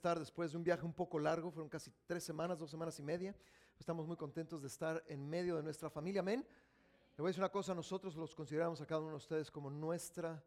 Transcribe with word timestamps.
estar 0.00 0.18
después 0.18 0.50
de 0.50 0.56
un 0.56 0.64
viaje 0.64 0.86
un 0.86 0.94
poco 0.94 1.18
largo, 1.18 1.50
fueron 1.50 1.68
casi 1.68 1.92
tres 2.06 2.24
semanas, 2.24 2.58
dos 2.58 2.70
semanas 2.70 2.98
y 2.98 3.02
media. 3.02 3.36
Estamos 3.78 4.06
muy 4.06 4.16
contentos 4.16 4.62
de 4.62 4.68
estar 4.68 5.04
en 5.06 5.28
medio 5.28 5.56
de 5.56 5.62
nuestra 5.62 5.90
familia, 5.90 6.20
amén. 6.20 6.40
Le 6.40 7.20
voy 7.20 7.26
a 7.26 7.28
decir 7.28 7.42
una 7.42 7.52
cosa, 7.52 7.74
nosotros 7.74 8.16
los 8.16 8.34
consideramos 8.34 8.80
a 8.80 8.86
cada 8.86 9.02
uno 9.02 9.10
de 9.10 9.16
ustedes 9.16 9.50
como 9.50 9.68
nuestra 9.68 10.42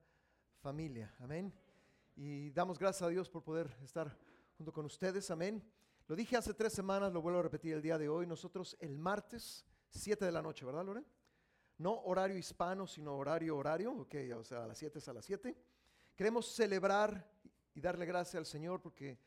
familia, 0.59 1.13
amén. 1.19 1.53
Y 2.15 2.49
damos 2.49 2.79
gracias 2.79 3.03
a 3.03 3.09
Dios 3.09 3.29
por 3.29 3.43
poder 3.43 3.69
estar 3.83 4.17
junto 4.57 4.73
con 4.73 4.85
ustedes, 4.85 5.29
amén. 5.29 5.63
Lo 6.07 6.15
dije 6.15 6.35
hace 6.35 6.55
tres 6.55 6.73
semanas, 6.73 7.13
lo 7.13 7.21
vuelvo 7.21 7.37
a 7.37 7.43
repetir 7.43 7.75
el 7.75 7.81
día 7.83 7.99
de 7.99 8.09
hoy, 8.09 8.25
nosotros 8.25 8.75
el 8.79 8.97
martes, 8.97 9.67
7 9.89 10.25
de 10.25 10.31
la 10.31 10.41
noche, 10.41 10.65
¿verdad, 10.65 10.83
Lore? 10.83 11.03
No 11.77 12.01
horario 12.05 12.39
hispano, 12.39 12.87
sino 12.87 13.15
horario 13.15 13.55
horario, 13.55 13.91
ok, 13.91 14.15
o 14.35 14.43
sea, 14.43 14.63
a 14.63 14.67
las 14.67 14.79
7 14.79 14.97
es 14.97 15.07
a 15.07 15.13
las 15.13 15.25
7. 15.25 15.55
Queremos 16.15 16.55
celebrar 16.55 17.31
y 17.75 17.81
darle 17.81 18.05
gracias 18.05 18.35
al 18.35 18.45
Señor 18.45 18.81
porque 18.81 19.17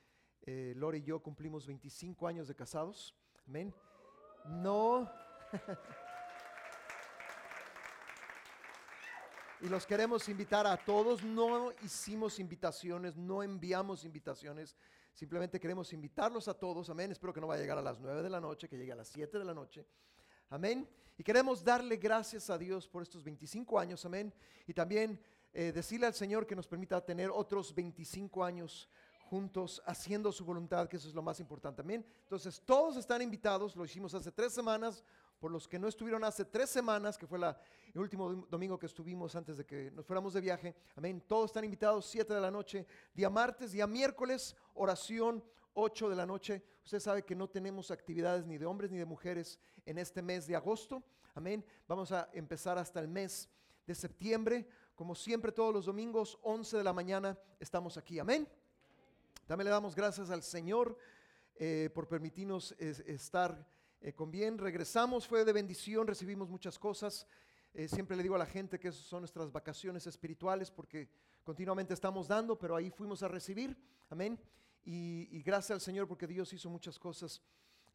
eh, 0.47 0.73
Lore 0.77 0.99
y 0.99 1.03
yo 1.03 1.21
cumplimos 1.21 1.67
25 1.67 2.29
años 2.29 2.47
de 2.47 2.55
casados. 2.55 3.13
Amén. 3.49 3.75
No. 4.47 5.11
y 9.61 9.69
los 9.69 9.85
queremos 9.85 10.29
invitar 10.29 10.69
a 10.69 10.77
todos. 10.77 11.25
No 11.25 11.73
hicimos 11.83 12.39
invitaciones, 12.39 13.17
no 13.17 13.43
enviamos 13.43 14.05
invitaciones. 14.05 14.77
Simplemente 15.13 15.59
queremos 15.59 15.93
invitarlos 15.93 16.47
a 16.47 16.55
todos. 16.55 16.89
Amén. 16.91 17.11
Espero 17.11 17.33
que 17.33 17.41
no 17.41 17.49
vaya 17.49 17.59
a 17.59 17.63
llegar 17.63 17.79
a 17.79 17.83
las 17.83 17.99
9 17.99 18.23
de 18.23 18.31
la 18.31 18.41
noche, 18.41 18.69
que 18.69 18.79
llegue 18.79 18.93
a 18.93 18.97
las 18.97 19.09
7 19.09 19.41
de 19.41 19.45
la 19.45 19.55
noche. 19.55 19.85
Amén. 20.51 20.89
Y 21.19 21.25
queremos 21.25 21.65
darle 21.65 21.97
gracias 21.97 22.51
a 22.51 22.59
Dios 22.59 22.87
por 22.87 23.03
estos 23.03 23.25
25 23.25 23.81
años. 23.81 24.05
Amén. 24.05 24.33
Y 24.65 24.73
también 24.73 25.21
eh, 25.53 25.73
decirle 25.73 26.07
al 26.07 26.15
Señor 26.15 26.47
que 26.47 26.55
nos 26.55 26.69
permita 26.69 27.05
tener 27.05 27.31
otros 27.31 27.75
25 27.75 28.45
años 28.45 28.89
juntos 29.29 29.83
haciendo 29.85 30.33
su 30.33 30.45
voluntad, 30.45 30.89
que 30.89 30.97
eso 30.97 31.09
es 31.09 31.15
lo 31.15 31.23
más 31.23 31.41
importante. 31.41 31.83
Amén. 31.83 32.05
Entonces, 32.23 32.63
todos 32.65 32.97
están 32.97 33.23
invitados, 33.23 33.75
lo 33.77 33.85
hicimos 33.85 34.15
hace 34.15 34.31
tres 34.33 34.53
semanas, 34.53 35.03
por 35.39 35.51
los 35.51 35.69
que 35.69 35.79
no 35.79 35.89
estuvieron 35.89 36.25
hace 36.25 36.45
tres 36.45 36.71
semanas, 36.71 37.19
que 37.19 37.27
fue 37.27 37.39
la, 37.39 37.59
el 37.93 38.01
último 38.01 38.47
domingo 38.49 38.79
que 38.79 38.87
estuvimos 38.87 39.35
antes 39.37 39.59
de 39.59 39.67
que 39.67 39.91
nos 39.91 40.07
fuéramos 40.07 40.33
de 40.33 40.41
viaje. 40.41 40.75
Amén. 40.95 41.23
Todos 41.27 41.51
están 41.51 41.65
invitados, 41.65 42.07
7 42.07 42.33
de 42.33 42.41
la 42.41 42.51
noche, 42.51 42.87
día 43.13 43.29
martes, 43.29 43.73
día 43.73 43.87
miércoles, 43.87 44.57
oración, 44.75 45.45
8 45.75 46.09
de 46.09 46.17
la 46.17 46.25
noche. 46.25 46.63
Usted 46.85 47.01
sabe 47.01 47.25
que 47.25 47.35
no 47.35 47.49
tenemos 47.49 47.91
actividades 47.91 48.47
ni 48.47 48.57
de 48.59 48.67
hombres 48.67 48.91
ni 48.91 48.99
de 48.99 49.05
mujeres 49.05 49.59
en 49.85 49.99
este 49.99 50.23
mes 50.23 50.47
de 50.47 50.57
agosto. 50.57 51.03
Amén. 51.35 51.65
Vamos 51.87 52.13
a 52.13 52.31
empezar 52.33 52.79
hasta 52.79 53.01
el 53.01 53.09
mes 53.09 53.49
de 53.87 53.95
septiembre. 53.95 54.67
Como 54.95 55.15
siempre, 55.15 55.53
todos 55.53 55.75
los 55.75 55.85
domingos, 55.85 56.39
11 56.43 56.79
de 56.79 56.85
la 56.85 56.95
mañana, 56.95 57.39
estamos 57.61 57.99
aquí. 57.99 58.19
Amén. 58.19 58.49
También 59.47 59.67
le 59.67 59.71
damos 59.71 59.95
gracias 59.95 60.31
al 60.31 60.43
Señor 60.43 60.99
eh, 61.55 61.89
por 61.95 62.09
permitirnos 62.09 62.73
estar 62.81 63.65
eh, 64.01 64.13
con 64.13 64.29
bien. 64.29 64.59
Regresamos, 64.59 65.25
fue 65.25 65.45
de 65.45 65.53
bendición, 65.53 66.05
recibimos 66.05 66.51
muchas 66.51 66.77
cosas. 66.81 67.29
Eh, 67.73 67.87
siempre 67.87 68.17
le 68.17 68.25
digo 68.25 68.35
a 68.35 68.39
la 68.39 68.47
gente 68.47 68.81
que 68.81 68.89
esas 68.89 69.05
son 69.05 69.21
nuestras 69.21 69.53
vacaciones 69.53 70.05
espirituales 70.09 70.73
porque 70.73 71.09
continuamente 71.45 71.95
estamos 71.95 72.27
dando, 72.27 72.59
pero 72.59 72.75
ahí 72.75 72.91
fuimos 72.91 73.23
a 73.23 73.29
recibir. 73.29 73.77
Amén. 74.11 74.37
Y, 74.85 75.41
gracias 75.43 75.77
al 75.77 75.81
Señor 75.81 76.09
porque 76.09 76.27
Dios 76.27 76.53
hizo 76.53 76.69
muchas 76.69 76.99
cosas 76.99 77.41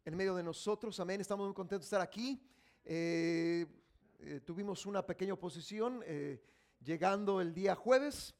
en 0.06 0.16
medio 0.16 0.34
de 0.34 0.42
nosotros. 0.42 0.98
Amén. 1.00 1.20
Estamos 1.20 1.44
muy 1.46 1.54
contentos 1.54 1.84
de 1.84 1.96
estar 1.96 2.00
aquí. 2.00 2.40
tuvimos 4.46 4.86
una 4.86 5.04
pequeña 5.04 5.34
oposición 5.34 6.02
llegando 6.80 7.42
el 7.42 7.52
día 7.52 7.74
jueves. 7.74 8.34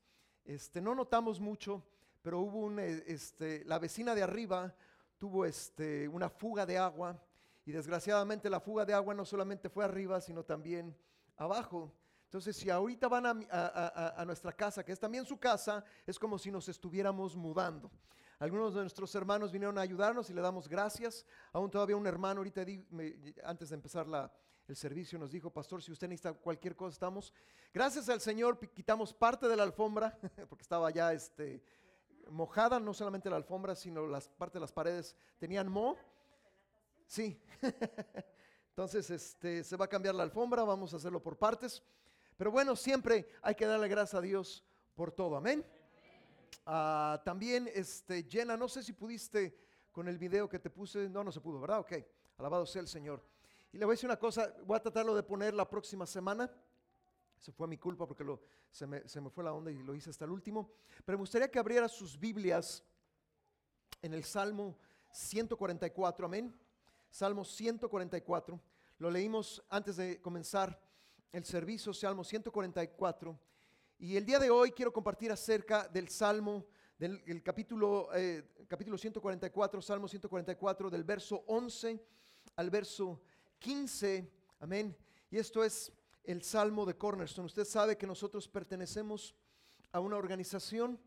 Este, 0.47 0.81
no 0.81 0.95
notamos 0.95 1.41
mucho 1.41 1.85
pero 2.23 2.41
hubo 2.41 2.61
un, 2.61 2.79
eh, 2.79 3.03
este, 3.07 3.65
la 3.65 3.79
vecina 3.79 4.15
de 4.15 4.23
arriba 4.23 4.75
tuvo 5.19 5.45
este, 5.45 6.09
una 6.09 6.31
fuga 6.31 6.65
de 6.65 6.79
agua 6.79 7.21
y 7.65 7.73
desgraciadamente 7.73 8.49
la 8.49 8.61
fuga 8.61 8.85
de 8.85 8.95
agua 8.95 9.15
no 9.15 9.25
solamente 9.25 9.69
fue 9.69 9.85
arriba, 9.85 10.21
sino 10.21 10.45
también 10.45 10.97
abajo. 11.37 11.93
Entonces, 12.25 12.57
si 12.57 12.71
ahorita 12.71 13.09
van 13.09 13.27
a, 13.27 14.13
a, 14.17 14.25
nuestra 14.25 14.53
casa, 14.53 14.83
que 14.83 14.93
es 14.93 14.99
también 14.99 15.27
su 15.27 15.39
casa, 15.39 15.85
es 16.07 16.19
como 16.19 16.39
si 16.39 16.51
nos 16.51 16.67
estuviéramos 16.69 17.37
mudando. 17.37 17.91
Algunos 18.39 18.75
de 18.75 18.81
nuestros 18.81 19.15
hermanos 19.15 19.53
vinieron 19.53 19.77
a 19.77 19.83
ayudarnos 19.83 20.31
y 20.31 20.35
le 20.35 20.41
damos 20.41 20.67
gracias. 20.67 21.27
Aún 21.53 21.71
todavía 21.71 21.95
un 21.95 22.07
hermano, 22.07 22.41
ahorita 22.41 22.65
antes 23.45 23.69
de 23.69 23.75
empezar 23.75 24.09
la, 24.09 24.33
el 24.67 24.77
servicio, 24.77 25.19
nos 25.19 25.31
dijo, 25.31 25.51
pastor, 25.51 25.83
si 25.83 25.93
usted 25.93 26.09
necesita 26.09 26.33
cualquier 26.33 26.75
cosa, 26.75 26.95
estamos. 26.95 27.33
Gracias 27.73 28.09
al 28.09 28.21
Señor, 28.21 28.59
quitamos 28.71 29.13
parte 29.13 29.47
de 29.47 29.57
la 29.57 29.63
alfombra, 29.63 30.19
porque 30.49 30.63
estaba 30.63 30.91
ya 30.91 31.13
este, 31.13 31.63
mojada, 32.31 32.81
no 32.81 32.95
solamente 32.95 33.31
la 33.31 33.37
alfombra, 33.37 33.75
sino 33.75 34.07
las 34.07 34.29
partes 34.29 34.55
de 34.55 34.61
las 34.61 34.73
paredes 34.73 35.17
tenían 35.39 35.69
mo. 35.69 35.97
Sí. 37.07 37.41
Entonces, 38.71 39.11
este, 39.11 39.65
se 39.65 39.77
va 39.77 39.85
a 39.85 39.89
cambiar 39.89 40.15
la 40.15 40.23
alfombra, 40.23 40.65
vamos 40.65 40.95
a 40.95 40.97
hacerlo 40.97 41.23
por 41.23 41.37
partes. 41.37 41.83
Pero 42.37 42.51
bueno, 42.51 42.75
siempre 42.75 43.29
hay 43.43 43.55
que 43.55 43.67
darle 43.67 43.89
gracias 43.89 44.15
a 44.15 44.21
Dios 44.21 44.65
por 44.95 45.13
todo. 45.13 45.37
Amén. 45.37 45.65
Ah, 46.65 47.21
también, 47.25 47.69
este, 47.75 48.25
Jenna, 48.25 48.57
no 48.57 48.69
sé 48.69 48.83
si 48.83 48.93
pudiste 48.93 49.57
con 49.91 50.09
el 50.09 50.19
video 50.19 50.49
que 50.49 50.59
te 50.59 50.71
puse. 50.71 51.09
No, 51.09 51.23
no 51.23 51.31
se 51.31 51.41
pudo, 51.41 51.61
¿verdad? 51.61 51.81
Ok. 51.81 51.93
Alabado 52.39 52.65
sea 52.67 52.81
el 52.81 52.89
Señor. 52.89 53.23
Y 53.73 53.79
le 53.79 53.85
voy 53.85 53.93
a 53.93 53.95
decir 53.95 54.09
una 54.09 54.19
cosa, 54.19 54.55
voy 54.65 54.77
a 54.77 54.83
tratarlo 54.83 55.15
de 55.15 55.23
poner 55.23 55.55
la 55.55 55.69
próxima 55.69 56.07
semana. 56.07 56.51
Se 57.42 57.51
fue 57.51 57.67
mi 57.67 57.77
culpa 57.77 58.07
porque 58.07 58.25
se, 58.70 58.86
me, 58.86 59.08
se, 59.08 59.20
me, 59.20 59.29
fue 59.29 59.42
la 59.42 59.53
onda 59.53 59.73
y 59.73 59.83
lo 59.83 59.97
hice 59.97 60.11
hasta 60.11 60.25
el 60.25 60.30
último. 60.30 60.70
Pero 61.05 61.19
me 61.19 61.23
gustaría 61.23 61.51
que 61.51 61.58
abriera 61.58 61.89
sus 61.89 62.17
Biblias 62.17 62.85
en 64.01 64.14
el 64.14 64.23
Salmo 64.23 64.79
144, 65.11 66.25
amén. 66.25 66.57
Salmo 67.11 67.45
144. 67.45 68.61
Lo 68.98 69.11
leímos 69.11 69.61
antes 69.69 69.97
de 69.97 70.20
comenzar 70.20 70.80
el 71.33 71.45
servicio, 71.45 71.92
Salmo 71.92 72.23
144. 72.23 73.36
Y 73.98 74.17
el 74.17 74.24
día 74.24 74.39
de 74.39 74.48
hoy 74.48 74.70
quiero 74.70 74.92
compartir 74.92 75.33
acerca 75.33 75.89
del 75.89 76.09
Salmo, 76.11 76.64
del 76.97 77.42
capítulo, 77.42 78.09
eh, 78.14 78.53
capítulo 78.69 78.97
144, 78.97 79.83
Salmo 79.83 80.07
144, 80.07 80.91
del 80.91 81.03
verso 81.03 81.42
11 81.48 82.01
al 82.55 82.70
verso 82.70 83.20
15. 83.59 84.30
Amén. 84.61 84.97
Y 85.29 85.39
esto 85.39 85.64
es 85.64 85.92
el 86.25 86.43
Salmo 86.43 86.87
de 86.87 86.97
Cornerstone. 86.97 87.47
Usted 87.47 87.65
sabe 87.65 87.97
que 87.97 88.07
nosotros 88.07 88.49
pertenecemos 88.49 89.35
a 89.91 90.01
una 90.01 90.17
organización 90.17 91.01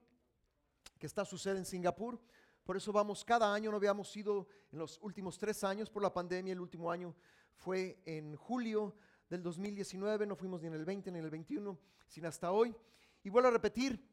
que 0.99 1.07
está 1.07 1.25
su 1.25 1.37
sede 1.37 1.57
en 1.57 1.65
Singapur. 1.65 2.19
Por 2.63 2.77
eso 2.77 2.91
vamos 2.91 3.23
cada 3.23 3.53
año, 3.53 3.71
no 3.71 3.77
habíamos 3.77 4.15
ido 4.15 4.47
en 4.71 4.79
los 4.79 4.99
últimos 5.01 5.37
tres 5.37 5.63
años 5.63 5.89
por 5.89 6.01
la 6.01 6.13
pandemia, 6.13 6.53
el 6.53 6.59
último 6.59 6.91
año 6.91 7.15
fue 7.53 8.01
en 8.05 8.35
julio 8.35 8.95
del 9.29 9.43
2019, 9.43 10.25
no 10.25 10.35
fuimos 10.35 10.61
ni 10.61 10.67
en 10.67 10.73
el 10.73 10.85
20 10.85 11.11
ni 11.11 11.19
en 11.19 11.25
el 11.25 11.31
21, 11.31 11.79
sino 12.07 12.27
hasta 12.27 12.51
hoy. 12.51 12.75
Y 13.23 13.29
vuelvo 13.29 13.49
a 13.49 13.51
repetir, 13.51 14.03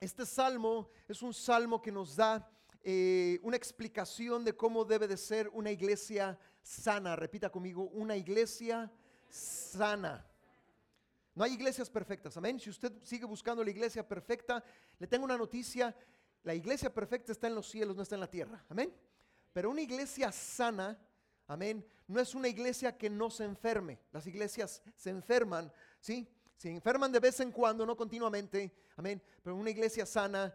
este 0.00 0.26
salmo 0.26 0.90
es 1.08 1.22
un 1.22 1.32
salmo 1.32 1.80
que 1.80 1.92
nos 1.92 2.16
da 2.16 2.50
eh, 2.82 3.38
una 3.42 3.56
explicación 3.56 4.44
de 4.44 4.54
cómo 4.54 4.84
debe 4.84 5.08
de 5.08 5.16
ser 5.16 5.48
una 5.50 5.70
iglesia 5.70 6.38
sana. 6.62 7.16
Repita 7.16 7.50
conmigo, 7.50 7.84
una 7.84 8.16
iglesia 8.16 8.92
sana. 9.34 10.24
No 11.34 11.42
hay 11.42 11.52
iglesias 11.52 11.90
perfectas, 11.90 12.36
amén. 12.36 12.60
Si 12.60 12.70
usted 12.70 12.92
sigue 13.02 13.24
buscando 13.24 13.64
la 13.64 13.70
iglesia 13.70 14.06
perfecta, 14.06 14.62
le 14.98 15.06
tengo 15.06 15.24
una 15.24 15.36
noticia, 15.36 15.94
la 16.44 16.54
iglesia 16.54 16.92
perfecta 16.92 17.32
está 17.32 17.48
en 17.48 17.56
los 17.56 17.68
cielos, 17.68 17.96
no 17.96 18.02
está 18.02 18.14
en 18.14 18.20
la 18.20 18.30
tierra, 18.30 18.64
amén. 18.68 18.94
Pero 19.52 19.70
una 19.70 19.80
iglesia 19.80 20.30
sana, 20.30 20.96
amén, 21.48 21.84
no 22.06 22.20
es 22.20 22.34
una 22.34 22.48
iglesia 22.48 22.96
que 22.96 23.10
no 23.10 23.30
se 23.30 23.44
enferme. 23.44 23.98
Las 24.12 24.26
iglesias 24.26 24.82
se 24.94 25.10
enferman, 25.10 25.72
¿sí? 26.00 26.28
Se 26.56 26.70
enferman 26.70 27.10
de 27.10 27.18
vez 27.18 27.40
en 27.40 27.50
cuando, 27.50 27.84
no 27.84 27.96
continuamente, 27.96 28.72
amén. 28.96 29.20
Pero 29.42 29.56
una 29.56 29.70
iglesia 29.70 30.06
sana 30.06 30.54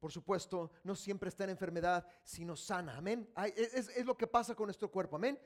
por 0.00 0.12
supuesto, 0.12 0.70
no 0.84 0.94
siempre 0.94 1.28
está 1.28 1.44
en 1.44 1.50
enfermedad, 1.50 2.06
sino 2.22 2.56
sana. 2.56 2.96
Amén. 2.96 3.28
Es, 3.56 3.88
es, 3.88 4.06
lo 4.06 4.16
que 4.16 4.28
pasa 4.28 4.54
con 4.54 4.66
nuestro 4.66 4.90
cuerpo. 4.90 5.16
Amén. 5.16 5.38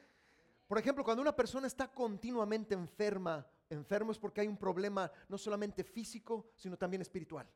Por 0.73 0.79
ejemplo, 0.79 1.05
cuando 1.05 1.21
una 1.21 1.37
persona 1.37 1.67
está 1.67 1.87
continuamente 1.87 2.73
enferma, 2.73 3.47
enfermo 3.69 4.11
es 4.11 4.19
porque 4.19 4.41
hay 4.41 4.49
un 4.49 4.57
problema 4.57 5.13
no 5.29 5.37
solamente 5.37 5.85
físico, 5.85 6.53
sino 6.57 6.79
también 6.79 7.03
espiritual. 7.03 7.47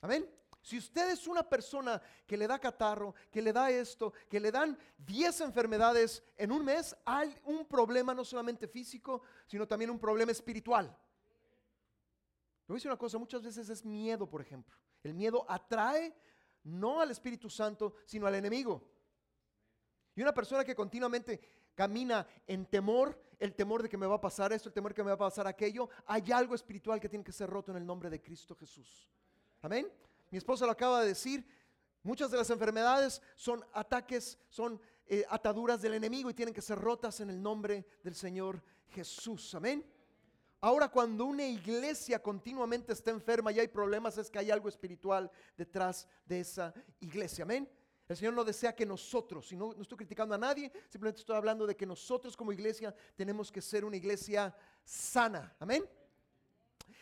Amén. 0.00 0.26
Si 0.62 0.78
usted 0.78 1.10
es 1.10 1.26
una 1.26 1.42
persona 1.42 2.00
que 2.26 2.38
le 2.38 2.46
da 2.46 2.58
catarro, 2.58 3.14
que 3.30 3.42
le 3.42 3.52
da 3.52 3.70
esto, 3.70 4.14
que 4.30 4.40
le 4.40 4.50
dan 4.50 4.78
10 4.96 5.42
enfermedades 5.42 6.22
en 6.38 6.50
un 6.50 6.64
mes, 6.64 6.96
hay 7.04 7.38
un 7.44 7.66
problema 7.66 8.14
no 8.14 8.24
solamente 8.24 8.66
físico, 8.66 9.20
sino 9.46 9.68
también 9.68 9.90
un 9.90 9.98
problema 9.98 10.32
espiritual. 10.32 10.86
Le 10.86 12.68
voy 12.68 12.76
a 12.76 12.78
decir 12.78 12.90
una 12.90 12.96
cosa, 12.96 13.18
muchas 13.18 13.42
veces 13.42 13.68
es 13.68 13.84
miedo, 13.84 14.26
por 14.26 14.40
ejemplo. 14.40 14.74
El 15.02 15.12
miedo 15.12 15.44
atrae 15.46 16.16
no 16.62 17.02
al 17.02 17.10
Espíritu 17.10 17.50
Santo, 17.50 17.96
sino 18.06 18.26
al 18.26 18.36
enemigo. 18.36 18.82
Y 20.14 20.22
una 20.22 20.34
persona 20.34 20.64
que 20.64 20.74
continuamente 20.74 21.61
camina 21.74 22.26
en 22.46 22.66
temor, 22.66 23.20
el 23.38 23.54
temor 23.54 23.82
de 23.82 23.88
que 23.88 23.96
me 23.96 24.06
va 24.06 24.16
a 24.16 24.20
pasar 24.20 24.52
esto, 24.52 24.68
el 24.68 24.74
temor 24.74 24.92
de 24.92 24.96
que 24.96 25.02
me 25.02 25.10
va 25.10 25.14
a 25.14 25.30
pasar 25.30 25.46
aquello, 25.46 25.88
hay 26.06 26.30
algo 26.32 26.54
espiritual 26.54 27.00
que 27.00 27.08
tiene 27.08 27.24
que 27.24 27.32
ser 27.32 27.48
roto 27.48 27.70
en 27.70 27.78
el 27.78 27.86
nombre 27.86 28.10
de 28.10 28.20
Cristo 28.20 28.54
Jesús. 28.54 29.10
Amén. 29.62 29.90
Mi 30.30 30.38
esposa 30.38 30.66
lo 30.66 30.72
acaba 30.72 31.02
de 31.02 31.08
decir, 31.08 31.46
Muchas 32.04 32.32
de 32.32 32.36
las 32.36 32.50
enfermedades 32.50 33.22
son 33.36 33.64
ataques, 33.72 34.36
son 34.48 34.80
eh, 35.06 35.24
ataduras 35.28 35.80
del 35.80 35.94
enemigo 35.94 36.30
y 36.30 36.34
tienen 36.34 36.54
que 36.54 36.62
ser 36.62 36.78
rotas 36.78 37.20
en 37.20 37.30
el 37.30 37.40
nombre 37.40 37.86
del 38.02 38.14
Señor 38.16 38.60
Jesús. 38.88 39.54
Amén. 39.54 39.86
Ahora 40.60 40.88
cuando 40.88 41.24
una 41.26 41.44
iglesia 41.44 42.20
continuamente 42.20 42.92
está 42.92 43.12
enferma 43.12 43.52
y 43.52 43.60
hay 43.60 43.68
problemas 43.68 44.18
es 44.18 44.30
que 44.30 44.38
hay 44.38 44.50
algo 44.50 44.68
espiritual 44.68 45.30
detrás 45.56 46.08
de 46.24 46.40
esa 46.40 46.74
iglesia. 47.00 47.44
Amén. 47.44 47.68
El 48.12 48.18
Señor 48.18 48.34
no 48.34 48.44
desea 48.44 48.74
que 48.74 48.84
nosotros, 48.84 49.50
y 49.52 49.56
no, 49.56 49.72
no 49.72 49.80
estoy 49.80 49.96
criticando 49.96 50.34
a 50.34 50.38
nadie, 50.38 50.70
simplemente 50.90 51.20
estoy 51.20 51.34
hablando 51.34 51.66
de 51.66 51.74
que 51.74 51.86
nosotros 51.86 52.36
como 52.36 52.52
iglesia 52.52 52.94
tenemos 53.16 53.50
que 53.50 53.62
ser 53.62 53.86
una 53.86 53.96
iglesia 53.96 54.54
sana. 54.84 55.56
Amén. 55.58 55.88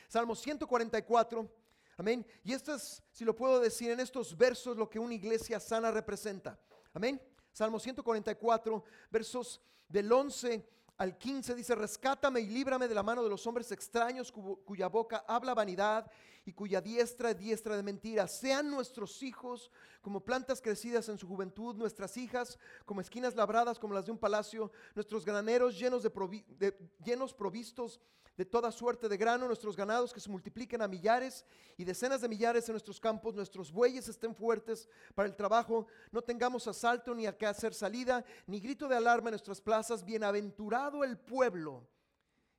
Salmo 0.09 0.37
144. 0.37 1.51
Amén. 1.97 2.25
Y 2.45 2.53
esto 2.53 2.75
es, 2.77 3.03
si 3.11 3.25
lo 3.25 3.35
puedo 3.35 3.59
decir 3.59 3.91
en 3.91 3.99
estos 3.99 4.39
versos, 4.39 4.77
lo 4.77 4.89
que 4.89 5.01
una 5.01 5.15
iglesia 5.15 5.59
sana 5.59 5.91
representa. 5.91 6.57
Amén. 6.95 7.21
Salmo 7.53 7.81
144, 7.81 8.85
versos 9.11 9.61
del 9.89 10.13
11 10.13 10.65
al 10.97 11.19
15 11.19 11.55
dice, 11.57 11.75
rescátame 11.75 12.41
y 12.41 12.47
líbrame 12.47 12.87
de 12.87 12.95
la 12.95 13.03
mano 13.03 13.25
de 13.25 13.31
los 13.31 13.45
hombres 13.47 13.73
extraños 13.73 14.31
cuya 14.31 14.87
boca 14.87 15.25
habla 15.27 15.55
vanidad 15.55 16.09
y 16.45 16.53
cuya 16.53 16.81
diestra 16.81 17.31
es 17.31 17.39
diestra 17.39 17.77
de 17.77 17.83
mentiras. 17.83 18.39
Sean 18.39 18.71
nuestros 18.71 19.23
hijos 19.23 19.71
como 20.01 20.25
plantas 20.25 20.61
crecidas 20.61 21.09
en 21.09 21.19
su 21.19 21.27
juventud, 21.27 21.77
nuestras 21.77 22.17
hijas 22.17 22.59
como 22.85 23.01
esquinas 23.01 23.35
labradas 23.35 23.79
como 23.79 23.95
las 23.95 24.07
de 24.07 24.13
un 24.13 24.19
palacio, 24.19 24.73
nuestros 24.95 25.25
graneros 25.25 25.79
llenos, 25.79 26.03
de, 26.03 26.91
llenos 27.05 27.35
provistos 27.35 28.01
de 28.37 28.47
toda 28.47 28.73
suerte 28.73 29.07
de 29.07 29.19
grano, 29.19 29.47
nuestros 29.47 29.77
ganados 29.77 30.15
que 30.15 30.21
se 30.21 30.31
multipliquen 30.31 30.81
a 30.81 30.89
millares 30.89 31.45
y 31.77 31.85
decenas 31.85 32.23
de 32.23 32.29
millares 32.29 32.67
en 32.69 32.73
nuestros 32.73 32.99
campos, 32.99 33.35
nuestros 33.35 33.71
bueyes 33.71 34.09
estén 34.09 34.35
fuertes 34.35 34.89
para 35.15 35.29
el 35.29 35.37
trabajo, 35.37 35.87
no 36.11 36.23
tengamos 36.23 36.67
asalto 36.67 37.15
ni 37.15 37.27
a 37.27 37.37
qué 37.37 37.45
hacer 37.45 37.75
salida, 37.75 38.25
ni 38.47 38.59
grito 38.59 38.89
de 38.89 38.97
alarma 38.97 39.29
en 39.29 39.33
nuestras 39.33 39.61
plazas, 39.61 40.03
bienaventurado 40.03 41.05
el 41.05 41.19
pueblo. 41.19 41.87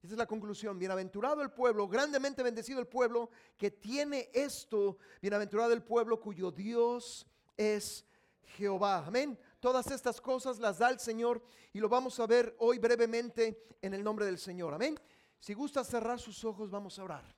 Esa 0.04 0.14
es 0.14 0.18
la 0.18 0.26
conclusión, 0.26 0.80
bienaventurado 0.80 1.44
el 1.44 1.52
pueblo, 1.52 1.88
grandemente 1.88 2.42
bendecido 2.42 2.80
el 2.80 2.88
pueblo 2.88 3.30
que 3.56 3.70
tiene 3.70 4.32
esto, 4.34 4.98
bienaventurado 5.22 5.74
el 5.74 5.84
pueblo 5.84 6.20
cuyo 6.20 6.50
Dios 6.50 7.28
es 7.56 8.04
Jehová. 8.58 9.06
Amén. 9.06 9.38
Todas 9.60 9.92
estas 9.92 10.20
cosas 10.20 10.58
las 10.58 10.80
da 10.80 10.90
el 10.90 11.00
Señor 11.00 11.44
y 11.72 11.80
lo 11.80 11.88
vamos 11.88 12.20
a 12.20 12.26
ver 12.26 12.56
hoy 12.58 12.80
brevemente 12.80 13.64
en 13.80 13.94
el 13.94 14.04
nombre 14.04 14.26
del 14.26 14.40
Señor. 14.40 14.74
Amén. 14.74 15.00
Si 15.40 15.54
gusta 15.54 15.84
cerrar 15.84 16.20
sus 16.20 16.44
ojos, 16.44 16.72
vamos 16.72 16.98
a 16.98 17.04
orar. 17.04 17.36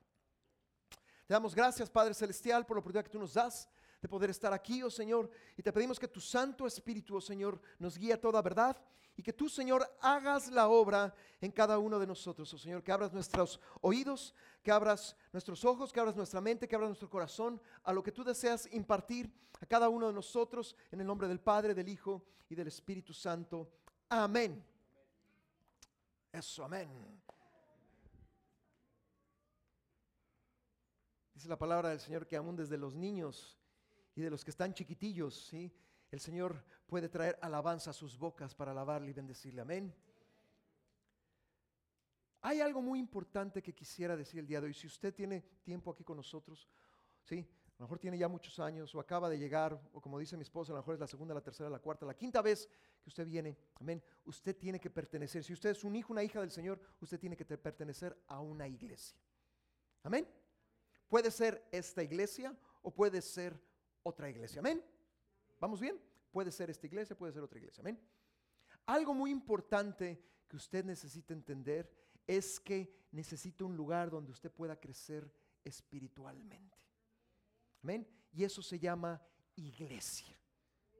Te 1.25 1.33
damos 1.33 1.53
gracias, 1.53 1.89
Padre 1.89 2.13
Celestial, 2.13 2.65
por 2.65 2.77
la 2.77 2.79
oportunidad 2.79 3.03
que 3.03 3.11
tú 3.11 3.19
nos 3.19 3.33
das 3.33 3.67
de 4.01 4.07
poder 4.07 4.29
estar 4.29 4.53
aquí, 4.53 4.81
oh 4.83 4.89
Señor. 4.89 5.29
Y 5.57 5.63
te 5.63 5.73
pedimos 5.73 5.99
que 5.99 6.07
tu 6.07 6.21
Santo 6.21 6.65
Espíritu, 6.65 7.17
oh 7.17 7.21
Señor, 7.21 7.59
nos 7.77 7.97
guíe 7.97 8.13
a 8.13 8.21
toda 8.21 8.41
verdad 8.41 8.77
y 9.15 9.21
que 9.21 9.33
tú, 9.33 9.47
Señor, 9.47 9.87
hagas 10.01 10.49
la 10.49 10.67
obra 10.67 11.13
en 11.39 11.51
cada 11.51 11.77
uno 11.77 11.99
de 11.99 12.07
nosotros, 12.07 12.51
oh 12.53 12.57
Señor. 12.57 12.83
Que 12.83 12.91
abras 12.91 13.13
nuestros 13.13 13.59
oídos, 13.81 14.33
que 14.63 14.71
abras 14.71 15.15
nuestros 15.31 15.63
ojos, 15.65 15.93
que 15.93 15.99
abras 15.99 16.15
nuestra 16.15 16.41
mente, 16.41 16.67
que 16.67 16.75
abras 16.75 16.89
nuestro 16.89 17.09
corazón 17.09 17.61
a 17.83 17.93
lo 17.93 18.01
que 18.01 18.11
tú 18.11 18.23
deseas 18.23 18.67
impartir 18.71 19.31
a 19.61 19.65
cada 19.65 19.89
uno 19.89 20.07
de 20.07 20.13
nosotros 20.13 20.75
en 20.91 21.01
el 21.01 21.07
nombre 21.07 21.27
del 21.27 21.39
Padre, 21.39 21.75
del 21.75 21.89
Hijo 21.89 22.25
y 22.49 22.55
del 22.55 22.67
Espíritu 22.67 23.13
Santo. 23.13 23.69
Amén. 24.09 24.65
Eso, 26.31 26.63
amén. 26.63 26.89
Dice 31.35 31.47
la 31.47 31.57
palabra 31.57 31.89
del 31.89 31.99
Señor 31.99 32.25
que 32.25 32.35
aún 32.35 32.55
desde 32.55 32.77
los 32.77 32.95
niños 32.95 33.59
y 34.15 34.21
de 34.21 34.31
los 34.31 34.43
que 34.43 34.51
están 34.51 34.73
chiquitillos, 34.73 35.47
¿sí? 35.49 35.71
el 36.13 36.19
Señor 36.19 36.63
puede 36.93 37.09
traer 37.09 37.39
alabanza 37.41 37.89
a 37.89 37.93
sus 37.93 38.15
bocas 38.15 38.53
para 38.53 38.69
alabarle 38.69 39.09
y 39.09 39.13
bendecirle. 39.13 39.61
Amén. 39.61 39.91
Hay 42.41 42.61
algo 42.61 42.83
muy 42.83 42.99
importante 42.99 43.63
que 43.63 43.73
quisiera 43.73 44.15
decir 44.15 44.39
el 44.41 44.45
día 44.45 44.61
de 44.61 44.67
hoy. 44.67 44.75
Si 44.75 44.85
usted 44.85 45.11
tiene 45.11 45.41
tiempo 45.63 45.89
aquí 45.89 46.03
con 46.03 46.17
nosotros, 46.17 46.69
¿sí? 47.23 47.39
a 47.39 47.75
lo 47.79 47.85
mejor 47.85 47.97
tiene 47.97 48.15
ya 48.15 48.27
muchos 48.27 48.59
años 48.59 48.93
o 48.93 48.99
acaba 48.99 49.27
de 49.27 49.39
llegar, 49.39 49.81
o 49.91 49.99
como 49.99 50.19
dice 50.19 50.37
mi 50.37 50.43
esposa, 50.43 50.71
a 50.71 50.75
lo 50.75 50.81
mejor 50.81 50.93
es 50.93 50.99
la 50.99 51.07
segunda, 51.07 51.33
la 51.33 51.41
tercera, 51.41 51.67
la 51.67 51.79
cuarta, 51.79 52.05
la 52.05 52.13
quinta 52.13 52.43
vez 52.43 52.69
que 53.01 53.09
usted 53.09 53.25
viene. 53.25 53.57
Amén. 53.79 54.03
Usted 54.25 54.55
tiene 54.55 54.79
que 54.79 54.91
pertenecer. 54.91 55.43
Si 55.43 55.51
usted 55.51 55.71
es 55.71 55.83
un 55.83 55.95
hijo, 55.95 56.13
una 56.13 56.21
hija 56.21 56.41
del 56.41 56.51
Señor, 56.51 56.79
usted 56.99 57.19
tiene 57.19 57.35
que 57.35 57.43
pertenecer 57.43 58.15
a 58.27 58.39
una 58.39 58.67
iglesia. 58.67 59.17
Amén. 60.03 60.27
Puede 61.07 61.31
ser 61.31 61.67
esta 61.71 62.03
iglesia 62.03 62.55
o 62.83 62.93
puede 62.93 63.19
ser 63.19 63.59
otra 64.03 64.29
iglesia. 64.29 64.59
Amén. 64.59 64.85
¿Vamos 65.59 65.81
bien? 65.81 65.99
Puede 66.33 66.51
ser 66.51 66.71
esta 66.71 66.87
iglesia, 66.87 67.15
puede 67.15 67.31
ser 67.31 67.43
otra 67.43 67.59
iglesia. 67.59 67.81
Amén. 67.81 68.01
Algo 68.87 69.13
muy 69.13 69.29
importante 69.29 70.19
que 70.47 70.55
usted 70.55 70.83
necesita 70.83 71.31
entender 71.31 71.87
es 72.25 72.59
que 72.59 73.07
necesita 73.11 73.65
un 73.65 73.77
lugar 73.77 74.09
donde 74.09 74.31
usted 74.31 74.51
pueda 74.51 74.75
crecer 74.75 75.31
espiritualmente. 75.63 76.79
Amén. 77.83 78.07
Y 78.31 78.43
eso 78.43 78.63
se 78.63 78.79
llama 78.79 79.21
iglesia. 79.55 80.35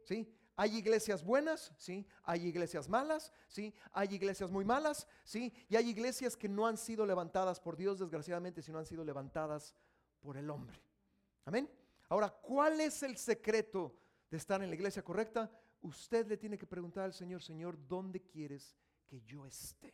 ¿Sí? 0.06 0.32
Hay 0.56 0.78
iglesias 0.78 1.24
buenas, 1.24 1.74
¿sí? 1.80 2.06
Hay 2.22 2.46
iglesias 2.46 2.88
malas, 2.88 3.34
¿sí? 3.48 3.74
Hay 3.92 4.14
iglesias 4.14 4.52
muy 4.52 4.64
malas, 4.64 5.08
¿sí? 5.24 5.52
Y 5.68 5.76
hay 5.76 5.90
iglesias 5.90 6.38
que 6.38 6.48
no 6.48 6.68
han 6.68 6.78
sido 6.78 7.08
levantadas 7.08 7.60
por 7.60 7.76
Dios, 7.76 7.98
desgraciadamente, 7.98 8.62
sino 8.62 8.78
han 8.78 8.86
sido 8.86 9.04
levantadas 9.04 9.74
por 10.20 10.38
el 10.38 10.48
hombre. 10.52 10.80
Amén. 11.46 11.68
Ahora, 12.08 12.30
¿cuál 12.30 12.80
es 12.82 13.02
el 13.02 13.18
secreto 13.18 13.98
de 14.34 14.38
estar 14.38 14.64
en 14.64 14.70
la 14.70 14.76
iglesia 14.76 15.04
correcta? 15.04 15.48
Usted 15.84 16.26
le 16.26 16.38
tiene 16.38 16.58
que 16.58 16.66
preguntar 16.66 17.04
al 17.04 17.14
Señor, 17.14 17.44
Señor, 17.44 17.78
¿dónde 17.88 18.20
quieres 18.20 18.76
que 19.06 19.22
yo 19.22 19.46
esté? 19.46 19.94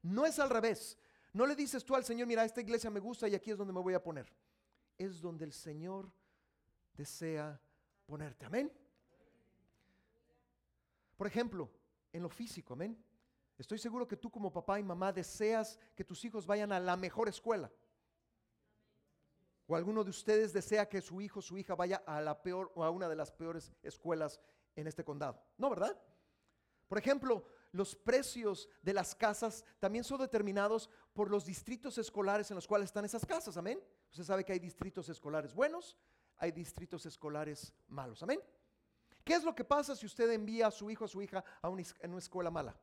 No 0.00 0.24
es 0.24 0.38
al 0.38 0.48
revés. 0.48 0.96
No 1.34 1.44
le 1.44 1.54
dices 1.54 1.84
tú 1.84 1.94
al 1.94 2.02
Señor, 2.02 2.26
mira, 2.26 2.42
esta 2.42 2.62
iglesia 2.62 2.88
me 2.88 3.00
gusta 3.00 3.28
y 3.28 3.34
aquí 3.34 3.50
es 3.50 3.58
donde 3.58 3.74
me 3.74 3.82
voy 3.82 3.92
a 3.92 4.02
poner. 4.02 4.32
Es 4.96 5.20
donde 5.20 5.44
el 5.44 5.52
Señor 5.52 6.10
desea 6.94 7.60
ponerte. 8.06 8.46
Amén. 8.46 8.72
Por 11.18 11.26
ejemplo, 11.26 11.70
en 12.14 12.22
lo 12.22 12.30
físico, 12.30 12.72
amén. 12.72 12.96
Estoy 13.58 13.76
seguro 13.76 14.08
que 14.08 14.16
tú 14.16 14.30
como 14.30 14.50
papá 14.50 14.80
y 14.80 14.82
mamá 14.82 15.12
deseas 15.12 15.78
que 15.94 16.02
tus 16.02 16.24
hijos 16.24 16.46
vayan 16.46 16.72
a 16.72 16.80
la 16.80 16.96
mejor 16.96 17.28
escuela. 17.28 17.70
¿O 19.70 19.76
alguno 19.76 20.02
de 20.02 20.10
ustedes 20.10 20.52
desea 20.52 20.88
que 20.88 21.00
su 21.00 21.20
hijo 21.20 21.38
o 21.38 21.42
su 21.42 21.56
hija 21.56 21.76
vaya 21.76 22.02
a 22.04 22.20
la 22.20 22.42
peor 22.42 22.72
o 22.74 22.82
a 22.82 22.90
una 22.90 23.08
de 23.08 23.14
las 23.14 23.30
peores 23.30 23.72
escuelas 23.84 24.40
en 24.74 24.88
este 24.88 25.04
condado? 25.04 25.40
No, 25.58 25.70
¿verdad? 25.70 25.96
Por 26.88 26.98
ejemplo, 26.98 27.44
los 27.70 27.94
precios 27.94 28.68
de 28.82 28.92
las 28.92 29.14
casas 29.14 29.64
también 29.78 30.02
son 30.02 30.18
determinados 30.18 30.90
por 31.12 31.30
los 31.30 31.44
distritos 31.44 31.98
escolares 31.98 32.50
en 32.50 32.56
los 32.56 32.66
cuales 32.66 32.86
están 32.86 33.04
esas 33.04 33.24
casas, 33.24 33.56
amén. 33.56 33.80
Usted 34.10 34.24
sabe 34.24 34.44
que 34.44 34.52
hay 34.52 34.58
distritos 34.58 35.08
escolares 35.08 35.54
buenos, 35.54 35.96
hay 36.38 36.50
distritos 36.50 37.06
escolares 37.06 37.72
malos, 37.86 38.24
amén. 38.24 38.40
¿Qué 39.22 39.34
es 39.34 39.44
lo 39.44 39.54
que 39.54 39.62
pasa 39.62 39.94
si 39.94 40.04
usted 40.04 40.32
envía 40.32 40.66
a 40.66 40.72
su 40.72 40.90
hijo 40.90 41.04
o 41.04 41.06
a 41.06 41.08
su 41.08 41.22
hija 41.22 41.44
a 41.62 41.68
una, 41.68 41.84
una 42.08 42.18
escuela 42.18 42.50
mala? 42.50 42.76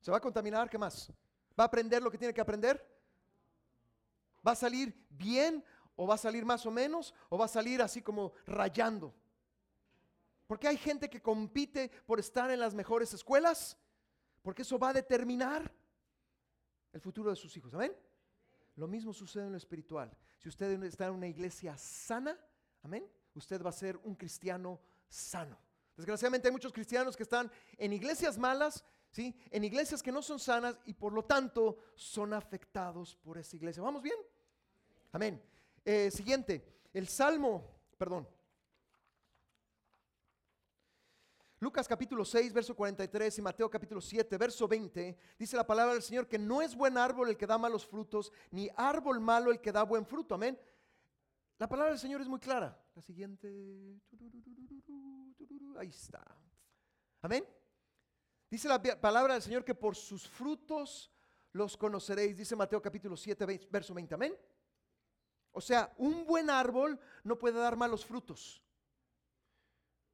¿Se 0.00 0.10
va 0.10 0.18
a 0.18 0.20
contaminar? 0.20 0.68
¿Qué 0.68 0.76
más? 0.76 1.10
¿Va 1.58 1.64
a 1.64 1.66
aprender 1.66 2.02
lo 2.02 2.10
que 2.10 2.18
tiene 2.18 2.34
que 2.34 2.42
aprender? 2.42 2.99
¿Va 4.46 4.52
a 4.52 4.56
salir 4.56 4.94
bien 5.10 5.64
o 5.96 6.06
va 6.06 6.14
a 6.14 6.18
salir 6.18 6.44
más 6.44 6.64
o 6.66 6.70
menos 6.70 7.14
o 7.28 7.38
va 7.38 7.44
a 7.44 7.48
salir 7.48 7.82
así 7.82 8.02
como 8.02 8.32
rayando? 8.46 9.14
Porque 10.46 10.66
hay 10.66 10.76
gente 10.76 11.08
que 11.08 11.22
compite 11.22 11.90
por 12.06 12.18
estar 12.18 12.50
en 12.50 12.58
las 12.58 12.74
mejores 12.74 13.14
escuelas, 13.14 13.76
porque 14.42 14.62
eso 14.62 14.78
va 14.78 14.88
a 14.88 14.92
determinar 14.92 15.72
el 16.92 17.00
futuro 17.00 17.30
de 17.30 17.36
sus 17.36 17.56
hijos. 17.56 17.72
Amén. 17.74 17.94
Lo 18.76 18.88
mismo 18.88 19.12
sucede 19.12 19.44
en 19.44 19.52
lo 19.52 19.58
espiritual. 19.58 20.10
Si 20.38 20.48
usted 20.48 20.82
está 20.84 21.06
en 21.06 21.14
una 21.14 21.28
iglesia 21.28 21.76
sana, 21.76 22.38
amén, 22.82 23.06
usted 23.34 23.62
va 23.62 23.70
a 23.70 23.72
ser 23.72 23.96
un 23.98 24.14
cristiano 24.14 24.80
sano. 25.08 25.58
Desgraciadamente 25.96 26.48
hay 26.48 26.52
muchos 26.52 26.72
cristianos 26.72 27.16
que 27.16 27.24
están 27.24 27.50
en 27.76 27.92
iglesias 27.92 28.38
malas 28.38 28.84
¿sí? 29.10 29.34
En 29.50 29.64
iglesias 29.64 30.02
que 30.02 30.12
no 30.12 30.22
son 30.22 30.38
sanas 30.38 30.78
y 30.84 30.94
por 30.94 31.12
lo 31.12 31.24
tanto 31.24 31.78
son 31.94 32.32
afectados 32.32 33.16
por 33.16 33.38
esa 33.38 33.56
iglesia. 33.56 33.82
¿Vamos 33.82 34.02
bien? 34.02 34.16
Amén. 35.12 35.42
Eh, 35.84 36.10
siguiente, 36.10 36.64
el 36.92 37.08
Salmo, 37.08 37.64
perdón. 37.96 38.28
Lucas 41.58 41.86
capítulo 41.86 42.24
6, 42.24 42.54
verso 42.54 42.74
43 42.74 43.38
y 43.38 43.42
Mateo 43.42 43.68
capítulo 43.68 44.00
7, 44.00 44.38
verso 44.38 44.66
20, 44.66 45.18
dice 45.38 45.56
la 45.58 45.66
palabra 45.66 45.92
del 45.92 46.02
Señor 46.02 46.26
que 46.26 46.38
no 46.38 46.62
es 46.62 46.74
buen 46.74 46.96
árbol 46.96 47.28
el 47.28 47.36
que 47.36 47.46
da 47.46 47.58
malos 47.58 47.86
frutos, 47.86 48.32
ni 48.50 48.70
árbol 48.76 49.20
malo 49.20 49.50
el 49.50 49.60
que 49.60 49.70
da 49.70 49.82
buen 49.82 50.06
fruto. 50.06 50.34
Amén. 50.34 50.58
La 51.58 51.68
palabra 51.68 51.90
del 51.90 52.00
Señor 52.00 52.22
es 52.22 52.28
muy 52.28 52.40
clara. 52.40 52.82
La 52.94 53.02
siguiente. 53.02 54.00
Ahí 55.76 55.90
está. 55.90 56.24
Amén. 57.20 57.44
Dice 58.50 58.68
la 58.68 58.82
palabra 59.00 59.34
del 59.34 59.42
Señor 59.42 59.64
que 59.64 59.76
por 59.76 59.94
sus 59.94 60.28
frutos 60.28 61.12
los 61.52 61.76
conoceréis. 61.76 62.36
Dice 62.36 62.56
Mateo 62.56 62.82
capítulo 62.82 63.16
7, 63.16 63.68
verso 63.70 63.94
20. 63.94 64.14
Amén. 64.14 64.36
O 65.52 65.60
sea, 65.60 65.94
un 65.98 66.26
buen 66.26 66.50
árbol 66.50 66.98
no 67.22 67.38
puede 67.38 67.58
dar 67.58 67.76
malos 67.76 68.04
frutos. 68.04 68.62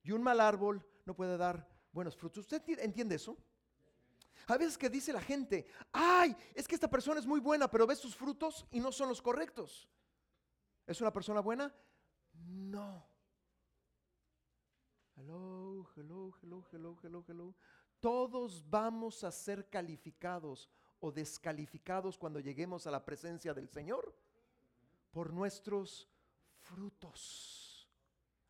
Y 0.02 0.12
un 0.12 0.22
mal 0.22 0.40
árbol 0.40 0.86
no 1.06 1.14
puede 1.16 1.36
dar 1.38 1.66
buenos 1.92 2.14
frutos. 2.14 2.40
¿Usted 2.40 2.62
entiende 2.78 3.14
eso? 3.14 3.38
A 4.48 4.56
veces 4.58 4.78
que 4.78 4.90
dice 4.90 5.12
la 5.12 5.20
gente, 5.20 5.66
ay, 5.92 6.36
es 6.54 6.68
que 6.68 6.74
esta 6.74 6.88
persona 6.88 7.18
es 7.18 7.26
muy 7.26 7.40
buena, 7.40 7.68
pero 7.70 7.86
ves 7.86 7.98
sus 7.98 8.14
frutos 8.14 8.66
y 8.70 8.80
no 8.80 8.92
son 8.92 9.08
los 9.08 9.20
correctos. 9.20 9.88
¿Es 10.86 11.00
una 11.00 11.12
persona 11.12 11.40
buena? 11.40 11.74
No. 12.32 13.04
Hello, 15.16 15.88
hello, 15.96 16.34
hello, 16.42 16.64
hello, 16.70 16.98
hello, 17.02 17.24
hello. 17.26 17.54
Todos 18.00 18.68
vamos 18.68 19.24
a 19.24 19.30
ser 19.30 19.68
calificados 19.68 20.68
o 21.00 21.10
descalificados 21.10 22.18
cuando 22.18 22.40
lleguemos 22.40 22.86
a 22.86 22.90
la 22.90 23.04
presencia 23.04 23.54
del 23.54 23.68
Señor 23.68 24.14
por 25.10 25.32
nuestros 25.32 26.08
frutos. 26.58 27.88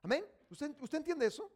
Amén. 0.03 0.25
¿Usted, 0.51 0.75
usted 0.81 0.99
entiende 0.99 1.27
eso? 1.27 1.51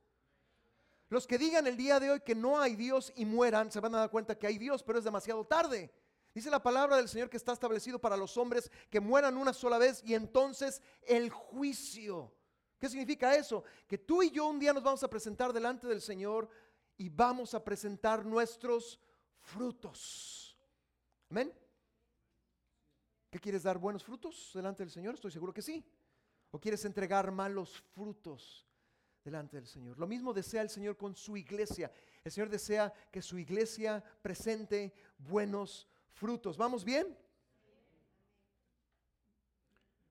Los 1.09 1.27
que 1.27 1.39
digan 1.39 1.67
el 1.67 1.77
día 1.77 1.99
de 1.99 2.11
hoy 2.11 2.21
que 2.21 2.35
no 2.35 2.61
hay 2.61 2.77
Dios 2.77 3.13
y 3.17 3.25
mueran, 3.25 3.71
se 3.73 3.81
van 3.81 3.95
a 3.97 3.99
dar 3.99 4.11
cuenta 4.11 4.39
que 4.39 4.47
hay 4.47 4.59
Dios, 4.59 4.83
pero 4.83 4.99
es 4.99 5.05
demasiado 5.05 5.45
tarde. 5.45 5.93
Dice 6.33 6.51
la 6.51 6.63
palabra 6.63 6.97
del 6.97 7.09
Señor 7.09 7.29
que 7.29 7.37
está 7.37 7.53
establecido 7.53 7.99
para 7.99 8.17
los 8.17 8.37
hombres 8.37 8.71
que 8.89 9.01
mueran 9.01 9.37
una 9.37 9.53
sola 9.53 9.79
vez 9.79 10.03
y 10.05 10.15
entonces 10.15 10.81
el 11.03 11.31
juicio. 11.31 12.33
¿Qué 12.79 12.89
significa 12.89 13.35
eso? 13.35 13.65
Que 13.89 13.99
tú 13.99 14.23
y 14.23 14.31
yo 14.31 14.47
un 14.47 14.61
día 14.61 14.73
nos 14.73 14.85
vamos 14.85 15.03
a 15.03 15.11
presentar 15.11 15.53
delante 15.53 15.89
del 15.89 16.01
Señor 16.01 16.49
y 17.01 17.09
vamos 17.09 17.55
a 17.55 17.65
presentar 17.65 18.27
nuestros 18.27 19.01
frutos. 19.39 20.55
Amén. 21.31 21.51
¿Qué 23.31 23.41
quieres 23.41 23.63
dar 23.63 23.79
buenos 23.79 24.05
frutos 24.05 24.51
delante 24.53 24.83
del 24.83 24.91
Señor? 24.91 25.15
Estoy 25.15 25.31
seguro 25.31 25.55
que 25.55 25.63
sí. 25.63 25.83
¿O 26.51 26.61
quieres 26.61 26.85
entregar 26.85 27.33
malos 27.33 27.83
frutos 27.95 28.67
delante 29.25 29.57
del 29.57 29.67
Señor? 29.67 29.99
Lo 29.99 30.07
mismo 30.07 30.35
desea 30.35 30.61
el 30.61 30.69
Señor 30.69 30.99
con 30.99 31.17
su 31.17 31.39
iglesia. 31.39 31.91
El 32.23 32.33
Señor 32.33 32.51
desea 32.51 32.93
que 33.11 33.23
su 33.23 33.39
iglesia 33.39 34.05
presente 34.21 34.93
buenos 35.17 35.89
frutos. 36.11 36.59
¿Vamos 36.59 36.85
bien? 36.85 37.17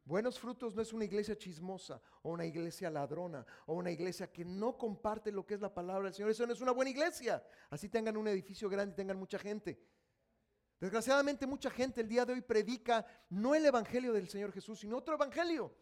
Buenos 0.10 0.40
frutos 0.40 0.74
no 0.74 0.82
es 0.82 0.92
una 0.92 1.06
iglesia 1.06 1.38
chismosa 1.38 2.02
o 2.24 2.32
una 2.32 2.44
iglesia 2.44 2.90
ladrona 2.90 3.46
o 3.68 3.76
una 3.76 3.92
iglesia 3.92 4.32
que 4.32 4.44
no 4.44 4.76
comparte 4.76 5.32
lo 5.32 5.46
que 5.46 5.54
es 5.54 5.62
la 5.62 5.72
palabra 5.72 6.06
del 6.06 6.16
Señor. 6.16 6.32
Eso 6.32 6.48
no 6.48 6.54
es 6.54 6.62
una 6.62 6.72
buena 6.72 6.90
iglesia. 6.90 7.46
Así 7.70 7.90
tengan 7.90 8.18
un 8.18 8.28
edificio 8.28 8.68
grande 8.70 8.94
y 8.94 8.96
tengan 8.96 9.20
mucha 9.20 9.38
gente. 9.38 9.80
Desgraciadamente 10.80 11.46
mucha 11.46 11.70
gente 11.70 12.02
el 12.02 12.08
día 12.08 12.26
de 12.26 12.34
hoy 12.34 12.42
predica 12.42 13.06
no 13.30 13.54
el 13.54 13.64
Evangelio 13.68 14.12
del 14.12 14.28
Señor 14.28 14.52
Jesús, 14.52 14.80
sino 14.80 14.98
otro 14.98 15.14
Evangelio. 15.14 15.76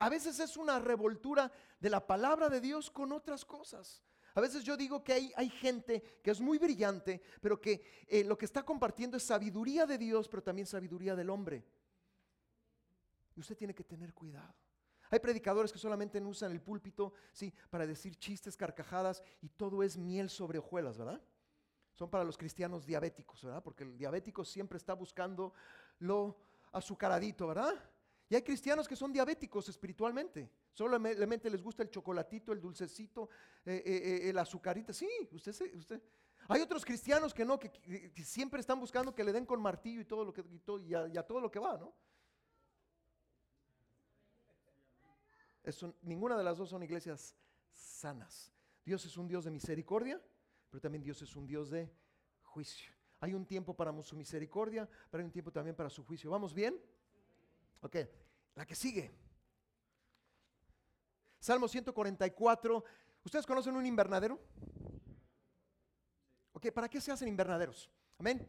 A 0.00 0.08
veces 0.08 0.40
es 0.40 0.56
una 0.56 0.80
revoltura 0.80 1.52
de 1.78 1.90
la 1.90 2.04
palabra 2.04 2.48
de 2.48 2.60
Dios 2.60 2.90
con 2.90 3.12
otras 3.12 3.44
cosas. 3.44 4.02
A 4.34 4.40
veces 4.40 4.64
yo 4.64 4.76
digo 4.76 5.04
que 5.04 5.12
hay, 5.12 5.32
hay 5.36 5.48
gente 5.48 6.18
que 6.24 6.32
es 6.32 6.40
muy 6.40 6.58
brillante, 6.58 7.22
pero 7.40 7.60
que 7.60 7.84
eh, 8.08 8.24
lo 8.24 8.36
que 8.36 8.46
está 8.46 8.64
compartiendo 8.64 9.16
es 9.16 9.22
sabiduría 9.22 9.86
de 9.86 9.96
Dios, 9.96 10.28
pero 10.28 10.42
también 10.42 10.66
sabiduría 10.66 11.14
del 11.14 11.30
hombre. 11.30 11.64
Y 13.40 13.42
usted 13.42 13.56
tiene 13.56 13.74
que 13.74 13.84
tener 13.84 14.12
cuidado. 14.12 14.54
Hay 15.08 15.18
predicadores 15.18 15.72
que 15.72 15.78
solamente 15.78 16.20
usan 16.20 16.52
el 16.52 16.60
púlpito, 16.60 17.14
sí, 17.32 17.54
para 17.70 17.86
decir 17.86 18.16
chistes, 18.16 18.54
carcajadas 18.54 19.22
y 19.40 19.48
todo 19.48 19.82
es 19.82 19.96
miel 19.96 20.28
sobre 20.28 20.58
hojuelas, 20.58 20.98
¿verdad? 20.98 21.22
son 21.94 22.08
para 22.08 22.24
los 22.24 22.38
cristianos 22.38 22.86
diabéticos, 22.86 23.42
¿verdad? 23.44 23.62
Porque 23.62 23.84
el 23.84 23.98
diabético 23.98 24.42
siempre 24.42 24.78
está 24.78 24.94
buscando 24.94 25.52
lo 25.98 26.34
azucaradito, 26.72 27.46
¿verdad? 27.46 27.74
Y 28.28 28.34
hay 28.34 28.42
cristianos 28.42 28.86
que 28.86 28.96
son 28.96 29.12
diabéticos 29.12 29.68
espiritualmente. 29.68 30.50
Solamente 30.72 31.50
les 31.50 31.62
gusta 31.62 31.82
el 31.82 31.90
chocolatito, 31.90 32.52
el 32.52 32.60
dulcecito, 32.60 33.28
eh, 33.66 33.82
eh, 33.84 33.96
eh, 34.24 34.30
el 34.30 34.38
azucarito. 34.38 34.92
Sí, 34.92 35.08
usted, 35.32 35.74
usted. 35.74 36.02
Hay 36.48 36.62
otros 36.62 36.84
cristianos 36.84 37.34
que 37.34 37.44
no, 37.44 37.58
que, 37.58 37.70
siempre 38.24 38.60
están 38.60 38.80
buscando 38.80 39.14
que 39.14 39.22
le 39.22 39.32
den 39.32 39.44
con 39.44 39.60
martillo 39.60 40.00
y 40.00 40.04
todo 40.04 40.24
lo 40.24 40.32
que 40.32 40.42
y, 40.86 40.94
a, 40.94 41.22
todo 41.22 41.40
lo 41.40 41.50
que 41.50 41.58
va, 41.58 41.76
¿no? 41.76 41.94
Ninguna 46.02 46.36
de 46.36 46.44
las 46.44 46.58
dos 46.58 46.70
son 46.70 46.82
iglesias 46.82 47.36
sanas. 47.72 48.52
Dios 48.84 49.04
es 49.04 49.16
un 49.16 49.28
Dios 49.28 49.44
de 49.44 49.50
misericordia 49.50 50.20
pero 50.70 50.80
también 50.80 51.02
Dios 51.02 51.20
es 51.20 51.34
un 51.34 51.46
Dios 51.46 51.70
de 51.70 51.90
juicio. 52.42 52.92
Hay 53.18 53.34
un 53.34 53.44
tiempo 53.44 53.74
para 53.74 53.92
su 54.02 54.16
misericordia, 54.16 54.88
pero 55.10 55.20
hay 55.20 55.26
un 55.26 55.32
tiempo 55.32 55.50
también 55.50 55.76
para 55.76 55.90
su 55.90 56.04
juicio. 56.04 56.30
¿Vamos 56.30 56.54
bien? 56.54 56.80
Ok, 57.82 57.96
la 58.54 58.64
que 58.64 58.74
sigue. 58.74 59.10
Salmo 61.40 61.68
144. 61.68 62.84
¿Ustedes 63.24 63.44
conocen 63.44 63.74
un 63.74 63.84
invernadero? 63.84 64.40
Ok, 66.52 66.70
¿para 66.70 66.88
qué 66.88 67.00
se 67.00 67.12
hacen 67.12 67.28
invernaderos? 67.28 67.90
Amén. 68.18 68.48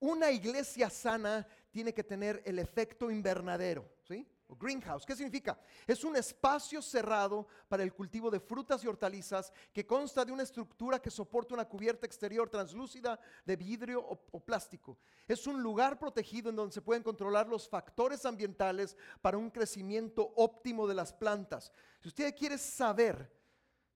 Una 0.00 0.30
iglesia 0.30 0.88
sana 0.88 1.46
tiene 1.70 1.92
que 1.92 2.04
tener 2.04 2.40
el 2.46 2.58
efecto 2.58 3.10
invernadero, 3.10 3.90
¿sí? 4.04 4.26
Greenhouse. 4.56 5.04
¿Qué 5.04 5.14
significa? 5.14 5.58
Es 5.86 6.04
un 6.04 6.16
espacio 6.16 6.80
cerrado 6.80 7.46
para 7.68 7.82
el 7.82 7.92
cultivo 7.92 8.30
de 8.30 8.40
frutas 8.40 8.82
y 8.82 8.86
hortalizas 8.86 9.52
que 9.72 9.86
consta 9.86 10.24
de 10.24 10.32
una 10.32 10.42
estructura 10.42 10.98
que 10.98 11.10
soporta 11.10 11.54
una 11.54 11.68
cubierta 11.68 12.06
exterior 12.06 12.48
translúcida 12.48 13.18
de 13.44 13.56
vidrio 13.56 14.00
o, 14.00 14.40
plástico. 14.40 14.98
Es 15.26 15.46
un 15.46 15.62
lugar 15.62 15.98
protegido 15.98 16.50
en 16.50 16.56
donde 16.56 16.72
se 16.72 16.82
pueden 16.82 17.02
controlar 17.02 17.48
los 17.48 17.68
factores 17.68 18.24
ambientales 18.24 18.96
para 19.20 19.36
un 19.36 19.50
crecimiento 19.50 20.32
óptimo 20.36 20.86
de 20.86 20.94
las 20.94 21.12
plantas. 21.12 21.72
Si 22.00 22.08
usted 22.08 22.34
quiere 22.34 22.56
saber 22.56 23.30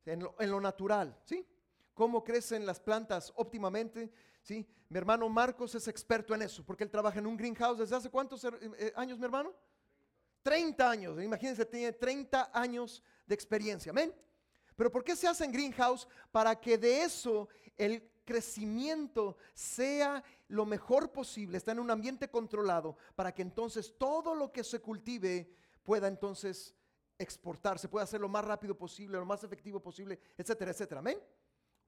en 0.04 0.50
lo, 0.50 0.60
natural, 0.60 1.16
¿sí? 1.24 1.46
Cómo 1.94 2.24
crecen 2.24 2.66
las 2.66 2.80
plantas 2.80 3.32
óptimamente, 3.36 4.12
¿sí? 4.42 4.66
Mi 4.88 4.98
hermano 4.98 5.28
Marcos 5.28 5.74
es 5.74 5.88
experto 5.88 6.34
en 6.34 6.42
eso, 6.42 6.64
porque 6.64 6.84
él 6.84 6.90
trabaja 6.90 7.18
en 7.18 7.26
un 7.26 7.36
greenhouse 7.36 7.78
desde 7.78 7.96
hace 7.96 8.10
cuántos 8.10 8.44
eh, 8.44 8.50
eh, 8.78 8.92
años, 8.96 9.18
mi 9.18 9.24
hermano? 9.24 9.54
30 10.42 10.90
años, 10.90 11.22
imagínense, 11.22 11.64
tiene 11.64 11.92
30 11.92 12.50
años 12.52 13.02
de 13.26 13.34
experiencia, 13.34 13.90
amén. 13.90 14.14
Pero 14.76 14.90
¿por 14.90 15.04
qué 15.04 15.14
se 15.14 15.28
hace 15.28 15.44
en 15.44 15.52
greenhouse? 15.52 16.08
Para 16.30 16.58
que 16.58 16.78
de 16.78 17.02
eso 17.02 17.48
el 17.76 18.10
crecimiento 18.24 19.36
sea 19.54 20.22
lo 20.48 20.64
mejor 20.64 21.12
posible, 21.12 21.58
está 21.58 21.72
en 21.72 21.80
un 21.80 21.90
ambiente 21.90 22.28
controlado, 22.28 22.96
para 23.14 23.32
que 23.32 23.42
entonces 23.42 23.94
todo 23.98 24.34
lo 24.34 24.52
que 24.52 24.64
se 24.64 24.80
cultive 24.80 25.54
pueda 25.82 26.08
entonces 26.08 26.74
exportarse, 27.18 27.88
pueda 27.88 28.06
ser 28.06 28.20
lo 28.20 28.28
más 28.28 28.44
rápido 28.44 28.76
posible, 28.76 29.18
lo 29.18 29.26
más 29.26 29.44
efectivo 29.44 29.80
posible, 29.80 30.18
etcétera, 30.36 30.70
etcétera. 30.70 31.00
Amén. 31.00 31.18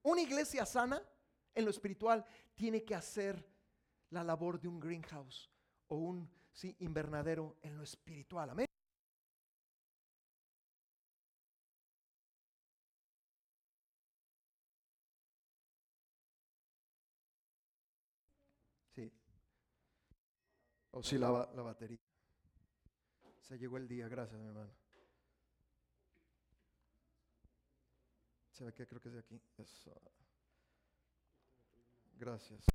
Una 0.03 0.21
iglesia 0.21 0.65
sana 0.65 1.01
en 1.53 1.65
lo 1.65 1.71
espiritual 1.71 2.25
tiene 2.53 2.83
que 2.83 2.95
hacer 2.95 3.43
la 4.09 4.23
labor 4.23 4.59
de 4.59 4.67
un 4.67 4.79
greenhouse 4.79 5.49
o 5.87 5.95
un 5.95 6.29
¿sí? 6.55 6.75
invernadero 6.79 7.57
en 7.61 7.77
lo 7.77 7.83
espiritual. 7.83 8.49
Amén. 8.49 8.65
Sí. 18.95 19.11
O 20.91 21.03
si 21.03 21.17
la, 21.17 21.29
la 21.53 21.61
batería. 21.61 21.99
Se 23.41 23.59
llegó 23.59 23.77
el 23.77 23.87
día, 23.87 24.07
gracias 24.07 24.39
mi 24.39 24.47
hermano. 24.47 24.73
¿Se 28.51 28.63
ve 28.63 28.73
que 28.73 28.87
creo 28.87 29.01
que 29.01 29.09
es 29.09 29.13
de 29.13 29.19
aquí? 29.19 29.41
Gracias. 32.17 32.74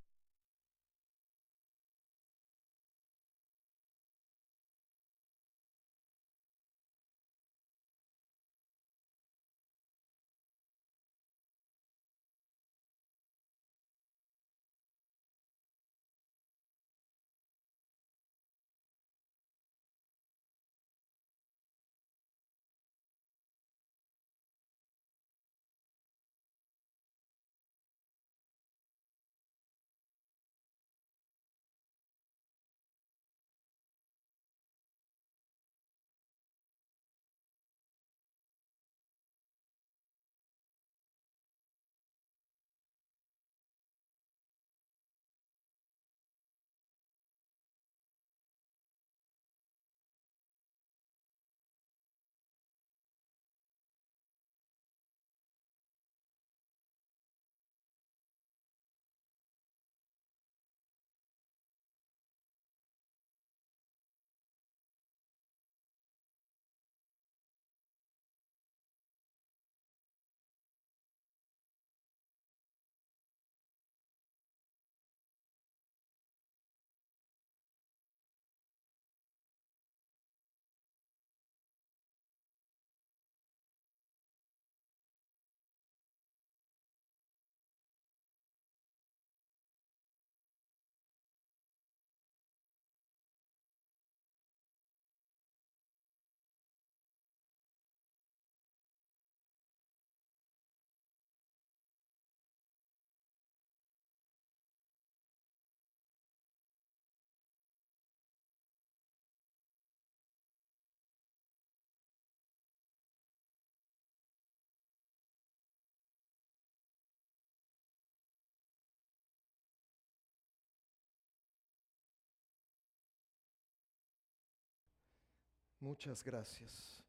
Muchas 125.80 126.22
gracias. 126.22 127.02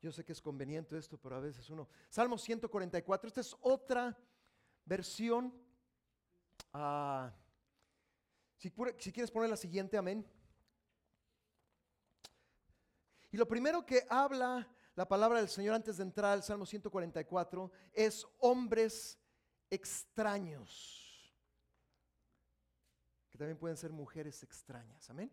Yo 0.00 0.10
sé 0.10 0.24
que 0.24 0.32
es 0.32 0.40
conveniente 0.40 0.98
esto, 0.98 1.16
pero 1.16 1.36
a 1.36 1.40
veces 1.40 1.68
uno... 1.70 1.88
Salmo 2.08 2.36
144, 2.36 3.28
esta 3.28 3.40
es 3.40 3.54
otra 3.60 4.18
versión. 4.84 5.54
Ah, 6.72 7.32
si, 8.56 8.72
si 8.98 9.12
quieres 9.12 9.30
poner 9.30 9.50
la 9.50 9.56
siguiente, 9.56 9.96
amén. 9.96 10.26
Y 13.30 13.36
lo 13.36 13.46
primero 13.46 13.86
que 13.86 14.04
habla 14.08 14.68
la 14.94 15.08
palabra 15.08 15.38
del 15.38 15.48
Señor 15.48 15.74
antes 15.74 15.96
de 15.96 16.02
entrar 16.02 16.32
al 16.32 16.42
Salmo 16.42 16.66
144 16.66 17.70
es 17.92 18.26
hombres 18.38 19.18
extraños, 19.70 21.32
que 23.30 23.38
también 23.38 23.58
pueden 23.58 23.76
ser 23.76 23.90
mujeres 23.90 24.42
extrañas. 24.42 25.08
Amén. 25.08 25.30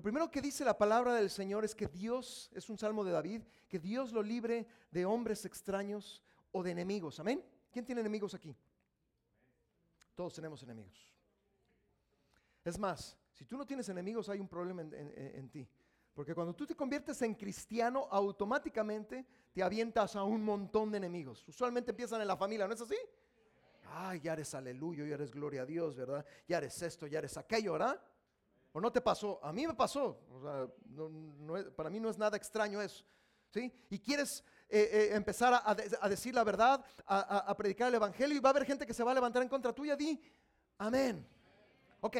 Lo 0.00 0.02
primero 0.02 0.30
que 0.30 0.40
dice 0.40 0.64
la 0.64 0.78
palabra 0.78 1.12
del 1.12 1.28
Señor 1.28 1.62
es 1.62 1.74
que 1.74 1.86
Dios, 1.86 2.50
es 2.54 2.70
un 2.70 2.78
salmo 2.78 3.04
de 3.04 3.12
David, 3.12 3.42
que 3.68 3.78
Dios 3.78 4.12
lo 4.12 4.22
libre 4.22 4.66
de 4.90 5.04
hombres 5.04 5.44
extraños 5.44 6.22
o 6.52 6.62
de 6.62 6.70
enemigos. 6.70 7.20
Amén. 7.20 7.44
¿Quién 7.70 7.84
tiene 7.84 8.00
enemigos 8.00 8.32
aquí? 8.32 8.56
Todos 10.14 10.32
tenemos 10.32 10.62
enemigos. 10.62 11.14
Es 12.64 12.78
más, 12.78 13.14
si 13.30 13.44
tú 13.44 13.58
no 13.58 13.66
tienes 13.66 13.90
enemigos 13.90 14.30
hay 14.30 14.40
un 14.40 14.48
problema 14.48 14.80
en, 14.80 15.50
ti. 15.50 15.68
Porque 16.14 16.34
cuando 16.34 16.54
tú 16.54 16.66
te 16.66 16.74
conviertes 16.74 17.20
en 17.20 17.34
cristiano, 17.34 18.08
automáticamente 18.10 19.26
te 19.52 19.62
avientas 19.62 20.16
a 20.16 20.24
un 20.24 20.42
montón 20.42 20.90
de 20.92 20.96
enemigos. 20.96 21.46
Usualmente 21.46 21.90
empiezan 21.90 22.22
en 22.22 22.28
la 22.28 22.38
familia, 22.38 22.66
¿no 22.66 22.72
es 22.72 22.80
así? 22.80 22.96
Ay, 23.84 24.20
ya 24.20 24.32
eres 24.32 24.54
aleluya, 24.54 25.04
ya 25.04 25.16
eres 25.16 25.30
gloria 25.30 25.60
a 25.60 25.66
Dios, 25.66 25.94
¿verdad? 25.94 26.24
Ya 26.48 26.56
eres 26.56 26.80
esto, 26.80 27.06
ya 27.06 27.18
eres 27.18 27.36
aquello, 27.36 27.74
¿verdad? 27.74 28.00
¿O 28.72 28.80
no 28.80 28.92
te 28.92 29.00
pasó? 29.00 29.40
A 29.42 29.52
mí 29.52 29.66
me 29.66 29.74
pasó. 29.74 30.18
para 31.76 31.90
mí 31.90 32.00
no 32.00 32.08
es 32.08 32.18
nada 32.18 32.36
extraño 32.36 32.80
eso. 32.80 33.04
¿sí? 33.50 33.72
Y 33.90 33.98
quieres 33.98 34.44
eh, 34.68 34.88
eh, 34.92 35.16
empezar 35.16 35.60
a, 35.64 36.08
decir 36.08 36.34
la 36.34 36.44
verdad, 36.44 36.84
a, 37.06 37.56
predicar 37.56 37.88
el 37.88 37.94
Evangelio 37.94 38.36
y 38.36 38.40
va 38.40 38.50
a 38.50 38.52
haber 38.52 38.64
gente 38.64 38.86
que 38.86 38.94
se 38.94 39.02
va 39.02 39.10
a 39.10 39.14
levantar 39.14 39.42
en 39.42 39.48
contra 39.48 39.72
tuya. 39.72 39.96
Di, 39.96 40.20
amén. 40.78 41.26
Ok, 42.00 42.16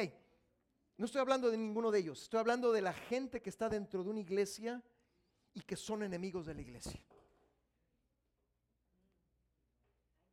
no 0.97 1.05
estoy 1.05 1.21
hablando 1.21 1.49
de 1.49 1.57
ninguno 1.57 1.89
de 1.89 1.99
ellos. 1.99 2.21
Estoy 2.23 2.39
hablando 2.39 2.71
de 2.71 2.81
la 2.81 2.93
gente 2.93 3.41
que 3.41 3.49
está 3.49 3.69
dentro 3.69 4.03
de 4.03 4.09
una 4.09 4.19
iglesia 4.19 4.83
y 5.53 5.61
que 5.61 5.75
son 5.75 6.03
enemigos 6.03 6.45
de 6.45 6.53
la 6.53 6.61
iglesia. 6.61 7.01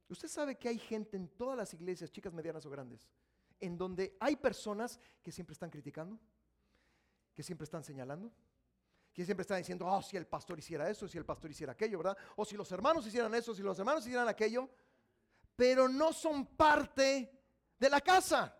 Usted 0.09 0.29
sabe 0.29 0.57
que 0.57 0.69
hay 0.69 0.79
gente 0.79 1.17
en 1.17 1.29
todas 1.29 1.57
las 1.57 1.73
iglesias, 1.75 2.11
chicas, 2.11 2.33
medianas 2.33 2.65
o 2.65 2.71
grandes, 2.71 3.09
en 3.61 3.77
donde 3.77 4.17
hay 4.21 4.37
personas 4.37 5.01
que 5.23 5.33
siempre 5.33 5.53
están 5.53 5.71
criticando, 5.71 6.19
que 7.35 7.43
siempre 7.43 7.65
están 7.65 7.83
señalando, 7.83 8.33
que 9.13 9.25
siempre 9.25 9.43
están 9.43 9.59
diciendo, 9.59 9.87
oh, 9.87 10.03
si 10.03 10.17
el 10.17 10.27
pastor 10.27 10.59
hiciera 10.59 10.89
eso, 10.89 11.09
si 11.09 11.19
el 11.19 11.25
pastor 11.25 11.51
hiciera 11.51 11.73
aquello, 11.73 11.99
¿verdad? 11.99 12.17
O 12.37 12.45
si 12.45 12.57
los 12.57 12.71
hermanos 12.71 13.07
hicieran 13.07 13.35
eso, 13.35 13.55
si 13.55 13.63
los 13.63 13.79
hermanos 13.79 14.07
hicieran 14.07 14.29
aquello, 14.29 14.69
pero 15.57 15.89
no 15.89 16.13
son 16.13 16.47
parte 16.47 17.31
de 17.79 17.91
la 17.91 18.01
casa. 18.01 18.57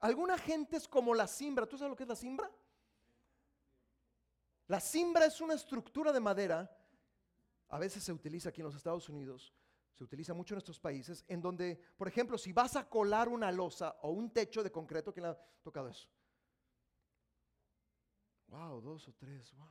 Alguna 0.00 0.36
gente 0.36 0.76
es 0.76 0.88
como 0.88 1.14
la 1.14 1.26
simbra. 1.26 1.66
¿Tú 1.66 1.78
sabes 1.78 1.90
lo 1.90 1.96
que 1.96 2.02
es 2.02 2.08
la 2.08 2.16
simbra? 2.16 2.50
La 4.66 4.80
simbra 4.80 5.26
es 5.26 5.40
una 5.40 5.54
estructura 5.54 6.12
de 6.12 6.20
madera, 6.20 6.74
a 7.68 7.78
veces 7.78 8.02
se 8.02 8.12
utiliza 8.12 8.48
aquí 8.48 8.60
en 8.62 8.66
los 8.66 8.74
Estados 8.74 9.08
Unidos, 9.08 9.52
se 9.94 10.02
utiliza 10.02 10.34
mucho 10.34 10.54
en 10.54 10.56
nuestros 10.56 10.80
países, 10.80 11.24
en 11.28 11.40
donde, 11.40 11.80
por 11.96 12.08
ejemplo, 12.08 12.36
si 12.36 12.52
vas 12.52 12.74
a 12.74 12.88
colar 12.88 13.28
una 13.28 13.52
losa 13.52 13.96
o 14.02 14.10
un 14.10 14.30
techo 14.32 14.62
de 14.62 14.72
concreto, 14.72 15.12
¿quién 15.12 15.24
le 15.24 15.30
ha 15.30 15.38
tocado 15.62 15.88
eso? 15.88 16.08
Wow, 18.48 18.80
dos 18.80 19.08
o 19.08 19.12
tres, 19.14 19.52
wow. 19.54 19.68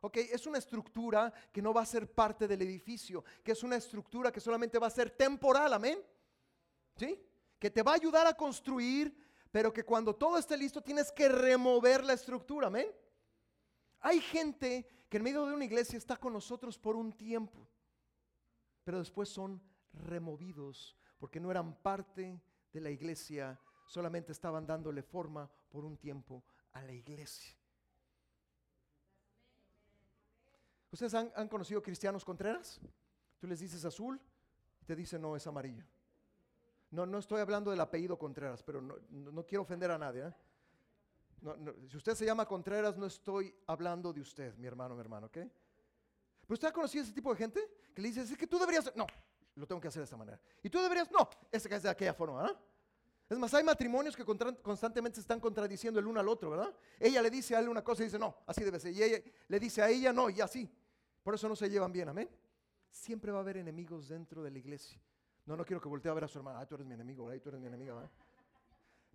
Ok, 0.00 0.16
es 0.16 0.46
una 0.46 0.58
estructura 0.58 1.32
que 1.52 1.62
no 1.62 1.72
va 1.72 1.82
a 1.82 1.86
ser 1.86 2.12
parte 2.12 2.46
del 2.48 2.62
edificio, 2.62 3.24
que 3.42 3.52
es 3.52 3.62
una 3.62 3.76
estructura 3.76 4.30
que 4.30 4.40
solamente 4.40 4.78
va 4.78 4.88
a 4.88 4.90
ser 4.90 5.10
temporal, 5.10 5.72
amén. 5.72 5.98
¿Sí? 6.96 7.18
Que 7.58 7.70
te 7.70 7.82
va 7.82 7.92
a 7.92 7.94
ayudar 7.94 8.26
a 8.26 8.34
construir, 8.34 9.16
pero 9.50 9.72
que 9.72 9.84
cuando 9.84 10.14
todo 10.14 10.36
esté 10.36 10.56
listo 10.56 10.82
tienes 10.82 11.10
que 11.10 11.28
remover 11.28 12.04
la 12.04 12.12
estructura, 12.12 12.66
amén. 12.66 12.88
Hay 14.00 14.20
gente 14.20 14.86
que 15.08 15.16
en 15.16 15.22
medio 15.22 15.46
de 15.46 15.54
una 15.54 15.64
iglesia 15.64 15.96
está 15.96 16.16
con 16.16 16.32
nosotros 16.32 16.76
por 16.76 16.96
un 16.96 17.12
tiempo 17.12 17.66
pero 18.84 18.98
después 18.98 19.28
son 19.28 19.60
removidos 19.92 20.96
porque 21.18 21.40
no 21.40 21.50
eran 21.50 21.74
parte 21.80 22.40
de 22.72 22.80
la 22.80 22.90
iglesia, 22.90 23.58
solamente 23.86 24.32
estaban 24.32 24.66
dándole 24.66 25.02
forma 25.02 25.50
por 25.70 25.84
un 25.84 25.96
tiempo 25.96 26.44
a 26.72 26.82
la 26.82 26.92
iglesia. 26.92 27.56
¿Ustedes 30.90 31.14
han, 31.14 31.48
conocido 31.48 31.82
cristianos 31.82 32.24
contreras? 32.24 32.80
Tú 33.38 33.46
les 33.46 33.58
dices 33.58 33.84
azul 33.84 34.20
te 34.84 34.94
dicen 34.94 35.22
no, 35.22 35.34
es 35.34 35.46
amarillo. 35.46 35.84
No, 36.90 37.06
no 37.06 37.18
estoy 37.18 37.40
hablando 37.40 37.70
del 37.70 37.80
apellido 37.80 38.18
Contreras, 38.18 38.62
pero 38.62 38.80
no, 38.80 39.46
quiero 39.46 39.62
ofender 39.62 39.90
a 39.90 39.98
nadie. 39.98 40.26
¿eh? 40.26 40.34
si 41.88 41.96
usted 41.96 42.14
se 42.14 42.24
llama 42.24 42.46
Contreras, 42.46 42.96
no 42.96 43.06
estoy 43.06 43.54
hablando 43.66 44.12
de 44.12 44.20
usted, 44.20 44.54
mi 44.56 44.66
hermano, 44.66 44.94
mi 44.94 45.00
hermano, 45.00 45.26
¿ok? 45.26 45.38
¿Pero 46.46 46.54
usted 46.54 46.68
ha 46.68 46.72
conocido 46.72 47.04
ese 47.04 47.12
tipo 47.12 47.30
de 47.30 47.36
gente? 47.36 47.60
Que 47.94 48.02
le 48.02 48.08
dice, 48.08 48.22
es 48.22 48.36
que 48.36 48.46
tú 48.46 48.58
deberías, 48.58 48.90
no, 48.94 49.06
lo 49.54 49.66
tengo 49.66 49.80
que 49.80 49.88
hacer 49.88 50.00
de 50.00 50.04
esta 50.04 50.16
manera. 50.16 50.40
Y 50.62 50.68
tú 50.68 50.80
deberías, 50.80 51.10
no, 51.10 51.28
es 51.50 51.82
de 51.82 51.88
aquella 51.88 52.14
forma, 52.14 52.42
¿verdad? 52.42 52.60
Es 53.28 53.38
más, 53.38 53.54
hay 53.54 53.64
matrimonios 53.64 54.14
que 54.14 54.24
constantemente 54.24 55.16
se 55.16 55.22
están 55.22 55.40
contradiciendo 55.40 55.98
el 55.98 56.06
uno 56.06 56.20
al 56.20 56.28
otro, 56.28 56.50
¿verdad? 56.50 56.74
Ella 57.00 57.22
le 57.22 57.30
dice 57.30 57.56
a 57.56 57.60
él 57.60 57.68
una 57.68 57.82
cosa 57.82 58.02
y 58.02 58.06
dice, 58.06 58.18
no, 58.18 58.36
así 58.46 58.62
debe 58.62 58.78
ser. 58.78 58.92
Y 58.92 59.02
ella 59.02 59.18
le 59.48 59.58
dice 59.58 59.80
a 59.80 59.88
ella, 59.88 60.12
no, 60.12 60.28
y 60.28 60.40
así. 60.40 60.70
Por 61.22 61.34
eso 61.34 61.48
no 61.48 61.56
se 61.56 61.70
llevan 61.70 61.90
bien, 61.90 62.08
amén. 62.08 62.28
Siempre 62.90 63.32
va 63.32 63.38
a 63.38 63.40
haber 63.40 63.56
enemigos 63.56 64.08
dentro 64.08 64.42
de 64.42 64.50
la 64.50 64.58
iglesia. 64.58 65.00
No, 65.46 65.56
no 65.56 65.64
quiero 65.64 65.80
que 65.80 65.88
voltee 65.88 66.10
a 66.10 66.14
ver 66.14 66.24
a 66.24 66.28
su 66.28 66.38
hermana, 66.38 66.60
ay, 66.60 66.66
tú 66.66 66.74
eres 66.74 66.86
mi 66.86 66.94
enemigo, 66.94 67.28
ay, 67.28 67.40
tú 67.40 67.48
eres 67.48 67.60
mi 67.60 67.66
enemiga, 67.66 67.94
¿verdad? 67.94 68.10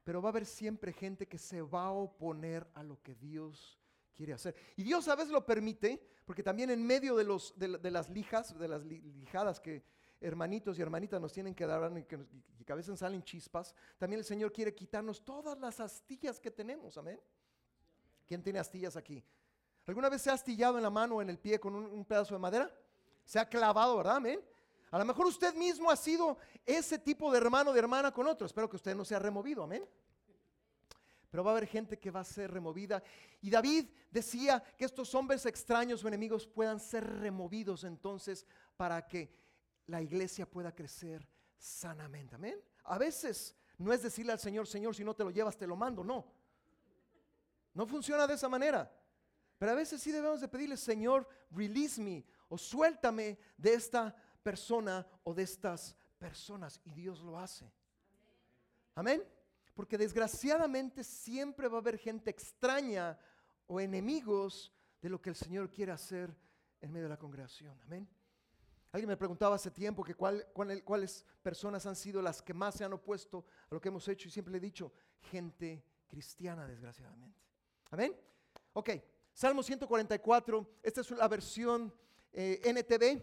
Pero 0.04 0.22
va 0.22 0.30
a 0.30 0.32
haber 0.32 0.46
siempre 0.46 0.92
gente 0.92 1.28
que 1.28 1.38
se 1.38 1.62
va 1.62 1.86
a 1.86 1.92
oponer 1.92 2.68
a 2.74 2.84
lo 2.84 3.02
que 3.02 3.16
Dios 3.16 3.79
quiere 4.20 4.34
hacer. 4.34 4.54
Y 4.76 4.84
Dios 4.84 5.08
a 5.08 5.16
veces 5.16 5.32
lo 5.32 5.46
permite, 5.46 6.06
porque 6.26 6.44
también 6.44 6.70
en 6.72 6.86
medio 6.86 7.16
de, 7.16 7.24
los, 7.24 7.58
de, 7.58 7.90
las 7.90 8.10
lijas, 8.10 8.58
de 8.60 8.68
las 8.68 8.84
lijadas 8.84 9.62
que 9.62 9.82
hermanitos 10.20 10.78
y 10.78 10.82
hermanitas 10.82 11.22
nos 11.22 11.32
tienen 11.32 11.56
que 11.56 11.66
dar 11.66 11.98
y 11.98 12.04
que, 12.04 12.74
a 12.74 12.76
veces 12.76 13.00
salen 13.00 13.24
chispas, 13.24 13.74
también 13.98 14.20
el 14.20 14.26
Señor 14.26 14.52
quiere 14.52 14.76
quitarnos 14.76 15.24
todas 15.24 15.58
las 15.58 15.80
astillas 15.80 16.38
que 16.38 16.52
tenemos, 16.52 16.98
amén. 16.98 17.18
¿Quién 18.28 18.44
tiene 18.44 18.60
astillas 18.60 18.98
aquí? 18.98 19.24
¿Alguna 19.88 20.10
vez 20.10 20.22
se 20.22 20.30
ha 20.30 20.34
astillado 20.34 20.76
en 20.76 20.84
la 20.84 20.90
mano 20.90 21.16
o 21.16 21.22
en 21.22 21.30
el 21.30 21.40
pie 21.40 21.58
con 21.58 21.74
un, 21.74 22.04
pedazo 22.04 22.36
de 22.36 22.40
madera? 22.40 22.70
Se 23.24 23.40
ha 23.40 23.48
clavado, 23.48 23.96
¿verdad? 23.96 24.18
Amén. 24.18 24.42
A 24.92 25.00
lo 25.00 25.06
mejor 25.06 25.28
usted 25.28 25.56
mismo 25.56 25.90
ha 25.90 25.96
sido 25.96 26.38
ese 26.66 27.00
tipo 27.00 27.32
de 27.32 27.38
hermano, 27.38 27.72
de 27.72 27.80
hermana 27.80 28.12
con 28.12 28.28
otro. 28.28 28.46
Espero 28.46 28.70
que 28.70 28.76
usted 28.76 28.94
no 28.94 29.06
se 29.06 29.16
ha 29.16 29.20
removido, 29.20 29.64
amén 29.64 29.88
pero 31.30 31.44
va 31.44 31.52
a 31.52 31.58
haber 31.58 31.68
gente 31.68 32.00
que 32.00 32.12
va 32.12 32.22
a 32.22 32.26
ser 32.26 32.52
removida. 32.52 33.04
Y 33.42 33.50
David 33.50 33.88
decía 34.10 34.64
que 34.78 34.86
estos 34.86 35.14
hombres 35.14 35.46
extraños 35.46 36.04
o 36.04 36.08
enemigos 36.08 36.48
puedan 36.48 36.80
ser 36.80 37.06
removidos 37.20 37.84
entonces 37.84 38.46
para 38.76 39.06
que 39.08 39.32
la 39.88 40.02
iglesia 40.02 40.50
pueda 40.50 40.74
crecer 40.74 41.28
sanamente. 41.58 42.36
Amén. 42.36 42.60
A 42.86 42.98
veces 42.98 43.56
no 43.78 43.94
es 43.94 44.02
decirle 44.02 44.32
al 44.32 44.40
Señor, 44.40 44.68
Señor, 44.68 44.96
si 44.96 45.04
no 45.04 45.16
te 45.16 45.24
lo 45.24 45.32
llevas, 45.32 45.58
te 45.58 45.68
lo 45.68 45.76
mando. 45.76 46.04
No. 46.04 46.26
No 47.74 47.86
funciona 47.86 48.26
de 48.28 48.34
esa 48.34 48.50
manera. 48.50 48.92
Pero 49.58 49.74
a 49.74 49.76
veces 49.76 50.02
sí 50.02 50.12
debemos 50.12 50.42
de 50.42 50.48
pedirle, 50.48 50.78
Señor, 50.78 51.28
release 51.52 52.02
me 52.02 52.26
o 52.48 52.58
suéltame 52.58 53.38
de 53.58 53.74
esta 53.74 54.16
persona 54.42 55.06
o 55.24 55.34
de 55.34 55.44
estas 55.44 55.96
personas. 56.18 56.80
Y 56.84 56.92
Dios 56.92 57.22
lo 57.22 57.38
hace. 57.38 57.72
Amén. 58.96 59.24
Porque 59.80 59.98
desgraciadamente 59.98 61.06
siempre 61.06 61.70
va 61.70 61.78
a 61.78 61.80
haber 61.80 61.98
gente 61.98 62.30
extraña 62.30 63.18
o 63.66 63.80
enemigos 63.80 64.74
de 65.02 65.08
lo 65.08 65.22
que 65.22 65.30
el 65.30 65.38
Señor 65.38 65.72
quiere 65.72 65.94
hacer 65.94 66.36
en 66.82 66.92
medio 66.92 67.06
de 67.06 67.12
la 67.12 67.18
congregación. 67.18 67.80
Amén. 67.86 68.06
Alguien 68.92 69.08
me 69.08 69.16
preguntaba 69.16 69.56
hace 69.56 69.72
tiempo 69.72 70.04
que 70.04 70.16
cuáles 70.16 71.26
personas 71.42 71.86
han 71.86 71.96
sido 71.96 72.22
las 72.22 72.42
que 72.42 72.54
más 72.54 72.76
se 72.76 72.84
han 72.84 72.92
opuesto 72.92 73.46
a 73.70 73.74
lo 73.74 73.80
que 73.80 73.88
hemos 73.88 74.06
hecho 74.10 74.28
y 74.28 74.32
siempre 74.32 74.52
le 74.52 74.58
he 74.58 74.60
dicho, 74.60 74.92
gente 75.32 75.82
cristiana, 76.08 76.68
desgraciadamente. 76.68 77.40
Amén. 77.90 78.14
Ok, 78.74 78.90
Salmo 79.34 79.64
144, 79.64 80.80
esta 80.84 81.00
es 81.00 81.12
la 81.12 81.28
versión 81.30 81.94
eh, 82.34 82.60
NTV, 82.66 83.22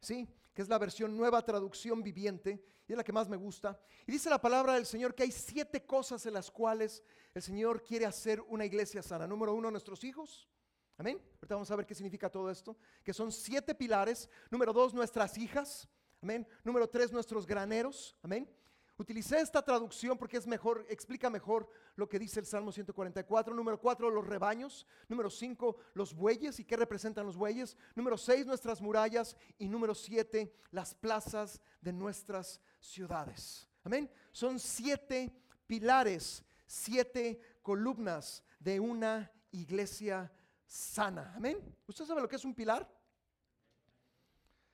¿sí? 0.00 0.28
Que 0.56 0.62
es 0.62 0.70
la 0.70 0.78
versión 0.78 1.14
nueva 1.14 1.44
traducción 1.44 2.02
viviente 2.02 2.64
y 2.88 2.92
es 2.92 2.96
la 2.96 3.04
que 3.04 3.12
más 3.12 3.28
me 3.28 3.36
gusta. 3.36 3.78
Y 4.06 4.12
dice 4.12 4.30
la 4.30 4.40
palabra 4.40 4.72
del 4.72 4.86
Señor 4.86 5.14
que 5.14 5.24
hay 5.24 5.30
siete 5.30 5.84
cosas 5.84 6.24
en 6.24 6.32
las 6.32 6.50
cuales 6.50 7.02
el 7.34 7.42
Señor 7.42 7.84
quiere 7.84 8.06
hacer 8.06 8.40
una 8.48 8.64
iglesia 8.64 9.02
sana. 9.02 9.26
Número 9.26 9.52
uno, 9.52 9.70
nuestros 9.70 10.02
hijos. 10.02 10.48
Amén. 10.96 11.20
Ahorita 11.34 11.56
vamos 11.56 11.70
a 11.70 11.76
ver 11.76 11.84
qué 11.84 11.94
significa 11.94 12.30
todo 12.30 12.50
esto. 12.50 12.74
Que 13.04 13.12
son 13.12 13.30
siete 13.30 13.74
pilares. 13.74 14.30
Número 14.50 14.72
dos, 14.72 14.94
nuestras 14.94 15.36
hijas. 15.36 15.86
Amén. 16.22 16.48
Número 16.64 16.88
tres, 16.88 17.12
nuestros 17.12 17.46
graneros. 17.46 18.16
Amén. 18.22 18.50
Utilicé 18.98 19.40
esta 19.40 19.62
traducción 19.62 20.16
porque 20.16 20.38
es 20.38 20.46
mejor, 20.46 20.86
explica 20.88 21.28
mejor 21.28 21.68
lo 21.96 22.08
que 22.08 22.18
dice 22.18 22.40
el 22.40 22.46
Salmo 22.46 22.72
144. 22.72 23.54
Número 23.54 23.78
4, 23.78 24.10
los 24.10 24.26
rebaños. 24.26 24.86
Número 25.08 25.28
5, 25.28 25.76
los 25.92 26.14
bueyes 26.14 26.58
y 26.60 26.64
qué 26.64 26.76
representan 26.76 27.26
los 27.26 27.36
bueyes. 27.36 27.76
Número 27.94 28.16
6, 28.16 28.46
nuestras 28.46 28.80
murallas. 28.80 29.36
Y 29.58 29.68
número 29.68 29.94
7, 29.94 30.50
las 30.70 30.94
plazas 30.94 31.60
de 31.82 31.92
nuestras 31.92 32.60
ciudades. 32.80 33.68
Amén. 33.84 34.10
Son 34.32 34.58
siete 34.58 35.30
pilares, 35.66 36.42
siete 36.66 37.38
columnas 37.62 38.42
de 38.58 38.80
una 38.80 39.30
iglesia 39.52 40.32
sana. 40.64 41.34
Amén. 41.36 41.58
¿Usted 41.86 42.06
sabe 42.06 42.22
lo 42.22 42.28
que 42.28 42.36
es 42.36 42.44
un 42.44 42.54
pilar? 42.54 42.90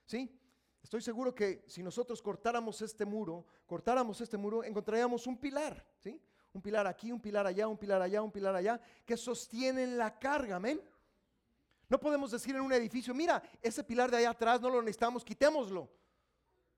¿Sí? 0.06 0.30
Estoy 0.92 1.00
seguro 1.00 1.34
que 1.34 1.64
si 1.68 1.82
nosotros 1.82 2.20
cortáramos 2.20 2.82
este 2.82 3.06
muro, 3.06 3.46
cortáramos 3.64 4.20
este 4.20 4.36
muro, 4.36 4.62
encontraríamos 4.62 5.26
un 5.26 5.38
pilar, 5.38 5.82
¿sí? 5.98 6.20
Un 6.52 6.60
pilar 6.60 6.86
aquí, 6.86 7.10
un 7.10 7.18
pilar 7.18 7.46
allá, 7.46 7.66
un 7.66 7.78
pilar 7.78 8.02
allá, 8.02 8.20
un 8.20 8.30
pilar 8.30 8.54
allá, 8.54 8.78
que 9.06 9.16
sostienen 9.16 9.96
la 9.96 10.18
carga, 10.18 10.56
amén. 10.56 10.82
No 11.88 11.98
podemos 11.98 12.30
decir 12.30 12.54
en 12.54 12.60
un 12.60 12.74
edificio, 12.74 13.14
mira, 13.14 13.42
ese 13.62 13.82
pilar 13.82 14.10
de 14.10 14.18
allá 14.18 14.28
atrás 14.32 14.60
no 14.60 14.68
lo 14.68 14.82
necesitamos, 14.82 15.24
quitémoslo. 15.24 15.88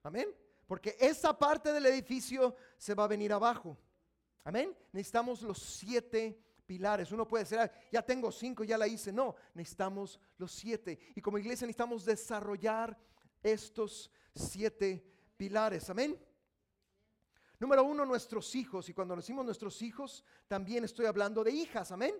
Amén. 0.04 0.28
Porque 0.64 0.96
esa 1.00 1.36
parte 1.36 1.72
del 1.72 1.86
edificio 1.86 2.54
se 2.78 2.94
va 2.94 3.02
a 3.02 3.08
venir 3.08 3.32
abajo. 3.32 3.76
Amén. 4.44 4.76
Necesitamos 4.92 5.42
los 5.42 5.58
siete 5.58 6.40
pilares. 6.64 7.10
Uno 7.10 7.26
puede 7.26 7.42
decir, 7.42 7.58
ah, 7.58 7.68
ya 7.90 8.00
tengo 8.00 8.30
cinco, 8.30 8.62
ya 8.62 8.78
la 8.78 8.86
hice. 8.86 9.12
No, 9.12 9.34
necesitamos 9.54 10.20
los 10.38 10.52
siete. 10.52 11.00
Y 11.16 11.20
como 11.20 11.36
iglesia 11.36 11.66
necesitamos 11.66 12.04
desarrollar 12.04 12.96
estos 13.44 14.10
siete 14.34 15.06
pilares. 15.36 15.88
Amén. 15.90 16.18
Número 17.60 17.84
uno, 17.84 18.04
nuestros 18.04 18.54
hijos. 18.56 18.88
Y 18.88 18.94
cuando 18.94 19.14
decimos 19.14 19.44
nuestros 19.44 19.80
hijos, 19.82 20.24
también 20.48 20.82
estoy 20.82 21.06
hablando 21.06 21.44
de 21.44 21.52
hijas. 21.52 21.92
Amén. 21.92 22.14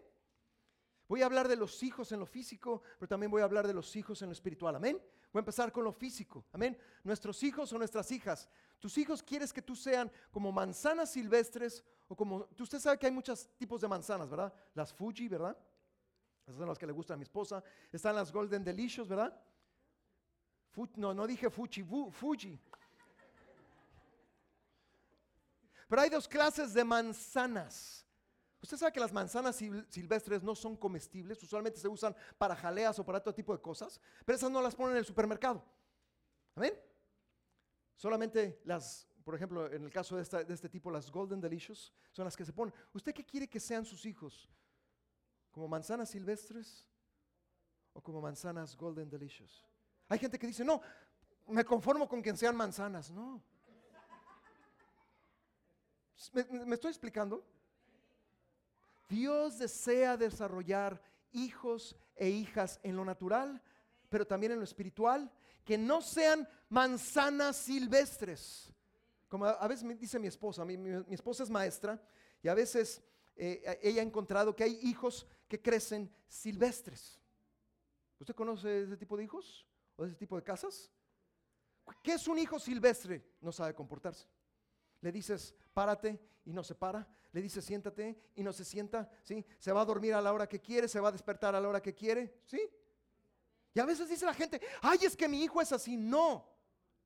Voy 1.09 1.23
a 1.23 1.27
hablar 1.27 1.49
de 1.49 1.57
los 1.57 1.83
hijos 1.83 2.13
en 2.13 2.21
lo 2.21 2.27
físico, 2.27 2.83
pero 2.99 3.09
también 3.09 3.31
voy 3.31 3.43
a 3.43 3.45
hablar 3.45 3.67
de 3.67 3.75
los 3.75 3.95
hijos 3.97 4.23
en 4.23 4.29
lo 4.29 4.33
espiritual. 4.33 4.77
Amén. 4.77 4.97
Voy 5.33 5.41
a 5.41 5.43
empezar 5.43 5.73
con 5.73 5.85
lo 5.85 5.93
físico. 5.93 6.47
Amén. 6.53 6.79
Nuestros 7.03 7.43
hijos 7.43 7.73
o 7.73 7.79
nuestras 7.79 8.11
hijas. 8.13 8.49
Tus 8.79 8.97
hijos 8.99 9.23
quieres 9.23 9.53
que 9.53 9.63
tú 9.63 9.75
sean 9.75 10.11
como 10.31 10.53
manzanas 10.53 11.11
silvestres 11.11 11.85
o 12.09 12.15
como... 12.15 12.49
Usted 12.59 12.79
sabe 12.79 12.99
que 12.99 13.07
hay 13.07 13.13
muchos 13.13 13.49
tipos 13.57 13.81
de 13.81 13.89
manzanas, 13.89 14.31
¿verdad? 14.31 14.55
Las 14.75 14.93
Fuji, 14.95 15.29
¿verdad? 15.29 15.57
Esas 16.47 16.59
son 16.59 16.69
las 16.69 16.79
que 16.79 16.87
le 16.87 16.93
gustan 16.93 17.15
a 17.15 17.19
mi 17.19 17.25
esposa. 17.25 17.63
Están 17.91 18.15
las 18.15 18.33
Golden 18.33 18.63
Delicious, 18.63 19.09
¿verdad? 19.09 19.39
No, 20.97 21.15
no 21.15 21.27
dije 21.27 21.51
Fuji, 21.51 21.85
Fuji. 22.11 22.61
Pero 25.89 26.03
hay 26.03 26.11
dos 26.11 26.27
clases 26.27 26.75
de 26.75 26.85
manzanas. 26.85 28.05
Usted 28.61 28.79
sabe 28.79 28.93
que 28.93 29.01
las 29.01 29.13
manzanas 29.13 29.57
silvestres 29.91 30.43
no 30.43 30.55
son 30.55 30.77
comestibles, 30.77 31.43
usualmente 31.43 31.79
se 31.79 31.87
usan 31.87 32.17
para 32.39 32.57
jaleas 32.57 32.99
o 32.99 33.05
para 33.05 33.19
otro 33.19 33.35
tipo 33.35 33.55
de 33.55 33.61
cosas, 33.61 34.01
pero 34.25 34.37
esas 34.37 34.51
no 34.51 34.63
las 34.63 34.75
ponen 34.75 34.93
en 34.93 34.99
el 34.99 35.05
supermercado. 35.05 35.63
¿Amén? 36.55 36.73
Solamente 37.95 38.63
las, 38.65 39.07
por 39.23 39.35
ejemplo, 39.35 39.71
en 39.71 39.85
el 39.85 39.91
caso 39.91 40.17
de, 40.17 40.45
de 40.45 40.55
este 40.55 40.69
tipo, 40.69 40.91
las 40.91 41.11
Golden 41.11 41.41
Delicious 41.41 41.93
son 42.11 42.25
las 42.25 42.37
que 42.37 42.45
se 42.45 42.53
ponen. 42.53 42.75
¿Usted 42.95 43.13
qué 43.13 43.25
quiere 43.25 43.49
que 43.49 43.61
sean 43.61 43.85
sus 43.85 44.07
hijos? 44.07 44.49
¿Como 45.51 45.69
manzanas 45.69 46.11
silvestres 46.11 46.87
o 47.93 48.03
como 48.03 48.21
manzanas 48.21 48.75
Golden 48.75 49.11
Delicious? 49.11 49.65
Hay 50.15 50.21
gente 50.21 50.39
que 50.39 50.47
dice, 50.47 50.65
no, 50.65 50.81
me 51.49 51.65
conformo 51.65 52.09
con 52.09 52.23
que 52.23 52.37
sean 52.37 52.55
manzanas. 52.55 53.11
No. 53.11 53.43
¿Me, 56.33 56.75
estoy 56.77 56.91
explicando? 56.91 57.45
Dios 59.09 59.59
desea 59.59 60.17
desarrollar 60.17 61.03
hijos 61.33 61.97
e 62.15 62.29
hijas 62.29 62.79
en 62.85 62.95
lo 62.95 63.05
natural, 63.05 63.61
pero 64.09 64.25
también 64.25 64.53
en 64.53 64.59
lo 64.59 64.65
espiritual, 64.65 65.29
que 65.65 65.77
no 65.77 66.01
sean 66.01 66.49
manzanas 66.69 67.57
silvestres. 67.57 68.73
Como 69.29 69.47
a 69.47 69.67
veces 69.67 69.83
me 69.83 69.97
dice 69.97 70.21
mi 70.21 70.29
esposa, 70.29 70.65
mi, 70.65 70.77
esposa 71.13 71.43
es 71.43 71.51
maestra 71.51 72.01
y 72.41 72.47
a 72.47 72.55
veces 72.55 73.03
eh, 73.35 73.81
ella 73.83 74.01
ha 74.01 74.05
encontrado 74.05 74.55
que 74.55 74.63
hay 74.63 74.79
hijos 74.83 75.27
que 75.49 75.61
crecen 75.61 76.09
silvestres. 76.29 77.21
¿Usted 78.21 78.37
conoce 78.37 78.83
ese 78.83 78.97
tipo 78.97 79.17
de 79.17 79.25
hijos? 79.25 79.67
O 79.97 80.05
ese 80.05 80.17
tipo 80.17 80.37
de 80.37 80.43
casas? 80.43 80.91
¿Qué 82.03 82.13
es 82.13 82.27
un 82.29 82.39
hijo 82.39 82.59
silvestre? 82.59 83.25
No 83.41 83.53
sabe 83.53 83.75
comportarse. 83.75 84.27
Le 85.01 85.13
dices, 85.13 85.55
párate 85.73 86.19
y 86.45 86.53
no 86.53 86.63
se 86.63 86.75
para. 86.75 87.07
Le 87.33 87.43
dices, 87.43 87.65
siéntate 87.65 88.31
y 88.37 88.43
no 88.43 88.53
se 88.53 88.65
sienta. 88.65 89.11
¿sí? 89.23 89.45
Se 89.59 89.73
va 89.73 89.83
a 89.83 89.85
dormir 89.85 90.15
a 90.15 90.23
la 90.23 90.33
hora 90.33 90.49
que 90.49 90.61
quiere, 90.61 90.89
se 90.89 91.01
va 91.01 91.09
a 91.09 91.13
despertar 91.13 91.55
a 91.55 91.61
la 91.61 91.69
hora 91.69 91.83
que 91.83 91.95
quiere. 91.95 92.41
¿sí? 92.47 92.61
Y 93.75 93.81
a 93.81 93.85
veces 93.85 94.09
dice 94.09 94.25
la 94.25 94.35
gente, 94.35 94.61
ay, 94.83 94.99
es 95.03 95.17
que 95.17 95.29
mi 95.29 95.43
hijo 95.43 95.61
es 95.61 95.73
así. 95.73 95.97
No, 95.97 96.49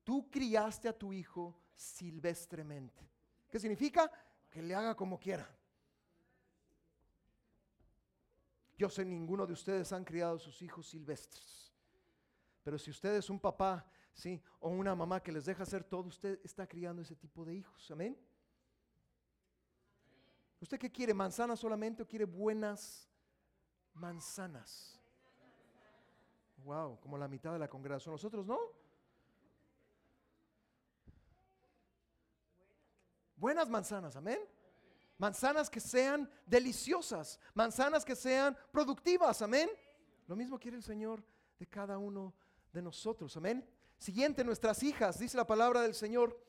tú 0.03 0.29
criaste 0.29 0.87
a 0.87 0.97
tu 0.97 1.11
hijo 1.11 1.59
silvestremente. 1.75 3.09
¿Qué 3.49 3.59
significa? 3.59 4.11
Que 4.49 4.61
le 4.61 4.75
haga 4.75 4.95
como 4.95 5.19
quiera. 5.19 5.49
Yo 8.77 8.89
sé, 8.89 9.03
ninguno 9.03 9.45
de 9.45 9.53
ustedes 9.53 9.91
han 9.91 10.05
criado 10.05 10.39
sus 10.39 10.61
hijos 10.61 10.87
silvestres. 10.87 11.68
Pero 12.69 12.77
si 12.77 12.91
usted 12.91 13.15
es 13.15 13.31
un 13.31 13.39
papá, 13.39 13.83
¿sí? 14.13 14.39
O 14.59 14.69
una 14.69 14.93
mamá 14.93 15.19
que 15.23 15.31
les 15.31 15.45
deja 15.45 15.63
hacer 15.63 15.83
todo, 15.83 16.03
usted 16.03 16.39
está 16.43 16.67
criando 16.67 17.01
ese 17.01 17.15
tipo 17.15 17.43
de 17.43 17.55
hijos. 17.55 17.89
Amén. 17.89 18.15
¿Usted 20.61 20.77
qué 20.77 20.91
quiere? 20.91 21.11
¿Manzanas 21.11 21.59
solamente 21.59 22.03
o 22.03 22.07
quiere 22.07 22.25
buenas 22.25 23.09
manzanas? 23.95 25.01
Wow, 26.57 26.99
como 26.99 27.17
la 27.17 27.27
mitad 27.27 27.53
de 27.53 27.57
la 27.57 27.67
congregación. 27.67 28.13
Nosotros 28.13 28.45
no. 28.45 28.59
Buenas 33.35 33.67
manzanas, 33.67 34.15
amén. 34.15 34.47
Manzanas 35.17 35.71
que 35.71 35.79
sean 35.79 36.31
deliciosas, 36.45 37.39
manzanas 37.55 38.05
que 38.05 38.15
sean 38.15 38.55
productivas, 38.71 39.41
amén. 39.41 39.71
Lo 40.27 40.35
mismo 40.35 40.59
quiere 40.59 40.77
el 40.77 40.83
Señor 40.83 41.23
de 41.57 41.65
cada 41.65 41.97
uno 41.97 42.35
de 42.71 42.81
nosotros. 42.81 43.35
Amén. 43.37 43.67
Siguiente, 43.97 44.43
nuestras 44.43 44.81
hijas. 44.83 45.19
Dice 45.19 45.37
la 45.37 45.47
palabra 45.47 45.81
del 45.81 45.93
Señor 45.93 46.39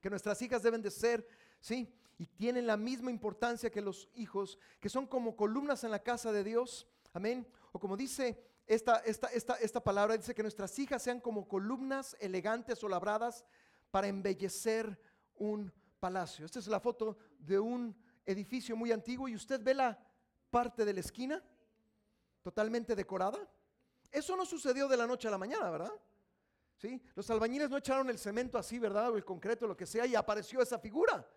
que 0.00 0.10
nuestras 0.10 0.40
hijas 0.42 0.62
deben 0.62 0.82
de 0.82 0.90
ser, 0.90 1.26
¿sí? 1.60 1.92
Y 2.18 2.26
tienen 2.26 2.66
la 2.66 2.76
misma 2.76 3.10
importancia 3.10 3.70
que 3.70 3.80
los 3.80 4.08
hijos, 4.14 4.58
que 4.80 4.88
son 4.88 5.06
como 5.06 5.36
columnas 5.36 5.84
en 5.84 5.90
la 5.90 6.02
casa 6.02 6.32
de 6.32 6.44
Dios. 6.44 6.86
Amén. 7.12 7.46
O 7.72 7.78
como 7.78 7.96
dice 7.96 8.44
esta, 8.66 8.96
esta, 8.98 9.28
esta, 9.28 9.54
esta 9.54 9.82
palabra, 9.82 10.16
dice 10.16 10.34
que 10.34 10.42
nuestras 10.42 10.78
hijas 10.78 11.02
sean 11.02 11.20
como 11.20 11.48
columnas 11.48 12.16
elegantes 12.20 12.82
o 12.84 12.88
labradas 12.88 13.44
para 13.90 14.08
embellecer 14.08 15.00
un 15.36 15.72
palacio. 16.00 16.44
Esta 16.44 16.58
es 16.58 16.66
la 16.66 16.80
foto 16.80 17.16
de 17.38 17.58
un 17.58 17.96
edificio 18.26 18.76
muy 18.76 18.92
antiguo 18.92 19.28
y 19.28 19.34
usted 19.34 19.62
ve 19.62 19.74
la 19.74 19.98
parte 20.50 20.84
de 20.84 20.92
la 20.92 21.00
esquina 21.00 21.42
totalmente 22.42 22.94
decorada. 22.94 23.38
Eso 24.10 24.36
no 24.36 24.44
sucedió 24.46 24.88
de 24.88 24.96
la 24.96 25.06
noche 25.06 25.28
a 25.28 25.30
la 25.30 25.38
mañana, 25.38 25.70
¿verdad? 25.70 25.92
¿Sí? 26.76 27.02
Los 27.14 27.28
albañiles 27.30 27.68
no 27.70 27.76
echaron 27.76 28.08
el 28.08 28.18
cemento 28.18 28.56
así, 28.56 28.78
¿verdad? 28.78 29.10
O 29.10 29.16
el 29.16 29.24
concreto, 29.24 29.66
lo 29.66 29.76
que 29.76 29.86
sea, 29.86 30.06
y 30.06 30.14
apareció 30.14 30.62
esa 30.62 30.78
figura. 30.78 31.28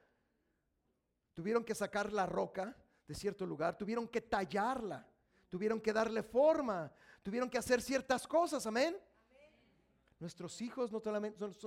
Tuvieron 1.34 1.64
que 1.64 1.74
sacar 1.74 2.14
la 2.14 2.26
roca 2.26 2.78
de 3.08 3.16
cierto 3.16 3.46
lugar, 3.46 3.78
tuvieron 3.78 4.08
que 4.08 4.22
tallarla, 4.22 5.08
tuvieron 5.50 5.82
que 5.82 5.92
darle 5.92 6.24
forma, 6.24 6.94
tuvieron 7.24 7.50
que 7.50 7.58
hacer 7.58 7.82
ciertas 7.82 8.28
cosas, 8.28 8.66
amén. 8.66 8.96
Nuestros 10.20 10.62
hijos 10.62 10.92
no 10.92 11.02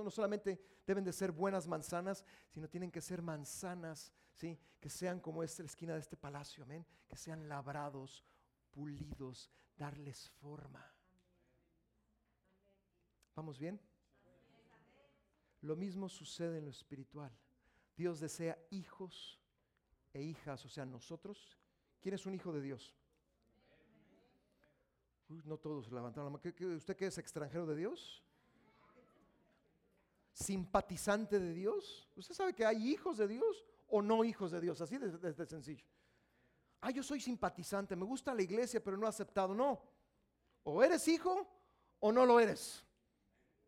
solamente, 0.09 0.61
deben 0.87 1.03
de 1.03 1.11
ser 1.11 1.33
buenas 1.33 1.67
manzanas, 1.67 2.23
sino 2.49 2.69
tienen 2.69 2.89
que 2.89 3.01
ser 3.01 3.21
manzanas, 3.21 4.13
¿sí? 4.33 4.57
Que 4.79 4.89
sean 4.89 5.19
como 5.19 5.43
esta 5.43 5.63
esquina 5.63 5.93
de 5.93 5.99
este 5.99 6.15
palacio, 6.15 6.63
amén. 6.63 6.85
Que 7.09 7.17
sean 7.17 7.49
labrados, 7.49 8.23
pulidos, 8.71 9.51
darles 9.75 10.29
forma. 10.41 10.94
¿Vamos 13.35 13.59
bien? 13.59 13.79
Lo 15.61 15.75
mismo 15.75 16.07
sucede 16.07 16.59
en 16.59 16.65
lo 16.65 16.71
espiritual. 16.71 17.31
Dios 17.97 18.19
desea 18.19 18.57
hijos 18.71 19.39
e 20.13 20.21
hijas, 20.21 20.63
o 20.65 20.69
sea, 20.69 20.85
nosotros. 20.85 21.57
¿Quién 22.01 22.15
es 22.15 22.25
un 22.25 22.33
hijo 22.33 22.53
de 22.53 22.61
Dios? 22.61 22.95
no 25.27 25.57
todos 25.57 25.91
levantaron 25.91 26.31
la 26.31 26.37
mano. 26.37 26.75
¿Usted 26.75 26.95
qué 26.95 27.07
es 27.07 27.17
extranjero 27.17 27.65
de 27.65 27.75
Dios? 27.75 28.23
¿Simpatizante 30.31 31.39
de 31.39 31.51
Dios? 31.51 32.07
¿Usted 32.15 32.35
sabe 32.35 32.53
que 32.53 32.63
hay 32.63 32.89
hijos 32.89 33.17
de 33.17 33.27
Dios 33.27 33.65
o 33.87 34.03
no 34.03 34.23
hijos 34.23 34.51
de 34.51 34.61
Dios? 34.61 34.79
Así 34.81 34.97
de 34.99 35.45
sencillo. 35.47 35.83
Ah, 36.79 36.91
yo 36.91 37.01
soy 37.01 37.19
simpatizante, 37.19 37.95
me 37.95 38.05
gusta 38.05 38.35
la 38.35 38.43
iglesia, 38.43 38.83
pero 38.83 38.97
no 38.97 39.07
he 39.07 39.09
aceptado. 39.09 39.55
No. 39.55 39.81
O 40.63 40.83
eres 40.83 41.07
hijo 41.07 41.47
o 41.99 42.11
no 42.11 42.23
lo 42.25 42.39
eres. 42.39 42.84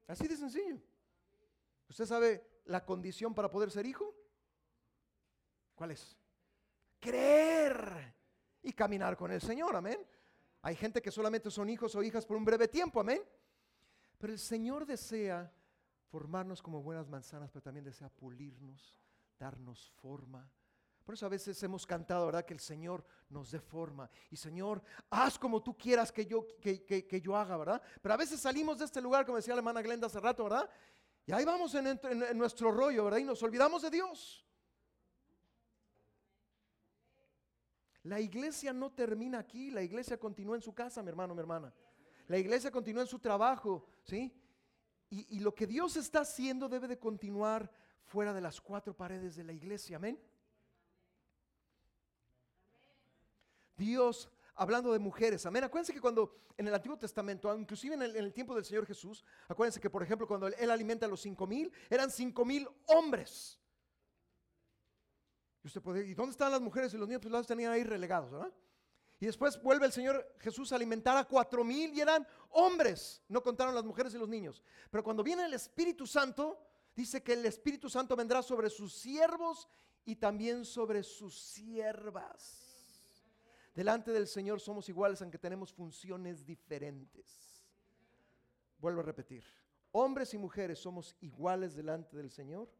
Así 0.07 0.27
de 0.27 0.37
sencillo. 0.37 0.79
¿Usted 1.89 2.05
sabe 2.05 2.61
la 2.65 2.85
condición 2.85 3.33
para 3.33 3.49
poder 3.49 3.71
ser 3.71 3.85
hijo? 3.85 4.13
¿Cuál 5.75 5.91
es? 5.91 6.17
Creer 6.99 8.15
y 8.63 8.73
caminar 8.73 9.15
con 9.15 9.31
el 9.31 9.41
Señor, 9.41 9.75
amén. 9.75 9.99
Hay 10.61 10.75
gente 10.75 11.01
que 11.01 11.11
solamente 11.11 11.51
son 11.51 11.69
hijos 11.69 11.95
o 11.95 12.03
hijas 12.03 12.25
por 12.25 12.37
un 12.37 12.45
breve 12.45 12.67
tiempo, 12.67 12.99
amén. 12.99 13.21
Pero 14.17 14.33
el 14.33 14.39
Señor 14.39 14.85
desea 14.85 15.53
formarnos 16.07 16.61
como 16.61 16.81
buenas 16.81 17.07
manzanas, 17.07 17.51
pero 17.51 17.61
también 17.61 17.85
desea 17.85 18.09
pulirnos, 18.09 18.97
darnos 19.37 19.91
forma. 20.01 20.49
Por 21.07 21.13
eso 21.13 21.25
a 21.25 21.29
veces 21.29 21.63
hemos 21.63 21.87
cantado, 21.87 22.25
¿verdad? 22.25 22.43
Que 22.43 22.53
el 22.53 22.59
Señor 22.59 23.01
nos 23.29 23.49
dé 23.49 23.61
forma. 23.61 24.09
Y 24.29 24.35
Señor, 24.35 24.83
haz 25.09 25.39
como 25.39 25.63
tú 25.63 25.77
quieras 25.77 26.11
que 26.11 26.25
yo, 26.25 26.45
que, 26.59 27.21
yo 27.23 27.33
haga, 27.33 27.55
¿verdad? 27.55 27.81
Pero 28.01 28.13
a 28.13 28.17
veces 28.17 28.41
salimos 28.41 28.77
de 28.77 28.83
este 28.83 28.99
lugar, 28.99 29.25
como 29.25 29.37
decía 29.37 29.53
la 29.53 29.59
hermana 29.59 29.81
Glenda 29.81 30.07
hace 30.07 30.19
rato, 30.19 30.43
¿verdad? 30.43 30.69
Y 31.25 31.31
ahí 31.31 31.45
vamos 31.45 31.73
en, 31.75 31.87
en 31.87 32.37
nuestro 32.37 32.73
rollo, 32.73 33.05
¿verdad? 33.05 33.19
Y 33.19 33.23
nos 33.23 33.41
olvidamos 33.41 33.83
de 33.83 33.89
Dios. 33.89 34.45
La 38.03 38.19
iglesia 38.19 38.73
no 38.73 38.91
termina 38.91 39.39
aquí, 39.39 39.71
la 39.71 39.83
iglesia 39.83 40.19
continúa 40.19 40.57
en 40.57 40.61
su 40.61 40.73
casa, 40.73 41.01
mi 41.01 41.07
hermano, 41.07 41.33
mi 41.33 41.39
hermana. 41.39 41.73
La 42.27 42.37
iglesia 42.37 42.69
continúa 42.69 43.03
en 43.03 43.07
su 43.07 43.19
trabajo, 43.19 43.87
¿sí? 44.03 44.37
Y, 45.09 45.39
lo 45.39 45.55
que 45.55 45.67
Dios 45.67 45.95
está 45.95 46.19
haciendo 46.19 46.67
debe 46.67 46.89
de 46.89 46.99
continuar 46.99 47.71
fuera 48.03 48.33
de 48.33 48.41
las 48.41 48.59
cuatro 48.59 48.93
paredes 48.93 49.37
de 49.37 49.45
la 49.45 49.53
iglesia. 49.53 49.95
Amén. 49.95 50.19
Dios, 53.77 54.29
hablando 54.55 54.91
de 54.91 54.99
mujeres, 54.99 55.45
amén. 55.45 55.63
Acuérdense 55.63 55.93
que 55.93 56.01
cuando 56.01 56.35
en 56.57 56.67
el 56.67 56.73
Antiguo 56.73 56.97
Testamento, 56.97 57.55
inclusive 57.57 57.95
en 57.95 58.01
el, 58.01 58.33
tiempo 58.33 58.55
del 58.55 58.65
Señor 58.65 58.85
Jesús, 58.85 59.23
acuérdense 59.47 59.79
que 59.79 59.89
por 59.89 60.01
ejemplo 60.01 60.27
cuando 60.27 60.47
él, 60.47 60.71
alimenta 60.71 61.05
a 61.05 61.09
los 61.09 61.21
cinco 61.21 61.45
mil, 61.45 61.71
eran 61.89 62.09
cinco 62.09 62.43
mil 62.43 62.67
hombres. 62.87 63.59
Y 65.63 65.67
usted 65.67 65.81
puede, 65.81 66.07
¿y 66.07 66.15
dónde 66.15 66.31
están 66.31 66.51
las 66.51 66.61
mujeres 66.61 66.93
y 66.93 66.97
los 66.97 67.07
niños? 67.07 67.21
Pues 67.21 67.31
los 67.31 67.45
tenían 67.45 67.71
ahí 67.71 67.83
relegados, 67.83 68.31
¿verdad? 68.31 68.51
Y 69.19 69.25
después 69.25 69.61
vuelve 69.61 69.85
el 69.85 69.91
Señor 69.91 70.35
Jesús 70.39 70.71
a 70.71 70.75
alimentar 70.75 71.17
a 71.17 71.25
cuatro 71.25 71.63
mil 71.63 71.93
y 71.93 72.01
eran 72.01 72.27
hombres. 72.51 73.21
No 73.27 73.41
contaron 73.41 73.73
las 73.73 73.83
mujeres 73.83 74.13
y 74.13 74.17
los 74.17 74.29
niños. 74.29 74.63
Pero 74.89 75.03
cuando 75.03 75.23
viene 75.23 75.45
el 75.45 75.53
Espíritu 75.53 76.05
Santo, 76.05 76.59
dice 76.95 77.21
que 77.23 77.33
el 77.33 77.45
Espíritu 77.45 77.89
Santo 77.89 78.15
vendrá 78.15 78.41
sobre 78.41 78.69
sus 78.69 78.93
siervos 78.93 79.67
y 80.05 80.15
también 80.15 80.65
sobre 80.65 81.03
sus 81.03 81.39
siervas. 81.39 82.66
Delante 83.77 84.11
del 84.11 84.25
Señor 84.25 84.59
somos 84.59 84.89
iguales 84.89 85.21
aunque 85.21 85.37
tenemos 85.37 85.71
funciones 85.71 86.43
diferentes. 86.43 87.63
Vuelvo 88.79 89.01
a 89.01 89.03
repetir. 89.03 89.43
Hombres 89.91 90.33
y 90.33 90.37
mujeres 90.39 90.79
somos 90.79 91.15
iguales 91.21 91.75
delante 91.75 92.17
del 92.17 92.31
Señor, 92.31 92.73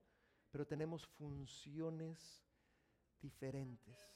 pero 0.49 0.65
tenemos 0.65 1.05
funciones 1.05 2.43
diferentes. 3.21 4.11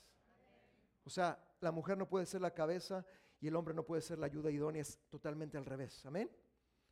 O 1.04 1.12
sea, 1.12 1.38
la 1.60 1.72
mujer 1.72 2.00
no 2.00 2.10
puede 2.10 2.26
ser 2.26 2.42
la 2.42 2.52
cabeza 2.52 3.06
y 3.40 3.48
el 3.48 3.56
hombre 3.56 3.76
no 3.76 3.86
puede 3.86 4.02
ser 4.02 4.18
la 4.18 4.26
ayuda 4.26 4.50
idónea, 4.50 4.82
es 4.82 4.98
totalmente 5.08 5.60
al 5.60 5.66
revés. 5.66 6.04
Amén. 6.08 6.32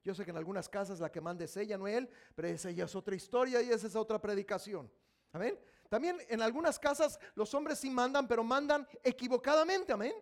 Yo 0.04 0.14
sé 0.14 0.24
que 0.24 0.30
en 0.30 0.38
algunas 0.38 0.70
casas 0.70 1.00
la 1.00 1.12
que 1.12 1.20
manda 1.20 1.46
es 1.46 1.58
ella, 1.58 1.80
no 1.80 1.88
él, 1.88 2.08
pero 2.36 2.48
esa 2.48 2.70
es 2.70 2.96
otra 2.96 3.16
historia 3.16 3.60
y 3.64 3.72
esa 3.72 3.88
es 3.88 3.96
otra 3.96 4.22
predicación. 4.22 4.88
Amén. 5.32 5.60
También 5.90 6.18
en 6.30 6.42
algunas 6.42 6.80
casas 6.80 7.20
los 7.36 7.54
hombres 7.54 7.80
sí 7.80 7.90
mandan, 7.90 8.28
pero 8.28 8.44
mandan 8.44 8.88
equivocadamente. 9.04 9.92
Amén. 9.92 10.14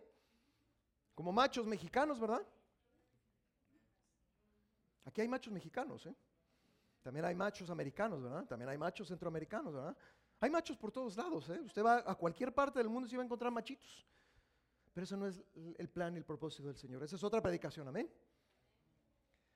Como 1.14 1.30
machos 1.30 1.66
mexicanos, 1.66 2.18
¿verdad? 2.18 2.44
Aquí 5.04 5.20
hay 5.20 5.28
machos 5.28 5.52
mexicanos, 5.52 6.06
¿eh? 6.06 6.14
También 7.02 7.24
hay 7.24 7.34
machos 7.34 7.70
americanos, 7.70 8.22
¿verdad? 8.22 8.44
También 8.46 8.68
hay 8.68 8.78
machos 8.78 9.08
centroamericanos, 9.08 9.72
¿verdad? 9.72 9.96
Hay 10.40 10.50
machos 10.50 10.76
por 10.76 10.92
todos 10.92 11.16
lados. 11.16 11.48
¿eh? 11.48 11.60
Usted 11.60 11.82
va 11.82 12.04
a 12.06 12.14
cualquier 12.14 12.54
parte 12.54 12.78
del 12.78 12.88
mundo 12.88 13.06
y 13.06 13.10
se 13.10 13.16
va 13.16 13.22
a 13.22 13.26
encontrar 13.26 13.50
machitos. 13.50 14.06
Pero 14.92 15.04
eso 15.04 15.16
no 15.16 15.26
es 15.26 15.40
el 15.54 15.88
plan 15.88 16.14
y 16.14 16.18
el 16.18 16.24
propósito 16.24 16.68
del 16.68 16.76
Señor. 16.76 17.02
Esa 17.02 17.16
es 17.16 17.24
otra 17.24 17.40
predicación, 17.40 17.88
amén. 17.88 18.10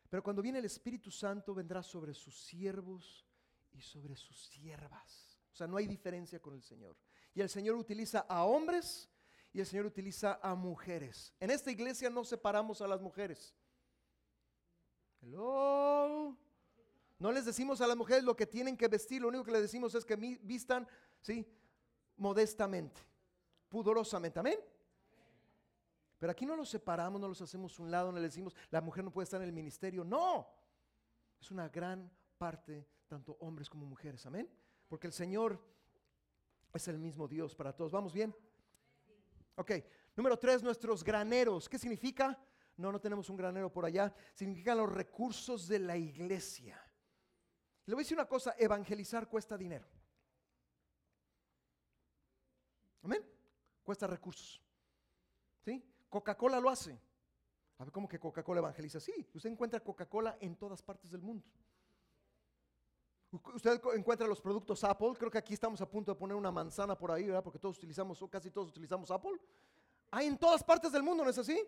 Pero 0.08 0.22
cuando 0.22 0.42
viene 0.42 0.58
el 0.58 0.64
Espíritu 0.64 1.10
Santo 1.10 1.54
vendrá 1.54 1.82
sobre 1.82 2.14
sus 2.14 2.44
siervos 2.44 3.26
y 3.72 3.80
sobre 3.80 4.14
sus 4.14 4.36
siervas. 4.46 5.31
O 5.52 5.56
sea, 5.56 5.66
no 5.66 5.76
hay 5.76 5.86
diferencia 5.86 6.40
con 6.40 6.54
el 6.54 6.62
Señor. 6.62 6.96
Y 7.34 7.40
el 7.40 7.48
Señor 7.48 7.76
utiliza 7.76 8.20
a 8.20 8.44
hombres 8.44 9.08
y 9.52 9.60
el 9.60 9.66
Señor 9.66 9.86
utiliza 9.86 10.38
a 10.42 10.54
mujeres. 10.54 11.32
En 11.38 11.50
esta 11.50 11.70
iglesia 11.70 12.08
no 12.08 12.24
separamos 12.24 12.80
a 12.80 12.88
las 12.88 13.00
mujeres. 13.00 13.54
Hello. 15.20 16.36
No 17.18 17.30
les 17.30 17.44
decimos 17.44 17.80
a 17.80 17.86
las 17.86 17.96
mujeres 17.96 18.24
lo 18.24 18.34
que 18.34 18.46
tienen 18.46 18.76
que 18.76 18.88
vestir, 18.88 19.22
lo 19.22 19.28
único 19.28 19.44
que 19.44 19.52
les 19.52 19.62
decimos 19.62 19.94
es 19.94 20.04
que 20.04 20.16
vistan, 20.16 20.88
¿sí? 21.20 21.46
Modestamente, 22.16 23.00
pudorosamente, 23.68 24.40
amén. 24.40 24.58
Pero 26.18 26.32
aquí 26.32 26.46
no 26.46 26.56
los 26.56 26.68
separamos, 26.68 27.20
no 27.20 27.28
los 27.28 27.40
hacemos 27.40 27.78
un 27.78 27.90
lado, 27.90 28.10
no 28.10 28.18
les 28.18 28.32
decimos, 28.32 28.56
la 28.70 28.80
mujer 28.80 29.04
no 29.04 29.12
puede 29.12 29.24
estar 29.24 29.40
en 29.40 29.46
el 29.46 29.52
ministerio, 29.52 30.02
no. 30.02 30.48
Es 31.40 31.50
una 31.50 31.68
gran 31.68 32.10
parte, 32.38 32.88
tanto 33.06 33.36
hombres 33.40 33.68
como 33.68 33.86
mujeres, 33.86 34.26
amén. 34.26 34.48
Porque 34.92 35.06
el 35.06 35.14
Señor 35.14 35.58
es 36.70 36.86
el 36.86 36.98
mismo 36.98 37.26
Dios 37.26 37.54
para 37.54 37.74
todos. 37.74 37.90
¿Vamos 37.90 38.12
bien? 38.12 38.36
Ok, 39.54 39.70
número 40.14 40.38
tres, 40.38 40.62
nuestros 40.62 41.02
graneros. 41.02 41.66
¿Qué 41.66 41.78
significa? 41.78 42.38
No, 42.76 42.92
no 42.92 43.00
tenemos 43.00 43.30
un 43.30 43.38
granero 43.38 43.72
por 43.72 43.86
allá. 43.86 44.14
Significan 44.34 44.76
los 44.76 44.92
recursos 44.92 45.66
de 45.66 45.78
la 45.78 45.96
iglesia. 45.96 46.78
Le 47.86 47.94
voy 47.94 48.02
a 48.02 48.04
decir 48.04 48.18
una 48.18 48.28
cosa, 48.28 48.54
evangelizar 48.58 49.30
cuesta 49.30 49.56
dinero. 49.56 49.88
Amén. 53.00 53.26
Cuesta 53.82 54.06
recursos. 54.06 54.60
¿Sí? 55.64 55.82
Coca-Cola 56.10 56.60
lo 56.60 56.68
hace. 56.68 57.00
A 57.78 57.84
ver, 57.84 57.92
¿cómo 57.94 58.06
que 58.06 58.20
Coca-Cola 58.20 58.60
evangeliza? 58.60 59.00
Sí, 59.00 59.26
usted 59.32 59.48
encuentra 59.48 59.80
Coca-Cola 59.80 60.36
en 60.38 60.54
todas 60.56 60.82
partes 60.82 61.10
del 61.10 61.22
mundo. 61.22 61.46
Usted 63.32 63.80
encuentra 63.94 64.26
los 64.26 64.42
productos 64.42 64.84
Apple, 64.84 65.14
creo 65.18 65.30
que 65.30 65.38
aquí 65.38 65.54
estamos 65.54 65.80
a 65.80 65.88
punto 65.88 66.12
de 66.12 66.18
poner 66.18 66.36
una 66.36 66.50
manzana 66.50 66.96
por 66.96 67.10
ahí, 67.10 67.24
¿verdad? 67.24 67.42
Porque 67.42 67.58
todos 67.58 67.78
utilizamos, 67.78 68.20
o 68.20 68.28
casi 68.28 68.50
todos 68.50 68.68
utilizamos 68.68 69.10
Apple. 69.10 69.40
Hay 70.10 70.26
en 70.26 70.36
todas 70.36 70.62
partes 70.62 70.92
del 70.92 71.02
mundo, 71.02 71.24
¿no 71.24 71.30
es 71.30 71.38
así? 71.38 71.58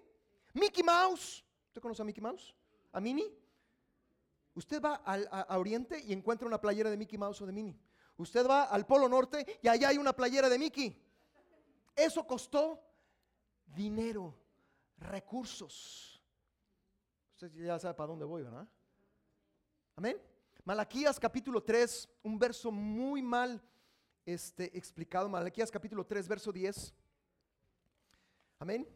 Mickey 0.53 0.83
Mouse. 0.83 1.43
¿Usted 1.69 1.81
conoce 1.81 2.03
a 2.03 2.05
Mickey 2.05 2.23
Mouse? 2.23 2.55
¿A 2.93 3.01
Minnie? 3.01 3.35
Usted 4.55 4.81
va 4.81 4.97
al, 4.97 5.27
a, 5.31 5.59
Oriente 5.59 5.99
y 5.99 6.13
encuentra 6.13 6.47
una 6.47 6.61
playera 6.61 6.91
de 6.91 6.99
Mickey 6.99 7.17
Mouse 7.17 7.41
o 7.41 7.47
de 7.47 7.53
Minnie. 7.53 7.81
Usted 8.19 8.47
va 8.47 8.65
al 8.65 8.85
Polo 8.85 9.09
Norte 9.09 9.59
y 9.63 9.67
allá 9.67 9.89
hay 9.89 9.97
una 9.97 10.13
playera 10.13 10.51
de 10.51 10.59
Mickey. 10.59 11.03
Eso 11.97 12.27
costó 12.27 12.79
dinero, 13.65 14.35
recursos. 14.99 16.23
Usted 17.33 17.51
ya 17.55 17.79
sabe 17.79 17.95
para 17.95 18.09
dónde 18.09 18.27
voy, 18.27 18.43
¿verdad? 18.43 18.69
Amén. 19.97 20.34
Malaquías 20.65 21.21
capítulo 21.21 21.63
3, 21.63 22.09
un 22.23 22.39
verso 22.39 22.73
muy 22.73 23.21
mal 23.21 23.63
este, 24.25 24.75
explicado. 24.77 25.29
Malaquías 25.29 25.71
capítulo 25.71 26.07
3, 26.07 26.27
verso 26.27 26.51
10. 26.51 26.95
Amén. 28.59 28.89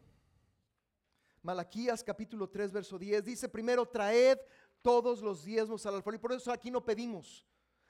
Malaquías 1.43 2.03
capítulo 2.03 2.49
3, 2.49 2.71
verso 2.71 2.97
10 2.97 3.23
dice, 3.23 3.47
primero 3.47 3.85
traed 3.87 4.39
todos 4.81 5.21
los 5.21 5.43
diezmos 5.43 5.85
al 5.85 5.93
alfolí. 5.93 6.17
Por 6.17 6.31
eso 6.31 6.51
aquí 6.51 6.71
no 6.71 6.83
pedimos. 6.83 7.45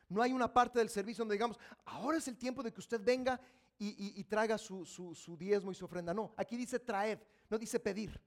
No 0.09 0.21
hay 0.21 0.33
una 0.33 0.51
parte 0.51 0.79
del 0.79 0.89
servicio 0.89 1.21
donde 1.21 1.35
digamos, 1.35 1.57
ahora 1.85 2.17
es 2.17 2.27
el 2.27 2.37
tiempo 2.37 2.61
de 2.61 2.73
que 2.73 2.81
usted 2.81 3.01
venga 3.01 3.39
y, 3.77 4.21
traiga 4.25 4.57
su, 4.57 4.85
su, 4.85 5.37
diezmo 5.37 5.71
y 5.71 5.75
su 5.75 5.85
ofrenda. 5.85 6.13
No, 6.13 6.33
aquí 6.35 6.57
dice 6.57 6.79
traer, 6.79 7.25
no 7.49 7.57
dice 7.57 7.79
pedir. 7.79 8.19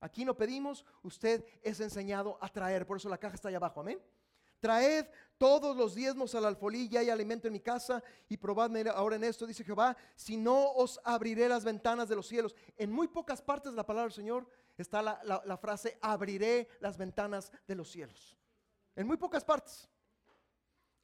Aquí 0.00 0.24
no 0.24 0.36
pedimos, 0.36 0.84
usted 1.04 1.44
es 1.62 1.78
enseñado 1.78 2.38
a 2.40 2.48
traer. 2.48 2.84
Por 2.84 2.96
eso 2.96 3.08
la 3.08 3.18
caja 3.18 3.36
está 3.36 3.50
allá 3.50 3.58
abajo, 3.58 3.80
amén. 3.80 4.00
Traed 4.60 5.06
todos 5.40 5.74
los 5.74 5.94
diezmos 5.94 6.34
al 6.34 6.44
alfolí, 6.44 6.86
ya 6.86 7.00
hay 7.00 7.08
alimento 7.08 7.46
en 7.46 7.54
mi 7.54 7.60
casa 7.60 8.02
y 8.28 8.36
probadme 8.36 8.84
ahora 8.90 9.16
en 9.16 9.24
esto, 9.24 9.46
dice 9.46 9.64
Jehová, 9.64 9.96
si 10.14 10.36
no 10.36 10.72
os 10.72 11.00
abriré 11.02 11.48
las 11.48 11.64
ventanas 11.64 12.10
de 12.10 12.16
los 12.16 12.26
cielos. 12.26 12.54
En 12.76 12.92
muy 12.92 13.08
pocas 13.08 13.40
partes 13.40 13.72
de 13.72 13.76
la 13.76 13.86
palabra 13.86 14.08
del 14.08 14.14
Señor 14.14 14.46
está 14.76 15.00
la, 15.00 15.56
frase, 15.56 15.98
abriré 16.02 16.68
las 16.80 16.98
ventanas 16.98 17.50
de 17.66 17.74
los 17.74 17.90
cielos. 17.90 18.36
En 18.94 19.06
muy 19.06 19.16
pocas 19.16 19.42
partes. 19.42 19.88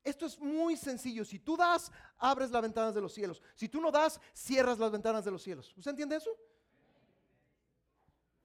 Esto 0.05 0.27
es 0.27 0.39
muy 0.39 0.77
sencillo. 0.77 1.25
Si 1.25 1.39
tú 1.39 1.57
das, 1.57 1.91
abres 2.19 2.51
las 2.51 2.61
ventanas 2.61 2.95
de 2.95 3.01
los 3.01 3.15
cielos. 3.15 3.43
Si 3.55 3.71
tú 3.71 3.81
no 3.81 3.91
das, 3.91 4.21
cierras 4.35 4.79
las 4.79 4.93
ventanas 4.93 5.25
de 5.25 5.31
los 5.31 5.43
cielos. 5.43 5.73
¿Usted 5.79 5.93
entiende 5.93 6.17
eso? 6.17 6.31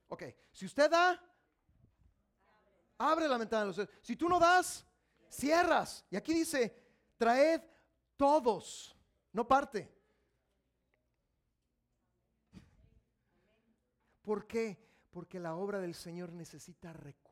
Ok. 0.07 0.23
Si 0.53 0.65
usted 0.65 0.89
da, 0.89 1.21
abre 2.97 3.27
la 3.27 3.37
ventana 3.37 3.63
de 3.63 3.67
los 3.67 3.75
cielos. 3.75 3.93
Si 4.01 4.15
tú 4.15 4.29
no 4.29 4.39
das, 4.39 4.85
cierras. 5.31 6.05
Y 6.09 6.15
aquí 6.15 6.33
dice, 6.33 6.75
traed 7.17 7.61
todos, 8.17 8.95
no 9.31 9.47
parte. 9.47 9.91
¿Por 14.21 14.45
qué? 14.45 14.77
Porque 15.09 15.39
la 15.39 15.55
obra 15.55 15.79
del 15.79 15.95
Señor 15.95 16.31
necesita 16.31 16.93
recursos. 16.93 17.31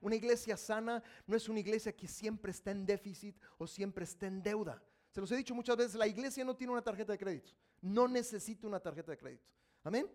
Una 0.00 0.16
iglesia 0.16 0.56
sana 0.56 1.02
no 1.26 1.36
es 1.36 1.48
una 1.48 1.60
iglesia 1.60 1.94
que 1.94 2.08
siempre 2.08 2.52
está 2.52 2.70
en 2.70 2.84
déficit 2.84 3.36
o 3.58 3.66
siempre 3.66 4.04
está 4.04 4.26
en 4.26 4.42
deuda. 4.42 4.82
Se 5.10 5.20
los 5.20 5.30
he 5.30 5.36
dicho 5.36 5.54
muchas 5.54 5.76
veces, 5.76 5.94
la 5.94 6.06
iglesia 6.06 6.44
no 6.44 6.56
tiene 6.56 6.72
una 6.72 6.82
tarjeta 6.82 7.12
de 7.12 7.18
crédito. 7.18 7.52
No 7.80 8.08
necesita 8.08 8.66
una 8.66 8.80
tarjeta 8.80 9.12
de 9.12 9.18
crédito. 9.18 9.48
Amén. 9.82 10.10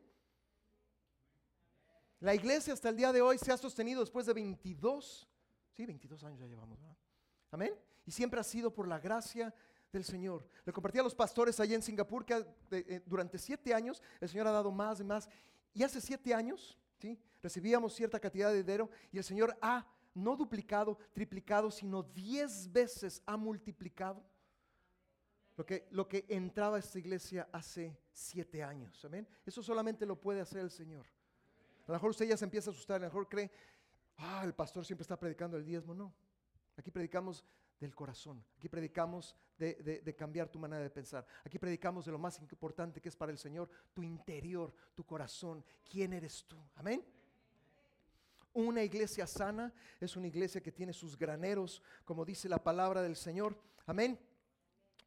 La 2.19 2.35
iglesia 2.35 2.73
hasta 2.73 2.89
el 2.89 2.97
día 2.97 3.13
de 3.13 3.21
hoy 3.21 3.37
se 3.37 3.51
ha 3.51 3.57
sostenido 3.57 4.01
después 4.01 4.25
de 4.25 4.33
22, 4.33 5.28
sí, 5.79 5.85
22 5.85 6.21
años 6.25 6.39
ya 6.41 6.45
llevamos, 6.45 6.77
¿verdad? 6.81 6.97
Amén. 7.51 7.73
Y 8.05 8.11
siempre 8.11 8.37
ha 8.37 8.43
sido 8.43 8.69
por 8.73 8.85
la 8.85 8.99
gracia 8.99 9.53
del 9.93 10.03
Señor. 10.03 10.45
Le 10.65 10.73
compartí 10.73 10.99
a 10.99 11.03
los 11.03 11.15
pastores 11.15 11.57
allá 11.57 11.73
en 11.73 11.81
Singapur 11.81 12.25
que 12.25 12.45
eh, 12.71 13.01
durante 13.05 13.37
siete 13.37 13.73
años 13.73 14.03
el 14.19 14.27
Señor 14.27 14.47
ha 14.47 14.51
dado 14.51 14.71
más 14.71 14.99
y 14.99 15.05
más. 15.05 15.29
Y 15.73 15.83
hace 15.83 16.01
siete 16.01 16.33
años, 16.33 16.77
¿sí? 16.97 17.17
Recibíamos 17.41 17.93
cierta 17.93 18.19
cantidad 18.19 18.51
de 18.51 18.57
dinero 18.57 18.89
y 19.09 19.19
el 19.19 19.23
Señor 19.23 19.57
ha 19.61 19.87
no 20.13 20.35
duplicado, 20.35 20.97
triplicado, 21.13 21.71
sino 21.71 22.03
diez 22.03 22.69
veces 22.69 23.23
ha 23.25 23.37
multiplicado 23.37 24.21
lo 25.55 25.65
que, 25.65 25.87
lo 25.91 26.09
que 26.09 26.25
entraba 26.27 26.75
a 26.75 26.79
esta 26.79 26.99
iglesia 26.99 27.47
hace 27.53 27.97
siete 28.11 28.63
años. 28.63 29.05
Amén. 29.05 29.25
Eso 29.45 29.63
solamente 29.63 30.05
lo 30.05 30.19
puede 30.19 30.41
hacer 30.41 30.59
el 30.59 30.71
Señor. 30.71 31.05
A 31.85 31.91
lo 31.91 31.93
mejor 31.93 32.09
usted 32.09 32.27
ya 32.27 32.35
se 32.35 32.43
empieza 32.43 32.69
a 32.69 32.73
asustar, 32.73 32.97
a 32.97 32.99
lo 32.99 33.05
mejor 33.05 33.29
cree, 33.29 33.49
ah, 34.19 34.41
el 34.43 34.53
pastor 34.53 34.85
siempre 34.85 35.03
está 35.03 35.17
predicando 35.17 35.57
el 35.57 35.65
diezmo. 35.65 35.93
No, 35.93 36.13
aquí 36.77 36.91
predicamos 36.91 37.43
del 37.79 37.95
corazón, 37.95 38.43
aquí 38.57 38.67
predicamos 38.67 39.35
de, 39.57 40.01
de, 40.03 40.15
cambiar 40.15 40.49
tu 40.49 40.59
manera 40.59 40.83
de 40.83 40.89
pensar, 40.89 41.25
aquí 41.45 41.57
predicamos 41.57 42.05
de 42.05 42.11
lo 42.11 42.19
más 42.19 42.39
importante 42.39 43.01
que 43.01 43.09
es 43.09 43.15
para 43.15 43.31
el 43.31 43.37
Señor, 43.37 43.69
tu 43.93 44.03
interior, 44.03 44.73
tu 44.93 45.05
corazón, 45.05 45.63
quién 45.89 46.13
eres 46.13 46.45
tú. 46.45 46.57
Amén. 46.75 47.05
Una 48.53 48.83
iglesia 48.83 49.25
sana 49.25 49.73
es 49.99 50.15
una 50.17 50.27
iglesia 50.27 50.61
que 50.61 50.71
tiene 50.71 50.91
sus 50.91 51.17
graneros, 51.17 51.81
como 52.03 52.25
dice 52.25 52.49
la 52.49 52.61
palabra 52.61 53.01
del 53.01 53.15
Señor. 53.15 53.57
Amén 53.85 54.19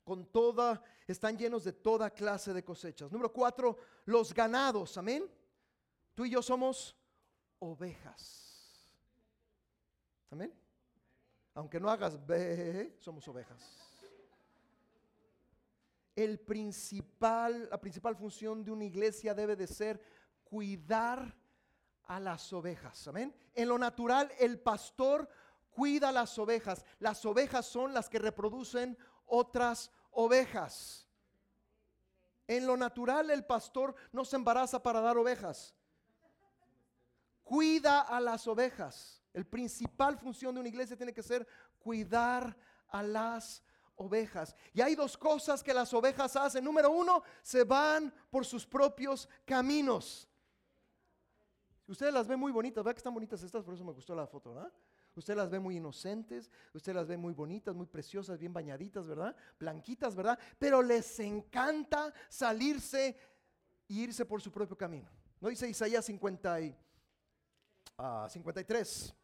con 0.04 0.26
toda, 0.26 0.82
están 1.06 1.36
llenos 1.36 1.64
de 1.64 1.72
toda 1.72 2.10
clase 2.10 2.52
de 2.52 2.64
cosechas. 2.64 3.10
Número 3.12 3.32
cuatro, 3.32 3.78
los 4.04 4.34
ganados, 4.34 4.96
amén. 4.98 5.30
Tú 6.14 6.24
y 6.24 6.30
yo 6.30 6.42
somos 6.42 6.96
ovejas. 7.58 8.51
Amén. 10.32 10.52
Aunque 11.54 11.78
no 11.78 11.88
hagas 11.88 12.18
somos 12.98 13.28
ovejas. 13.28 13.62
El 16.16 16.40
principal, 16.40 17.68
la 17.70 17.80
principal 17.80 18.16
función 18.16 18.64
de 18.64 18.72
una 18.72 18.84
iglesia 18.84 19.34
debe 19.34 19.54
de 19.54 19.68
ser 19.68 20.02
cuidar 20.42 21.36
a 22.04 22.18
las 22.18 22.52
ovejas. 22.52 23.06
Amén. 23.06 23.32
En 23.54 23.68
lo 23.68 23.78
natural, 23.78 24.32
el 24.40 24.58
pastor 24.58 25.28
cuida 25.70 26.08
a 26.08 26.12
las 26.12 26.36
ovejas. 26.38 26.84
Las 26.98 27.24
ovejas 27.24 27.66
son 27.66 27.94
las 27.94 28.08
que 28.08 28.18
reproducen 28.18 28.98
otras 29.26 29.92
ovejas. 30.10 31.06
En 32.48 32.66
lo 32.66 32.76
natural, 32.76 33.30
el 33.30 33.44
pastor 33.44 33.94
no 34.10 34.24
se 34.24 34.36
embaraza 34.36 34.82
para 34.82 35.00
dar 35.00 35.16
ovejas 35.16 35.74
cuida 37.52 38.00
a 38.00 38.18
las 38.18 38.46
ovejas. 38.46 39.21
El 39.32 39.46
principal 39.46 40.18
función 40.18 40.54
de 40.54 40.60
una 40.60 40.68
iglesia 40.68 40.96
tiene 40.96 41.12
que 41.12 41.22
ser 41.22 41.46
cuidar 41.78 42.56
a 42.88 43.02
las 43.02 43.62
ovejas. 43.96 44.54
Y 44.72 44.80
hay 44.80 44.94
dos 44.94 45.16
cosas 45.16 45.62
que 45.62 45.72
las 45.72 45.92
ovejas 45.94 46.36
hacen. 46.36 46.64
Número 46.64 46.90
uno, 46.90 47.22
se 47.42 47.64
van 47.64 48.12
por 48.30 48.44
sus 48.44 48.66
propios 48.66 49.28
caminos. 49.44 50.28
Ustedes 51.86 52.12
las 52.12 52.26
ven 52.26 52.38
muy 52.38 52.52
bonitas, 52.52 52.82
¿verdad 52.84 52.94
que 52.94 53.00
están 53.00 53.14
bonitas 53.14 53.42
estas? 53.42 53.64
Por 53.64 53.74
eso 53.74 53.84
me 53.84 53.92
gustó 53.92 54.14
la 54.14 54.26
foto, 54.26 54.54
¿verdad? 54.54 54.72
Usted 55.14 55.36
las 55.36 55.50
ve 55.50 55.58
muy 55.58 55.76
inocentes, 55.76 56.50
usted 56.72 56.94
las 56.94 57.06
ve 57.06 57.18
muy 57.18 57.34
bonitas, 57.34 57.74
muy 57.74 57.86
preciosas, 57.86 58.38
bien 58.38 58.52
bañaditas, 58.52 59.06
¿verdad? 59.06 59.36
Blanquitas, 59.58 60.14
¿verdad? 60.14 60.38
Pero 60.58 60.80
les 60.80 61.20
encanta 61.20 62.14
salirse 62.30 63.08
e 63.88 63.94
irse 63.94 64.24
por 64.24 64.40
su 64.40 64.50
propio 64.50 64.76
camino. 64.76 65.10
¿No 65.38 65.48
dice 65.48 65.68
Isaías 65.68 66.04
50 66.06 66.60
y 66.60 66.76
53. 68.28 69.14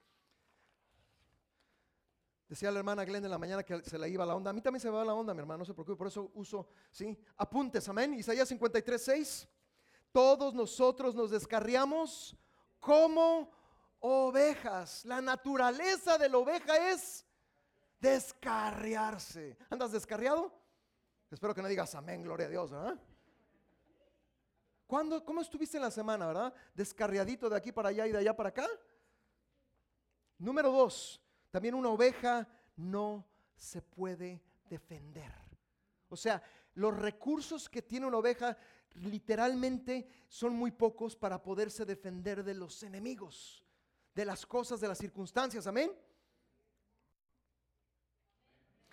Decía 2.48 2.70
la 2.70 2.78
hermana 2.78 3.04
Glenn 3.04 3.24
en 3.24 3.30
la 3.30 3.38
mañana 3.38 3.62
que 3.62 3.82
se 3.82 3.98
le 3.98 4.08
iba 4.08 4.24
la 4.24 4.34
onda. 4.34 4.50
A 4.50 4.54
mí 4.54 4.62
también 4.62 4.80
se 4.80 4.90
me 4.90 4.96
va 4.96 5.04
la 5.04 5.12
onda, 5.14 5.34
mi 5.34 5.40
hermano, 5.40 5.58
no 5.58 5.64
se 5.66 5.74
preocupe. 5.74 5.96
Por 5.96 6.06
eso 6.06 6.30
uso, 6.34 6.66
¿sí? 6.90 7.16
Apuntes, 7.36 7.86
amén. 7.88 8.14
Isaías 8.14 8.48
53, 8.48 9.02
6. 9.02 9.48
Todos 10.10 10.54
nosotros 10.54 11.14
nos 11.14 11.30
descarriamos 11.30 12.34
como 12.80 13.50
ovejas. 14.00 15.04
La 15.04 15.20
naturaleza 15.20 16.16
de 16.16 16.30
la 16.30 16.38
oveja 16.38 16.90
es 16.90 17.26
descarriarse. 18.00 19.58
¿Andas 19.68 19.92
descarriado? 19.92 20.50
Espero 21.30 21.54
que 21.54 21.60
no 21.60 21.68
digas 21.68 21.94
amén, 21.94 22.22
gloria 22.22 22.46
a 22.46 22.50
Dios, 22.50 22.70
¿verdad? 22.70 22.98
¿Cómo 24.86 25.42
estuviste 25.42 25.76
en 25.76 25.82
la 25.82 25.90
semana, 25.90 26.26
verdad? 26.26 26.54
Descarriadito 26.72 27.50
de 27.50 27.56
aquí 27.56 27.72
para 27.72 27.90
allá 27.90 28.06
y 28.06 28.12
de 28.12 28.18
allá 28.18 28.34
para 28.34 28.48
acá. 28.48 28.66
Número 30.38 30.72
dos, 30.72 31.20
también 31.50 31.74
una 31.74 31.90
oveja 31.90 32.48
no 32.76 33.26
se 33.56 33.82
puede 33.82 34.42
defender. 34.68 35.32
O 36.08 36.16
sea, 36.16 36.42
los 36.74 36.96
recursos 36.96 37.68
que 37.68 37.82
tiene 37.82 38.06
una 38.06 38.18
oveja 38.18 38.56
literalmente 38.94 40.08
son 40.28 40.54
muy 40.54 40.70
pocos 40.70 41.16
para 41.16 41.42
poderse 41.42 41.84
defender 41.84 42.44
de 42.44 42.54
los 42.54 42.82
enemigos, 42.82 43.64
de 44.14 44.24
las 44.24 44.46
cosas, 44.46 44.80
de 44.80 44.88
las 44.88 44.98
circunstancias. 44.98 45.66
Amén. 45.66 45.92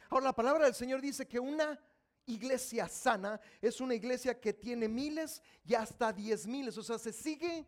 Ahora 0.10 0.26
la 0.26 0.36
palabra 0.36 0.66
del 0.66 0.76
Señor 0.76 1.02
dice 1.02 1.28
que 1.28 1.40
una 1.40 1.80
iglesia 2.26 2.88
sana 2.88 3.40
es 3.62 3.80
una 3.82 3.96
iglesia 3.96 4.40
que 4.40 4.54
tiene 4.54 4.88
miles 4.88 5.42
y 5.64 5.74
hasta 5.74 6.14
diez 6.14 6.48
miles. 6.48 6.78
O 6.78 6.84
sea, 6.84 6.98
se 6.98 7.14
sigue 7.14 7.68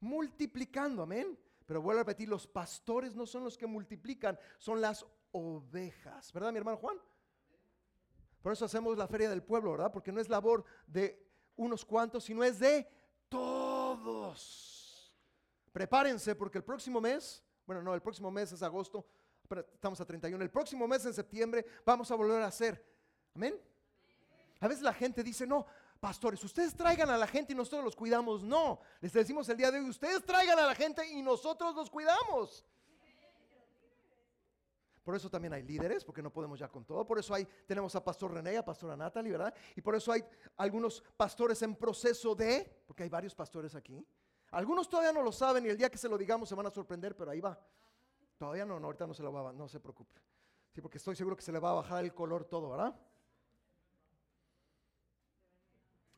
multiplicando, 0.00 1.02
amén. 1.02 1.38
Pero 1.68 1.82
vuelvo 1.82 2.00
a 2.00 2.04
repetir, 2.04 2.30
los 2.30 2.46
pastores 2.46 3.14
no 3.14 3.26
son 3.26 3.44
los 3.44 3.58
que 3.58 3.66
multiplican, 3.66 4.38
son 4.56 4.80
las 4.80 5.04
ovejas. 5.32 6.32
¿Verdad, 6.32 6.50
mi 6.50 6.56
hermano 6.56 6.78
Juan? 6.78 6.96
Por 8.40 8.54
eso 8.54 8.64
hacemos 8.64 8.96
la 8.96 9.06
feria 9.06 9.28
del 9.28 9.42
pueblo, 9.42 9.72
¿verdad? 9.72 9.92
Porque 9.92 10.10
no 10.10 10.18
es 10.18 10.30
labor 10.30 10.64
de 10.86 11.22
unos 11.56 11.84
cuantos, 11.84 12.24
sino 12.24 12.42
es 12.42 12.58
de 12.58 12.88
todos. 13.28 15.14
Prepárense 15.70 16.34
porque 16.34 16.56
el 16.56 16.64
próximo 16.64 17.02
mes, 17.02 17.44
bueno, 17.66 17.82
no, 17.82 17.92
el 17.92 18.00
próximo 18.00 18.30
mes 18.30 18.50
es 18.50 18.62
agosto, 18.62 19.06
pero 19.46 19.60
estamos 19.60 20.00
a 20.00 20.06
31, 20.06 20.42
el 20.42 20.50
próximo 20.50 20.88
mes 20.88 21.04
en 21.04 21.12
septiembre 21.12 21.66
vamos 21.84 22.10
a 22.10 22.14
volver 22.14 22.40
a 22.40 22.46
hacer. 22.46 22.82
Amén. 23.34 23.60
A 24.60 24.68
veces 24.68 24.82
la 24.82 24.94
gente 24.94 25.22
dice, 25.22 25.46
no, 25.46 25.66
pastores, 26.00 26.42
ustedes 26.44 26.74
traigan 26.74 27.10
a 27.10 27.18
la 27.18 27.26
gente 27.26 27.52
y 27.52 27.56
nosotros 27.56 27.84
los 27.84 27.96
cuidamos. 27.96 28.42
No, 28.42 28.80
les 29.00 29.12
decimos 29.12 29.48
el 29.48 29.56
día 29.56 29.70
de 29.70 29.78
hoy, 29.78 29.88
ustedes 29.88 30.24
traigan 30.24 30.58
a 30.58 30.66
la 30.66 30.74
gente 30.74 31.06
y 31.06 31.22
nosotros 31.22 31.74
los 31.74 31.90
cuidamos. 31.90 32.64
Por 35.08 35.16
eso 35.16 35.30
también 35.30 35.54
hay 35.54 35.62
líderes, 35.62 36.04
porque 36.04 36.20
no 36.20 36.30
podemos 36.30 36.58
ya 36.58 36.68
con 36.68 36.84
todo. 36.84 37.06
Por 37.06 37.18
eso 37.18 37.32
hay, 37.32 37.46
tenemos 37.66 37.94
a 37.94 38.04
Pastor 38.04 38.30
René, 38.30 38.58
a 38.58 38.62
Pastora 38.62 38.94
Natalie, 38.94 39.32
¿verdad? 39.32 39.54
Y 39.74 39.80
por 39.80 39.94
eso 39.94 40.12
hay 40.12 40.22
algunos 40.58 41.02
pastores 41.16 41.62
en 41.62 41.74
proceso 41.76 42.34
de, 42.34 42.82
porque 42.86 43.04
hay 43.04 43.08
varios 43.08 43.34
pastores 43.34 43.74
aquí. 43.74 44.06
Algunos 44.50 44.86
todavía 44.86 45.12
no 45.12 45.22
lo 45.22 45.32
saben 45.32 45.64
y 45.64 45.70
el 45.70 45.78
día 45.78 45.88
que 45.88 45.96
se 45.96 46.10
lo 46.10 46.18
digamos 46.18 46.48
se 46.48 46.54
van 46.54 46.66
a 46.66 46.70
sorprender, 46.70 47.16
pero 47.16 47.30
ahí 47.30 47.40
va. 47.40 47.58
Todavía 48.36 48.66
no, 48.66 48.78
no 48.78 48.86
ahorita 48.86 49.06
no 49.06 49.14
se 49.14 49.22
lo 49.22 49.32
va, 49.32 49.50
no 49.50 49.66
se 49.66 49.80
preocupe. 49.80 50.20
Sí, 50.74 50.82
porque 50.82 50.98
estoy 50.98 51.16
seguro 51.16 51.36
que 51.36 51.42
se 51.42 51.52
le 51.52 51.58
va 51.58 51.70
a 51.70 51.74
bajar 51.74 52.04
el 52.04 52.12
color 52.12 52.44
todo, 52.44 52.68
¿verdad? 52.68 52.94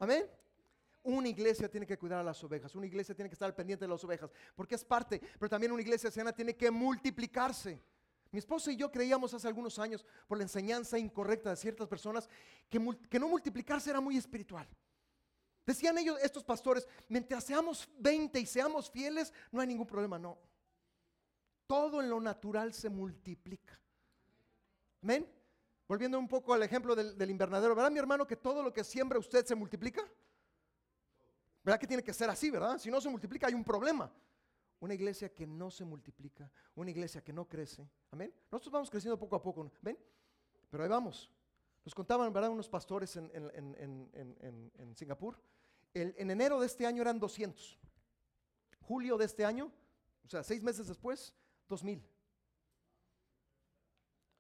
Amén. 0.01 0.29
Una 1.03 1.29
iglesia 1.29 1.71
tiene 1.71 1.87
que 1.87 1.97
cuidar 1.99 2.21
a 2.21 2.25
las 2.25 2.43
ovejas, 2.43 2.75
una 2.75 2.87
iglesia 2.87 3.15
tiene 3.15 3.29
que 3.29 3.35
estar 3.35 3.55
pendiente 3.55 3.85
de 3.85 3.89
las 3.89 4.03
ovejas, 4.05 4.31
porque 4.55 4.75
es 4.75 4.85
parte, 4.85 5.21
pero 5.39 5.49
también 5.49 5.73
una 5.73 5.81
iglesia 5.81 6.11
sana 6.11 6.33
tiene 6.33 6.57
que 6.57 6.71
multiplicarse. 6.71 7.81
Mi 8.31 8.39
esposa 8.39 8.71
y 8.71 8.77
yo 8.77 8.91
creíamos 8.91 9.33
hace 9.33 9.49
algunos 9.49 9.79
años, 9.79 10.05
por 10.27 10.39
la 10.39 10.45
enseñanza 10.45 10.99
incorrecta 10.99 11.51
de 11.51 11.57
ciertas 11.57 11.89
personas, 11.89 12.29
que, 12.69 12.81
que 13.09 13.19
no 13.19 13.29
multiplicarse 13.29 13.91
era 13.91 14.01
muy 14.01 14.17
espiritual. 14.17 14.69
Decían 15.67 15.97
ellos, 15.99 16.19
estos 16.23 16.45
pastores, 16.45 16.87
mientras 17.09 17.45
seamos 17.45 17.89
20 17.99 18.41
y 18.41 18.47
seamos 18.47 18.91
fieles, 18.91 19.33
no 19.51 19.61
hay 19.61 19.67
ningún 19.67 19.87
problema, 19.87 20.19
no. 20.19 20.39
Todo 21.67 22.01
en 22.03 22.11
lo 22.11 22.21
natural 22.21 22.73
se 22.73 22.89
multiplica. 22.89 23.81
Amén. 25.03 25.27
Volviendo 25.91 26.21
un 26.21 26.29
poco 26.29 26.55
al 26.55 26.63
ejemplo 26.63 26.95
del, 26.95 27.31
invernadero, 27.31 27.75
¿verdad 27.75 27.91
mi 27.91 27.99
hermano 27.99 28.25
que 28.25 28.37
todo 28.37 28.63
lo 28.63 28.73
que 28.73 28.85
siembra 28.85 29.19
usted 29.19 29.45
se 29.45 29.57
multiplica? 29.57 30.09
¿Verdad 31.65 31.81
que 31.81 31.87
tiene 31.89 32.05
que 32.05 32.13
ser 32.13 32.31
así, 32.31 32.49
verdad? 32.49 32.79
Si 32.79 32.93
no 32.93 33.01
se 33.01 33.09
multiplica 33.09 33.49
hay 33.49 33.55
un 33.55 33.65
problema. 33.65 34.09
Una 34.79 34.95
iglesia 34.95 35.35
que 35.35 35.49
no 35.49 35.69
se 35.69 35.85
multiplica, 35.85 36.49
una 36.77 36.93
iglesia 36.93 37.25
que 37.25 37.33
no 37.33 37.49
crece. 37.49 37.91
Amén. 38.13 38.33
Nosotros 38.53 38.73
vamos 38.73 38.89
creciendo 38.89 39.19
poco 39.19 39.35
a 39.35 39.43
poco, 39.43 39.69
¿ven? 39.83 39.99
Pero 40.71 40.85
ahí 40.85 40.89
vamos. 40.89 41.29
Nos 41.85 41.93
contaban, 41.93 42.33
¿verdad? 42.33 42.51
Unos 42.51 42.69
pastores 42.69 43.17
en, 43.17 44.95
Singapur. 44.95 45.43
en 45.93 46.31
enero 46.31 46.61
de 46.61 46.69
este 46.69 46.87
año 46.87 47.03
eran 47.03 47.19
200. 47.19 47.81
Julio 48.83 49.19
de 49.19 49.25
este 49.25 49.45
año, 49.45 49.73
o 50.25 50.29
sea, 50.29 50.45
seis 50.45 50.63
meses 50.63 50.87
después, 50.87 51.35
2000. 51.69 52.01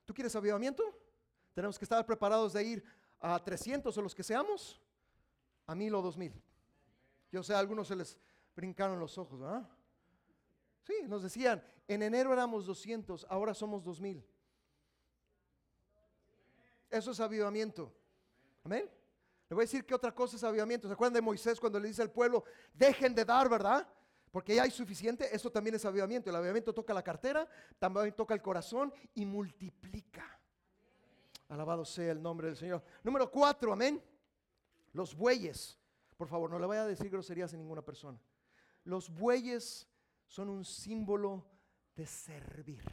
¿Tú 0.04 0.14
quieres 0.14 0.36
avivamiento? 0.36 0.99
Tenemos 1.54 1.78
que 1.78 1.84
estar 1.84 2.04
preparados 2.06 2.52
de 2.52 2.64
ir 2.64 2.84
a 3.20 3.38
300 3.42 3.96
o 3.96 4.02
los 4.02 4.14
que 4.14 4.22
seamos, 4.22 4.80
a 5.66 5.74
1000 5.74 5.94
o 5.94 6.02
2000. 6.02 6.42
Yo 7.32 7.42
sé, 7.42 7.54
a 7.54 7.58
algunos 7.58 7.88
se 7.88 7.96
les 7.96 8.18
brincaron 8.56 8.98
los 8.98 9.16
ojos, 9.18 9.40
¿verdad? 9.40 9.68
Sí, 10.82 10.94
nos 11.06 11.22
decían, 11.22 11.62
en 11.86 12.02
enero 12.02 12.32
éramos 12.32 12.66
200, 12.66 13.26
ahora 13.28 13.54
somos 13.54 13.84
2000. 13.84 14.24
Eso 16.90 17.12
es 17.12 17.20
avivamiento. 17.20 17.92
Amén. 18.64 18.90
Le 19.48 19.54
voy 19.54 19.62
a 19.62 19.66
decir 19.66 19.84
que 19.84 19.94
otra 19.94 20.12
cosa 20.14 20.36
es 20.36 20.44
avivamiento. 20.44 20.88
¿Se 20.88 20.94
acuerdan 20.94 21.14
de 21.14 21.20
Moisés 21.20 21.60
cuando 21.60 21.78
le 21.78 21.88
dice 21.88 22.02
al 22.02 22.10
pueblo, 22.10 22.44
dejen 22.72 23.14
de 23.14 23.24
dar, 23.24 23.48
verdad? 23.48 23.86
Porque 24.30 24.54
ya 24.54 24.62
hay 24.62 24.70
suficiente. 24.70 25.34
Eso 25.34 25.50
también 25.50 25.74
es 25.76 25.84
avivamiento. 25.84 26.30
El 26.30 26.36
avivamiento 26.36 26.72
toca 26.72 26.94
la 26.94 27.02
cartera, 27.02 27.48
también 27.78 28.12
toca 28.12 28.34
el 28.34 28.42
corazón 28.42 28.92
y 29.14 29.24
multiplica. 29.26 30.39
Alabado 31.50 31.84
sea 31.84 32.12
el 32.12 32.22
nombre 32.22 32.46
del 32.46 32.56
Señor. 32.56 32.82
Número 33.02 33.28
cuatro, 33.28 33.72
amén. 33.72 34.00
Los 34.92 35.16
bueyes. 35.16 35.76
Por 36.16 36.28
favor, 36.28 36.48
no 36.48 36.58
le 36.60 36.66
vaya 36.66 36.82
a 36.82 36.86
decir 36.86 37.10
groserías 37.10 37.52
a 37.52 37.56
ninguna 37.56 37.82
persona. 37.82 38.18
Los 38.84 39.10
bueyes 39.10 39.88
son 40.26 40.48
un 40.48 40.64
símbolo 40.64 41.44
de 41.96 42.06
servir. 42.06 42.84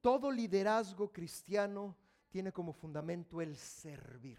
Todo 0.00 0.30
liderazgo 0.30 1.12
cristiano 1.12 1.96
tiene 2.28 2.52
como 2.52 2.72
fundamento 2.72 3.40
el 3.40 3.56
servir. 3.56 4.38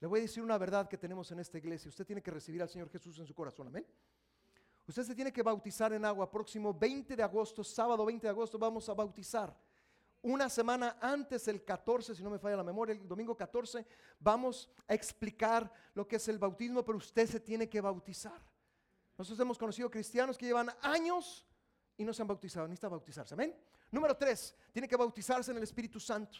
Le 0.00 0.06
voy 0.06 0.20
a 0.20 0.22
decir 0.22 0.42
una 0.42 0.56
verdad 0.56 0.88
que 0.88 0.96
tenemos 0.96 1.30
en 1.32 1.40
esta 1.40 1.58
iglesia. 1.58 1.90
Usted 1.90 2.06
tiene 2.06 2.22
que 2.22 2.30
recibir 2.30 2.62
al 2.62 2.68
Señor 2.68 2.88
Jesús 2.88 3.18
en 3.18 3.26
su 3.26 3.34
corazón. 3.34 3.66
Amén. 3.66 3.86
Usted 4.86 5.02
se 5.02 5.14
tiene 5.14 5.34
que 5.34 5.42
bautizar 5.42 5.92
en 5.92 6.06
agua. 6.06 6.30
Próximo 6.30 6.72
20 6.72 7.14
de 7.14 7.22
agosto, 7.22 7.62
sábado 7.62 8.06
20 8.06 8.26
de 8.26 8.30
agosto, 8.30 8.58
vamos 8.58 8.88
a 8.88 8.94
bautizar. 8.94 9.54
Una 10.22 10.48
semana 10.48 10.98
antes, 11.00 11.46
el 11.46 11.64
14, 11.64 12.14
si 12.14 12.22
no 12.22 12.30
me 12.30 12.38
falla 12.38 12.56
la 12.56 12.64
memoria, 12.64 12.92
el 12.92 13.06
domingo 13.06 13.36
14, 13.36 13.86
vamos 14.18 14.68
a 14.88 14.94
explicar 14.94 15.72
lo 15.94 16.08
que 16.08 16.16
es 16.16 16.26
el 16.28 16.38
bautismo, 16.38 16.84
pero 16.84 16.98
usted 16.98 17.28
se 17.28 17.38
tiene 17.38 17.68
que 17.68 17.80
bautizar. 17.80 18.40
Nosotros 19.16 19.40
hemos 19.40 19.58
conocido 19.58 19.90
cristianos 19.90 20.36
que 20.36 20.46
llevan 20.46 20.70
años 20.82 21.46
y 21.96 22.04
no 22.04 22.12
se 22.12 22.22
han 22.22 22.28
bautizado, 22.28 22.66
necesitan 22.66 22.90
bautizarse. 22.90 23.34
Amén. 23.34 23.54
Número 23.90 24.16
tres, 24.16 24.54
tiene 24.72 24.88
que 24.88 24.96
bautizarse 24.96 25.50
en 25.52 25.56
el 25.56 25.62
Espíritu 25.62 26.00
Santo. 26.00 26.38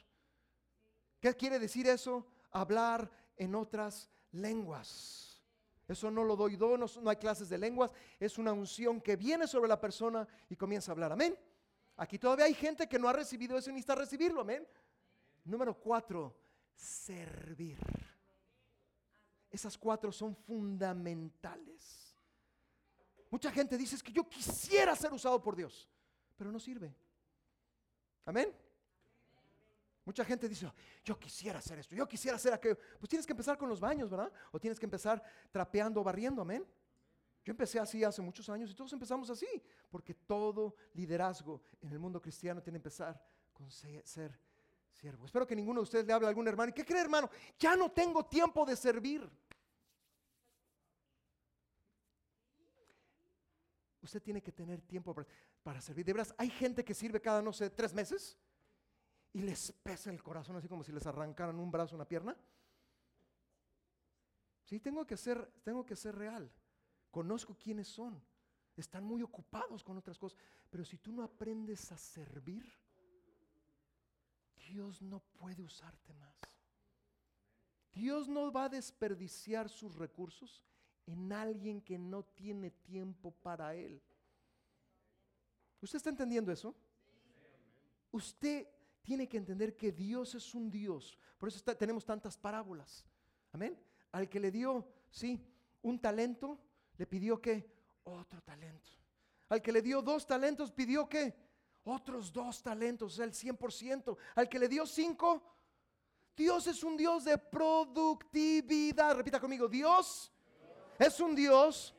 ¿Qué 1.21 1.35
quiere 1.35 1.59
decir 1.59 1.87
eso? 1.89 2.27
Hablar 2.51 3.11
en 3.37 3.55
otras 3.55 4.11
lenguas. 4.33 5.43
Eso 5.87 6.11
no 6.11 6.23
lo 6.23 6.37
doy 6.37 6.57
do, 6.57 6.77
no, 6.77 6.87
no 7.01 7.11
hay 7.11 7.17
clases 7.17 7.49
de 7.49 7.57
lenguas, 7.57 7.91
es 8.21 8.37
una 8.37 8.53
unción 8.53 9.01
que 9.01 9.17
viene 9.17 9.47
sobre 9.47 9.69
la 9.69 9.81
persona 9.81 10.29
y 10.49 10.57
comienza 10.57 10.91
a 10.91 10.95
hablar. 10.95 11.13
Amén. 11.13 11.37
Aquí 11.99 12.17
todavía 12.17 12.45
hay 12.45 12.55
gente 12.55 12.89
que 12.89 12.99
no 12.99 13.09
ha 13.09 13.13
recibido 13.13 13.59
eso 13.59 13.71
y 13.71 13.73
necesita 13.73 13.97
recibirlo. 13.97 14.41
Amén. 14.41 14.67
Número 15.45 15.75
cuatro, 15.79 16.39
servir. 16.75 17.79
Esas 19.51 19.77
cuatro 19.77 20.13
son 20.13 20.37
fundamentales. 20.37 22.15
Mucha 23.31 23.51
gente 23.51 23.77
dice 23.77 23.97
que 24.03 24.13
yo 24.13 24.29
quisiera 24.29 24.95
ser 24.95 25.13
usado 25.13 25.43
por 25.43 25.57
Dios, 25.57 25.89
pero 26.37 26.53
no 26.53 26.61
sirve. 26.61 26.95
Amén. 28.25 28.55
Mucha 30.05 30.25
gente 30.25 30.49
dice, 30.49 30.71
yo 31.05 31.19
quisiera 31.19 31.59
hacer 31.59 31.81
esto, 31.81 31.97
yo 31.97 32.07
quisiera 32.07 32.37
hacer 32.37 32.53
aquello. 32.53 32.79
Pues 32.99 33.11
tienes 33.11 33.27
que 33.27 33.33
empezar 33.33 33.59
con 33.59 33.69
los 33.69 33.81
baños, 33.81 34.09
¿verdad? 34.09 34.33
O 34.53 34.61
tienes 34.61 34.79
que 34.79 34.87
empezar 34.87 35.23
trapeando, 35.51 36.05
barriendo, 36.05 36.43
amén. 36.43 36.65
Yo 37.49 37.53
empecé 37.53 37.81
así 37.81 38.05
hace 38.05 38.21
muchos 38.21 38.47
años 38.51 38.71
y 38.71 38.75
todos 38.75 38.93
empezamos 38.93 39.31
así, 39.31 39.49
porque 39.89 40.13
todo 40.13 40.75
liderazgo 40.93 41.63
en 41.81 41.91
el 41.91 41.99
mundo 41.99 42.21
cristiano 42.21 42.63
tiene 42.63 42.77
que 42.77 42.81
empezar 42.81 43.19
con 43.55 43.71
ser 43.71 44.39
siervo. 44.93 45.25
Espero 45.25 45.47
que 45.47 45.57
ninguno 45.57 45.81
de 45.81 45.85
ustedes 45.85 46.05
le 46.05 46.13
hable 46.13 46.27
a 46.27 46.29
algún 46.29 46.47
hermano. 46.47 46.69
¿Y 46.69 46.75
qué 46.75 46.85
cree, 46.85 47.01
hermano? 47.01 47.31
Ya 47.59 47.75
no 47.75 47.91
tengo 47.91 48.27
tiempo 48.27 48.67
de 48.67 48.77
servir. 48.77 49.27
Usted 54.03 54.23
tiene 54.23 54.43
que 54.43 54.53
tener 54.53 54.83
tiempo 54.83 55.17
para, 55.63 55.81
servir. 55.81 56.05
De 56.05 56.13
veras, 56.13 56.35
hay 56.37 56.51
gente 56.51 56.85
que 56.85 56.93
sirve 56.93 57.19
cada, 57.19 57.41
no 57.41 57.55
sé, 57.55 57.71
tres 57.71 57.95
meses 57.95 58.37
y 59.33 59.41
les 59.41 59.73
pesa 59.73 60.11
el 60.11 60.23
corazón 60.23 60.57
así 60.57 60.69
como 60.69 60.85
si 60.85 60.93
les 60.93 61.07
arrancaran 61.07 61.59
un 61.59 61.71
brazo, 61.71 61.95
una 61.95 62.07
pierna. 62.07 62.37
Sí, 64.67 64.81
tengo 64.81 65.07
que 65.07 65.17
ser, 65.17 65.51
tengo 65.65 65.87
que 65.87 65.97
ser 65.97 66.15
real. 66.15 66.53
Conozco 67.19 67.57
quiénes 67.57 67.89
son. 67.89 68.23
Están 68.77 69.03
muy 69.03 69.25
ocupados 69.25 69.83
con 69.83 69.99
otras 69.99 70.17
cosas. 70.17 70.39
Pero 70.71 70.85
si 70.85 70.99
tú 70.99 71.11
no 71.11 71.25
aprendes 71.25 71.91
a 71.91 71.99
servir, 71.99 72.65
Dios 74.69 75.03
no 75.03 75.19
puede 75.19 75.65
usarte 75.65 76.15
más. 76.15 76.37
Dios 77.93 78.29
no 78.29 78.53
va 78.53 78.67
a 78.67 78.69
desperdiciar 78.69 79.69
sus 79.69 79.97
recursos 79.97 80.63
en 81.07 81.33
alguien 81.33 81.81
que 81.81 81.99
no 81.99 82.23
tiene 82.23 82.71
tiempo 82.71 83.33
para 83.33 83.75
Él. 83.75 84.01
¿Usted 85.83 85.97
está 85.97 86.11
entendiendo 86.11 86.53
eso? 86.53 86.73
Usted 88.13 88.69
tiene 89.03 89.29
que 89.29 89.39
entender 89.39 89.77
que 89.77 89.91
Dios 89.91 90.37
es 90.37 90.55
un 90.55 90.71
Dios. 90.71 91.19
Por 91.37 91.49
eso 91.49 91.61
tenemos 91.75 92.05
tantas 92.05 92.39
parábolas. 92.39 93.05
Amén. 93.51 93.77
Al 94.13 94.29
que 94.29 94.39
le 94.39 94.53
dio, 94.53 94.87
sí, 95.11 95.45
un 95.83 95.99
talento, 95.99 96.61
le 96.99 97.07
pidió 97.07 97.41
que 97.41 97.65
otro 98.05 98.43
talento. 98.43 98.91
Al 99.49 99.63
que 99.63 99.73
le 99.73 99.81
dio 99.81 100.03
dos 100.03 100.27
talentos, 100.27 100.71
pidió 100.71 101.09
que 101.09 101.35
otros 101.85 102.33
dos 102.33 102.63
talentos, 102.63 103.19
el 103.19 103.33
100%. 103.33 104.17
Al 104.35 104.49
que 104.49 104.59
le 104.59 104.69
dio 104.69 104.85
cinco, 104.85 105.43
Dios 106.37 106.67
es 106.67 106.83
un 106.85 106.97
Dios 106.97 107.25
de 107.25 107.39
productividad. 107.39 109.17
Repita 109.17 109.41
conmigo, 109.41 109.69
Dios 109.69 110.31
es 110.99 111.19
un 111.21 111.35
Dios 111.35 111.95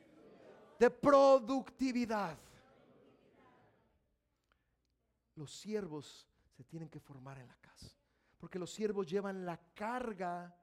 de 0.78 0.90
productividad. 0.90 2.38
Los 5.34 5.52
siervos 5.52 6.28
se 6.56 6.64
tienen 6.64 6.88
que 6.88 7.00
formar 7.00 7.38
en 7.38 7.48
la 7.48 7.56
casa, 7.56 7.90
porque 8.38 8.58
los 8.58 8.70
siervos 8.70 9.08
llevan 9.08 9.44
la 9.44 9.58
carga 9.74 10.54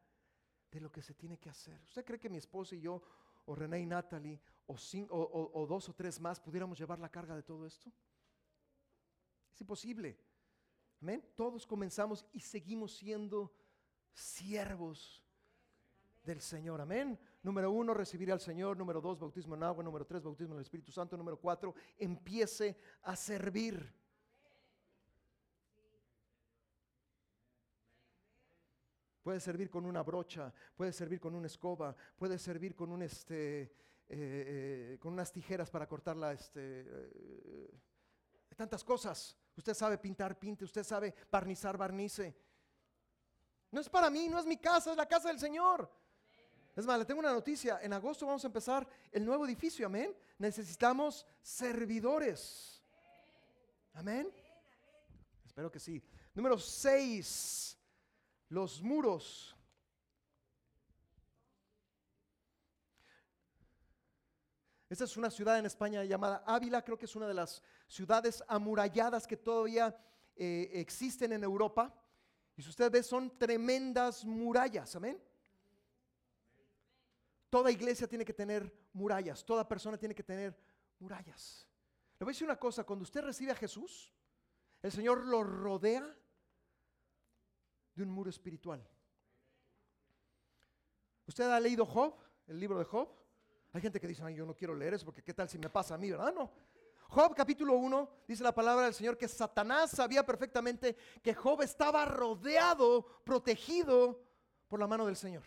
de 0.72 0.80
lo 0.80 0.92
que 0.92 1.02
se 1.02 1.16
tiene 1.16 1.38
que 1.38 1.50
hacer. 1.50 1.82
¿Usted 1.84 2.06
cree 2.06 2.20
que 2.20 2.30
mi 2.30 2.38
esposa 2.38 2.76
y 2.76 2.82
yo, 2.82 3.02
o 3.48 3.56
René 3.56 3.80
y 3.80 3.86
Natalie, 3.86 4.40
o, 4.68 5.52
o, 5.54 5.66
dos 5.66 5.90
o 5.90 5.94
tres 5.94 6.20
más, 6.20 6.40
pudiéramos 6.40 6.78
llevar 6.78 7.00
la 7.00 7.10
carga 7.10 7.36
de 7.36 7.44
todo 7.44 7.66
esto? 7.66 7.92
Es 9.54 9.62
imposible. 9.62 10.20
Amén. 11.02 11.24
Todos 11.36 11.66
comenzamos 11.66 12.26
y 12.34 12.42
seguimos 12.42 12.96
siendo 12.96 13.54
siervos 14.14 15.24
del 16.24 16.42
Señor. 16.42 16.82
Amén. 16.82 17.18
Número 17.42 17.72
uno, 17.72 17.94
recibir 17.94 18.32
al 18.32 18.42
Señor. 18.42 18.78
Número 18.78 19.00
dos, 19.00 19.20
bautismo 19.20 19.56
en 19.56 19.64
agua. 19.64 19.84
Número 19.84 20.06
tres, 20.06 20.24
bautismo 20.24 20.54
en 20.54 20.60
el 20.60 20.64
Espíritu 20.64 20.92
Santo. 20.92 21.16
Número 21.16 21.40
cuatro, 21.40 21.74
empiece 21.98 22.78
a 23.04 23.16
servir. 23.16 23.96
Puede 29.28 29.42
servir 29.42 29.70
con 29.70 29.86
una 29.86 30.04
brocha, 30.04 30.54
puede 30.74 30.94
servir 30.94 31.20
con 31.20 31.36
una 31.36 31.48
escoba, 31.48 31.94
puede 32.16 32.40
servir 32.40 32.74
con 32.74 33.02
este, 33.02 33.64
eh, 33.64 33.72
eh, 34.08 34.98
con 35.02 35.12
unas 35.12 35.34
tijeras 35.34 35.70
para 35.70 35.86
cortar 35.86 36.16
la 36.16 36.32
este, 36.32 36.86
eh, 36.88 37.78
tantas 38.56 38.86
cosas. 38.86 39.36
Usted 39.58 39.74
sabe 39.74 39.98
pintar, 39.98 40.40
pinte. 40.40 40.64
Usted 40.64 40.82
sabe 40.82 41.14
barnizar, 41.30 41.76
barnice. 41.78 42.38
No 43.70 43.82
es 43.82 43.90
para 43.90 44.10
mí, 44.10 44.30
no 44.30 44.40
es 44.40 44.46
mi 44.46 44.56
casa, 44.56 44.92
es 44.92 44.98
la 44.98 45.10
casa 45.10 45.28
del 45.28 45.40
Señor. 45.42 45.92
Es 46.74 46.86
más, 46.86 46.98
le 46.98 47.04
tengo 47.04 47.20
una 47.20 47.34
noticia. 47.34 47.80
En 47.82 47.92
agosto 47.92 48.26
vamos 48.26 48.46
a 48.46 48.48
empezar 48.48 48.88
el 49.12 49.26
nuevo 49.26 49.46
edificio, 49.46 49.88
amén. 49.88 50.16
Necesitamos 50.38 51.26
servidores. 51.42 52.82
Amén. 53.92 54.32
Espero 55.46 55.70
que 55.70 55.82
sí. 55.82 56.02
Número 56.34 56.58
6. 56.58 57.77
Los 58.50 58.82
muros. 58.82 59.56
Esta 64.90 65.04
es 65.04 65.18
una 65.18 65.30
ciudad 65.30 65.60
en 65.60 65.66
España 65.66 66.04
llamada 66.06 66.44
Ávila, 66.46 66.82
creo 66.82 66.98
que 66.98 67.06
es 67.06 67.16
una 67.16 67.28
de 67.28 67.34
las 67.34 67.62
ciudades 67.88 68.42
amuralladas 68.48 69.28
que 69.28 69.36
todavía 69.36 69.94
eh, 70.36 70.70
existen 70.74 71.34
en 71.34 71.44
Europa. 71.44 71.94
Y 72.56 72.62
si 72.62 72.70
usted 72.70 72.90
ve, 72.90 73.04
son 73.04 73.38
tremendas 73.38 74.24
murallas, 74.24 74.96
amén. 74.96 75.22
Toda 77.50 77.70
iglesia 77.70 78.08
tiene 78.08 78.24
que 78.24 78.34
tener 78.34 78.74
murallas, 78.94 79.44
toda 79.46 79.68
persona 79.68 79.98
tiene 79.98 80.16
que 80.16 80.24
tener 80.24 80.58
murallas. 81.00 81.68
Le 82.20 82.24
voy 82.24 82.32
a 82.32 82.34
decir 82.34 82.48
una 82.48 82.58
cosa, 82.58 82.84
cuando 82.86 83.04
usted 83.04 83.22
recibe 83.22 83.52
a 83.52 83.56
Jesús, 83.56 84.14
el 84.82 84.92
Señor 84.92 85.26
lo 85.26 85.44
rodea 85.44 86.17
de 87.98 88.04
un 88.04 88.12
muro 88.12 88.30
espiritual. 88.30 88.88
¿Usted 91.26 91.50
ha 91.50 91.60
leído 91.60 91.86
Job, 91.86 92.14
el 92.46 92.60
libro 92.60 92.78
de 92.78 92.86
Job? 92.86 93.10
Hay 93.74 93.82
gente 93.82 94.00
que 94.00 94.08
dice, 94.08 94.24
ay, 94.24 94.36
yo 94.36 94.46
no 94.46 94.56
quiero 94.56 94.76
leer 94.76 94.94
eso 94.94 95.06
porque 95.06 95.24
qué 95.24 95.34
tal 95.34 95.50
si 95.50 95.58
me 95.58 95.70
pasa 95.70 95.96
a 95.96 95.98
mí, 95.98 96.10
¿verdad? 96.10 96.34
No. 96.34 96.52
Job 97.10 97.36
capítulo 97.36 97.74
1 97.74 98.10
dice 98.28 98.44
la 98.44 98.54
palabra 98.54 98.86
del 98.86 98.94
Señor 98.94 99.18
que 99.18 99.28
Satanás 99.28 99.92
sabía 99.92 100.26
perfectamente 100.26 100.96
que 101.22 101.34
Job 101.34 101.62
estaba 101.62 102.06
rodeado, 102.06 103.24
protegido 103.24 104.24
por 104.68 104.80
la 104.80 104.88
mano 104.88 105.06
del 105.06 105.16
Señor. 105.16 105.44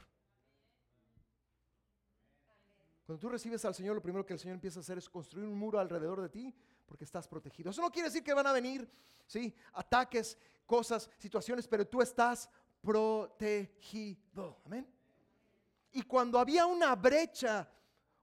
Cuando 3.06 3.20
tú 3.20 3.28
recibes 3.28 3.64
al 3.64 3.74
Señor, 3.74 3.94
lo 3.94 4.02
primero 4.02 4.26
que 4.26 4.32
el 4.32 4.38
Señor 4.38 4.54
empieza 4.54 4.80
a 4.80 4.82
hacer 4.82 4.98
es 4.98 5.08
construir 5.08 5.46
un 5.46 5.58
muro 5.58 5.78
alrededor 5.78 6.20
de 6.20 6.28
ti 6.28 6.54
porque 6.90 7.04
estás 7.04 7.28
protegido. 7.28 7.70
Eso 7.70 7.82
no 7.82 7.92
quiere 7.92 8.08
decir 8.08 8.24
que 8.24 8.34
van 8.34 8.48
a 8.48 8.52
venir, 8.52 8.90
¿sí? 9.24 9.54
Ataques, 9.74 10.36
cosas, 10.66 11.08
situaciones, 11.18 11.68
pero 11.68 11.86
tú 11.86 12.02
estás 12.02 12.50
protegido. 12.82 14.60
Amén. 14.64 14.92
Y 15.92 16.02
cuando 16.02 16.36
había 16.36 16.66
una 16.66 16.96
brecha 16.96 17.70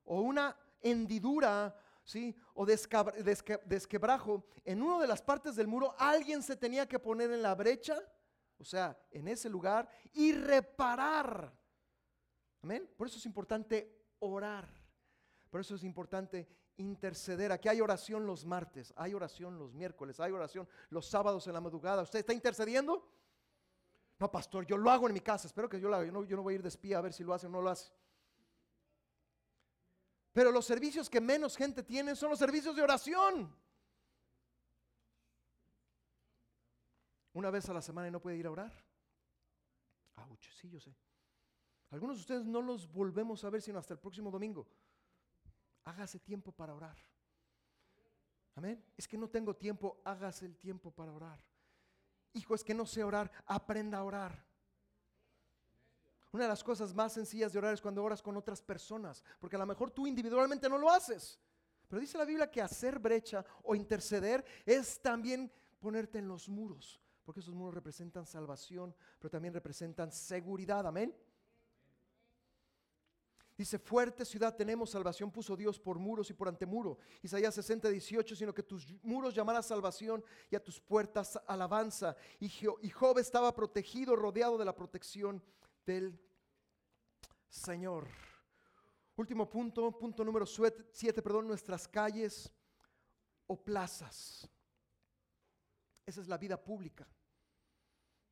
o 0.03 0.19
una 0.19 0.53
hendidura, 0.81 1.73
¿sí? 2.03 2.35
O 2.55 2.65
desquebrajo 2.65 4.43
en 4.65 4.81
una 4.81 4.99
de 4.99 5.07
las 5.07 5.21
partes 5.21 5.55
del 5.55 5.67
muro, 5.67 5.95
alguien 5.97 6.43
se 6.43 6.57
tenía 6.57 6.89
que 6.89 6.99
poner 6.99 7.31
en 7.31 7.41
la 7.41 7.55
brecha, 7.55 7.97
o 8.57 8.65
sea, 8.65 8.99
en 9.11 9.29
ese 9.29 9.49
lugar, 9.49 9.87
y 10.11 10.33
reparar. 10.33 11.57
Amén. 12.61 12.89
Por 12.97 13.07
eso 13.07 13.17
es 13.17 13.25
importante 13.25 13.97
orar. 14.19 14.67
Por 15.49 15.61
eso 15.61 15.75
es 15.75 15.85
importante 15.85 16.49
interceder. 16.77 17.51
Aquí 17.51 17.67
hay 17.67 17.81
oración 17.81 18.25
los 18.25 18.45
martes, 18.45 18.93
hay 18.95 19.13
oración 19.13 19.57
los 19.57 19.73
miércoles, 19.73 20.19
hay 20.19 20.31
oración 20.31 20.67
los 20.89 21.07
sábados 21.07 21.45
en 21.47 21.53
la 21.53 21.61
madrugada. 21.61 22.03
¿Usted 22.03 22.19
está 22.19 22.33
intercediendo? 22.33 23.07
No, 24.19 24.31
pastor, 24.31 24.65
yo 24.65 24.77
lo 24.77 24.89
hago 24.89 25.07
en 25.07 25.13
mi 25.13 25.21
casa. 25.21 25.47
Espero 25.47 25.69
que 25.69 25.79
yo 25.79 25.89
lo 25.89 25.95
haga. 25.95 26.05
Yo 26.05 26.35
no, 26.35 26.43
voy 26.43 26.53
a 26.53 26.55
ir 26.55 26.61
de 26.63 26.69
espía 26.69 26.97
a 26.97 27.01
ver 27.01 27.13
si 27.13 27.23
lo 27.23 27.33
hace 27.33 27.47
o 27.47 27.49
no 27.49 27.61
lo 27.61 27.69
hace. 27.69 27.91
Pero 30.33 30.51
los 30.51 30.65
servicios 30.65 31.09
que 31.09 31.21
menos 31.21 31.55
gente 31.55 31.83
tiene 31.83 32.15
son 32.15 32.29
los 32.29 32.39
servicios 32.39 32.75
de 32.75 32.83
oración. 32.83 33.55
Una 37.33 37.51
vez 37.51 37.69
a 37.69 37.73
la 37.73 37.81
semana 37.81 38.07
y 38.07 38.11
no 38.11 38.19
puede 38.19 38.37
ir 38.37 38.47
a 38.47 38.51
orar. 38.51 38.71
Auch, 40.15 40.43
sí, 40.59 40.69
yo 40.69 40.79
sé. 40.79 40.95
Algunos 41.91 42.17
de 42.17 42.21
ustedes 42.21 42.45
no 42.45 42.61
los 42.61 42.91
volvemos 42.91 43.43
a 43.43 43.49
ver 43.49 43.61
sino 43.61 43.79
hasta 43.79 43.93
el 43.93 43.99
próximo 43.99 44.31
domingo. 44.31 44.67
Hágase 45.87 46.19
tiempo 46.19 46.51
para 46.51 46.75
orar. 46.75 46.97
Amén. 48.55 48.83
Es 48.97 49.07
que 49.07 49.17
no 49.17 49.29
tengo 49.29 49.55
tiempo, 49.55 50.01
hágase 50.03 50.45
el 50.45 50.57
tiempo 50.57 50.91
para 50.91 51.13
orar. 51.13 51.39
Hijo, 52.33 52.53
es 52.55 52.61
que 52.61 52.73
no 52.73 52.85
sé 52.85 53.05
orar, 53.05 53.31
aprenda 53.45 53.99
a 53.99 54.03
orar. 54.03 54.45
Una 56.33 56.43
de 56.43 56.49
las 56.49 56.61
cosas 56.61 56.93
más 56.93 57.13
sencillas 57.13 57.53
de 57.53 57.59
orar 57.59 57.73
es 57.73 57.79
cuando 57.79 58.03
oras 58.03 58.21
con 58.21 58.35
otras 58.35 58.61
personas, 58.61 59.23
porque 59.39 59.55
a 59.55 59.59
lo 59.59 59.65
mejor 59.65 59.89
tú 59.89 60.05
individualmente 60.05 60.67
no 60.67 60.77
lo 60.77 60.91
haces. 60.91 61.39
Pero 61.87 62.01
dice 62.01 62.17
la 62.17 62.25
Biblia 62.25 62.51
que 62.51 62.61
hacer 62.61 62.99
brecha 62.99 63.45
o 63.63 63.73
interceder 63.73 64.43
es 64.65 65.01
también 65.01 65.49
ponerte 65.79 66.19
en 66.19 66.27
los 66.27 66.49
muros, 66.49 66.99
porque 67.23 67.39
esos 67.39 67.55
muros 67.55 67.73
representan 67.73 68.25
salvación, 68.25 68.93
pero 69.19 69.29
también 69.29 69.53
representan 69.53 70.11
seguridad. 70.11 70.85
Amén. 70.85 71.15
Dice, 73.57 73.79
fuerte 73.79 74.23
ciudad 74.23 74.55
tenemos, 74.55 74.91
salvación 74.91 75.31
puso 75.31 75.57
Dios 75.57 75.79
por 75.79 75.97
muros 75.97 76.29
y 76.29 76.33
por 76.33 76.47
antemuro. 76.47 76.99
Isaías 77.23 77.55
60, 77.55 77.89
18, 77.89 78.35
sino 78.35 78.53
que 78.53 78.61
tus 78.61 78.85
muros 79.01 79.33
llamarás 79.33 79.65
salvación 79.65 80.23
y 80.51 80.55
a 80.55 80.63
tus 80.63 80.79
puertas 80.79 81.39
alabanza. 81.47 82.15
Y, 82.39 82.49
Job 82.91 83.17
estaba 83.17 83.55
protegido, 83.55 84.15
rodeado 84.15 84.59
de 84.59 84.65
la 84.65 84.75
protección 84.75 85.41
del 85.87 86.19
Señor. 87.47 88.07
Último 89.15 89.49
punto, 89.49 89.97
punto 89.97 90.23
número 90.23 90.45
7, 90.45 91.23
perdón, 91.23 91.47
nuestras 91.47 91.87
calles 91.87 92.53
o 93.47 93.59
plazas. 93.59 94.47
Esa 96.05 96.21
es 96.21 96.27
la 96.27 96.37
vida 96.37 96.63
pública. 96.63 97.07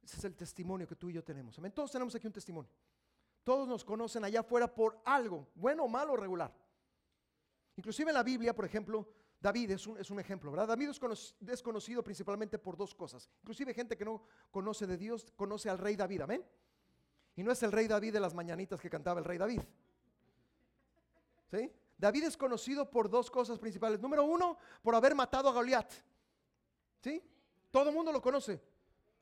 Ese 0.04 0.18
es 0.18 0.24
el 0.24 0.36
testimonio 0.36 0.88
que 0.88 0.96
tú 0.96 1.10
y 1.10 1.14
yo 1.14 1.24
tenemos. 1.24 1.58
Amén. 1.58 1.72
Todos 1.72 1.92
tenemos 1.92 2.14
aquí 2.14 2.28
un 2.28 2.34
testimonio. 2.34 2.70
Todos 3.46 3.68
nos 3.68 3.86
conocen 3.86 4.26
allá 4.26 4.40
afuera 4.40 4.74
por 4.74 5.00
algo, 5.06 5.48
bueno, 5.54 5.88
malo, 5.88 6.18
regular. 6.18 6.52
Inclusive 7.76 8.10
en 8.10 8.16
la 8.16 8.24
Biblia, 8.24 8.56
por 8.56 8.66
ejemplo, 8.66 9.08
David 9.40 9.70
es 9.70 9.86
un, 9.86 10.00
es 10.00 10.10
un 10.10 10.20
ejemplo, 10.20 10.50
¿verdad? 10.50 10.70
David 10.70 10.90
es, 10.90 11.62
conocido 11.62 12.04
principalmente 12.04 12.58
por 12.58 12.76
dos 12.76 12.96
cosas. 12.96 13.30
Inclusive 13.44 13.76
gente 13.76 13.96
que 13.96 14.04
no 14.04 14.24
conoce 14.50 14.88
de 14.88 14.98
Dios, 14.98 15.32
conoce 15.36 15.70
al 15.70 15.78
rey 15.78 15.96
David, 15.96 16.22
amén. 16.22 16.44
Y 17.36 17.44
no 17.44 17.52
es 17.52 17.62
el 17.62 17.72
rey 17.72 17.88
David 17.88 18.14
de 18.14 18.20
las 18.20 18.34
mañanitas 18.34 18.82
que 18.82 18.90
cantaba 18.90 19.20
el 19.20 19.26
rey 19.26 19.38
David. 19.38 19.62
¿Sí? 21.52 21.72
David 22.00 22.24
es 22.24 22.38
conocido 22.38 22.90
por 22.90 23.12
dos 23.12 23.30
cosas 23.30 23.60
principales. 23.60 24.00
Número 24.00 24.24
uno, 24.24 24.58
por 24.82 24.96
haber 24.96 25.14
matado 25.14 25.50
a 25.50 25.54
Goliat. 25.54 25.94
¿Sí? 27.04 27.22
Todo 27.70 27.90
el 27.90 27.96
mundo 27.96 28.12
lo 28.12 28.24
conoce. 28.24 28.60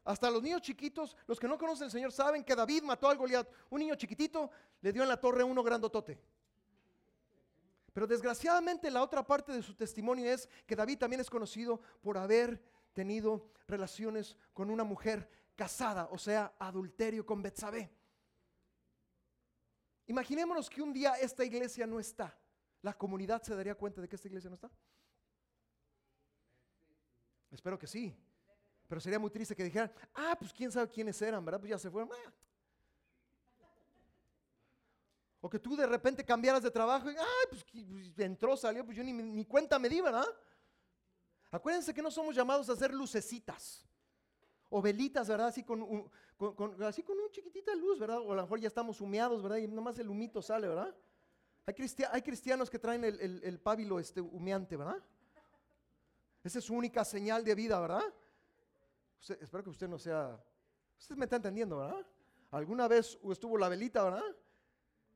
Hasta 0.06 0.30
los 0.30 0.44
niños 0.44 0.62
chiquitos, 0.62 1.16
los 1.28 1.40
que 1.40 1.48
no 1.48 1.58
conocen 1.58 1.86
al 1.86 1.92
Señor, 1.92 2.12
saben 2.12 2.44
que 2.44 2.56
David 2.56 2.84
mató 2.84 3.08
al 3.08 3.18
Goliat. 3.18 3.48
Un 3.70 3.80
niño 3.80 3.96
chiquitito 3.96 4.52
le 4.82 4.92
dio 4.92 5.04
en 5.04 5.10
la 5.10 5.20
torre 5.20 5.44
uno 5.44 5.64
grandotote. 5.64 6.20
Pero 7.94 8.08
desgraciadamente 8.08 8.92
la 8.92 9.04
otra 9.04 9.26
parte 9.26 9.52
de 9.54 9.62
su 9.62 9.76
testimonio 9.76 10.30
es 10.32 10.50
que 10.66 10.76
David 10.76 10.98
también 10.98 11.22
es 11.22 11.30
conocido 11.30 11.80
por 12.02 12.18
haber 12.18 12.62
tenido 12.92 13.52
relaciones 13.68 14.36
con 14.52 14.70
una 14.70 14.84
mujer 14.84 15.30
casada, 15.56 16.08
o 16.12 16.18
sea, 16.18 16.54
adulterio 16.60 17.26
con 17.26 17.42
Betsabé. 17.42 17.90
Imaginémonos 20.08 20.70
que 20.70 20.82
un 20.82 20.92
día 20.92 21.14
esta 21.14 21.46
iglesia 21.46 21.88
no 21.88 22.00
está. 22.00 22.38
¿La 22.82 22.98
comunidad 22.98 23.42
se 23.42 23.56
daría 23.56 23.76
cuenta 23.76 24.02
de 24.02 24.10
que 24.10 24.16
esta 24.16 24.28
iglesia 24.28 24.50
no 24.50 24.56
está? 24.56 24.70
Espero 27.52 27.78
que 27.80 27.88
sí. 27.88 28.14
Pero 28.88 29.02
sería 29.02 29.20
muy 29.20 29.30
triste 29.30 29.56
que 29.56 29.64
dijeran, 29.64 29.92
ah, 30.14 30.36
pues 30.38 30.54
quién 30.54 30.72
sabe 30.72 30.90
quiénes 30.90 31.22
eran, 31.22 31.44
¿verdad? 31.44 31.60
Pues 31.60 31.70
ya 31.70 31.78
se 31.78 31.90
fueron. 31.90 32.10
Ah. 32.12 32.34
O 35.42 35.50
que 35.50 35.60
tú 35.60 35.76
de 35.76 35.86
repente 35.86 36.24
cambiaras 36.24 36.64
de 36.64 36.72
trabajo 36.72 37.12
y, 37.12 37.16
ah, 37.18 37.48
pues, 37.50 37.66
entró, 38.18 38.56
salió, 38.56 38.86
pues 38.86 38.96
yo 38.96 39.04
ni, 39.04 39.44
cuenta 39.46 39.78
me 39.78 39.90
di, 39.90 40.00
¿verdad? 40.00 40.26
Acuérdense 41.52 41.94
que 41.94 42.02
no 42.02 42.10
somos 42.10 42.34
llamados 42.34 42.70
a 42.70 42.74
hacer 42.74 42.94
lucecitas 42.94 43.86
o 44.70 44.82
velitas, 44.82 45.28
¿verdad? 45.28 45.48
Así 45.48 45.64
con, 45.64 45.82
un, 45.82 46.10
así 46.84 47.04
con 47.04 47.20
una 47.20 47.30
chiquitita 47.30 47.76
luz, 47.76 48.00
¿verdad? 48.00 48.20
O 48.20 48.32
a 48.32 48.36
lo 48.36 48.42
mejor 48.42 48.60
ya 48.60 48.70
estamos 48.70 49.02
humeados, 49.02 49.44
¿verdad? 49.44 49.58
Y 49.58 49.68
nomás 49.68 50.00
el 50.00 50.10
humito 50.10 50.42
sale, 50.42 50.68
¿verdad? 50.68 50.96
Hay, 51.66 51.76
hay 52.12 52.22
cristianos 52.22 52.70
que 52.70 52.80
traen 52.80 53.04
el, 53.04 53.42
el, 53.44 53.60
pábilo 53.60 54.00
este, 54.00 54.22
humeante, 54.22 54.78
¿verdad? 54.78 55.04
Esa 56.44 56.60
es 56.60 56.66
su 56.66 56.74
única 56.74 57.06
señal 57.06 57.44
de 57.44 57.54
vida, 57.54 57.80
¿verdad? 57.80 58.14
Espero 59.30 59.64
que 59.64 59.70
usted 59.70 59.88
no 59.88 59.98
sea, 59.98 60.42
usted 61.00 61.16
me 61.16 61.26
está 61.26 61.38
entendiendo, 61.38 61.78
¿verdad? 61.78 62.06
Alguna 62.52 62.88
vez 62.88 63.18
estuvo 63.32 63.58
la 63.58 63.70
velita, 63.70 64.04
¿verdad? 64.04 64.24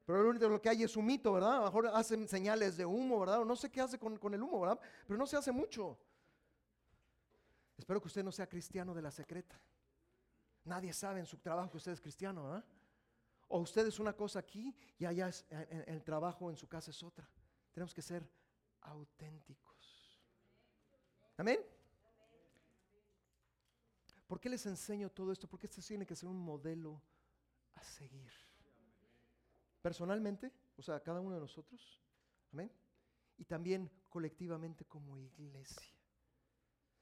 Pero 0.05 0.23
lo 0.23 0.29
único 0.29 0.61
que 0.61 0.69
hay 0.69 0.83
es 0.83 0.95
un 0.95 1.05
mito, 1.05 1.33
¿verdad? 1.33 1.55
A 1.55 1.59
lo 1.59 1.65
mejor 1.65 1.87
hacen 1.87 2.27
señales 2.27 2.77
de 2.77 2.85
humo, 2.85 3.19
¿verdad? 3.19 3.41
O 3.41 3.45
no 3.45 3.55
sé 3.55 3.69
qué 3.69 3.81
hace 3.81 3.99
con, 3.99 4.33
el 4.33 4.41
humo, 4.41 4.61
¿verdad? 4.61 4.79
Pero 5.05 5.17
no 5.17 5.27
se 5.27 5.35
hace 5.35 5.51
mucho. 5.51 5.99
Espero 7.77 8.01
que 8.01 8.07
usted 8.07 8.23
no 8.23 8.31
sea 8.31 8.47
cristiano 8.47 8.93
de 8.93 9.01
la 9.01 9.11
secreta. 9.11 9.59
Nadie 10.63 10.93
sabe 10.93 11.19
en 11.19 11.25
su 11.25 11.37
trabajo 11.37 11.71
que 11.71 11.77
usted 11.77 11.91
es 11.91 12.01
cristiano, 12.01 12.45
¿verdad? 12.45 12.65
O 13.49 13.59
usted 13.59 13.85
es 13.85 13.99
una 13.99 14.13
cosa 14.13 14.39
aquí 14.39 14.73
y 14.97 15.05
allá 15.05 15.29
el 15.87 16.03
trabajo, 16.03 16.49
en 16.49 16.55
su 16.55 16.67
casa 16.67 16.91
es 16.91 17.03
otra. 17.03 17.29
Tenemos 17.73 17.93
que 17.93 18.01
ser 18.01 18.27
auténticos. 18.81 20.21
Amén. 21.37 21.76
¿Por 24.27 24.39
qué 24.41 24.49
les 24.49 24.65
enseño 24.65 25.09
todo 25.09 25.31
esto? 25.31 25.47
Porque 25.47 25.67
este 25.67 25.81
tiene 25.81 26.05
que 26.05 26.15
ser 26.15 26.27
un 26.27 26.37
modelo 26.37 27.01
a 27.73 27.83
seguir. 27.83 28.31
Personalmente, 29.81 30.51
o 30.75 30.81
sea, 30.81 31.01
cada 31.01 31.21
uno 31.21 31.35
de 31.35 31.41
nosotros, 31.41 32.01
amén. 32.51 32.69
Y 33.37 33.45
también 33.45 33.89
colectivamente 34.09 34.85
como 34.85 35.17
iglesia. 35.17 35.97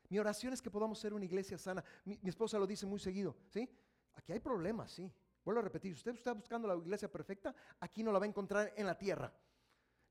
Mi 0.09 0.19
oración 0.19 0.53
es 0.53 0.61
que 0.61 0.69
podamos 0.69 0.99
ser 0.99 1.13
una 1.13 1.25
iglesia 1.25 1.57
sana. 1.57 1.83
Mi, 2.03 2.19
esposa 2.25 2.59
lo 2.59 2.67
dice 2.67 2.85
muy 2.85 2.99
seguido, 2.99 3.35
¿sí? 3.49 3.67
Aquí 4.13 4.31
hay 4.31 4.39
problemas, 4.39 4.91
sí. 4.91 5.11
Vuelvo 5.43 5.61
a 5.61 5.63
repetir, 5.63 5.93
usted 5.93 6.13
está 6.13 6.33
buscando 6.33 6.67
la 6.67 6.75
iglesia 6.75 7.11
perfecta, 7.11 7.55
aquí 7.79 8.03
no 8.03 8.11
la 8.11 8.19
va 8.19 8.25
a 8.25 8.27
encontrar 8.27 8.73
en 8.75 8.85
la 8.85 8.97
tierra, 8.97 9.33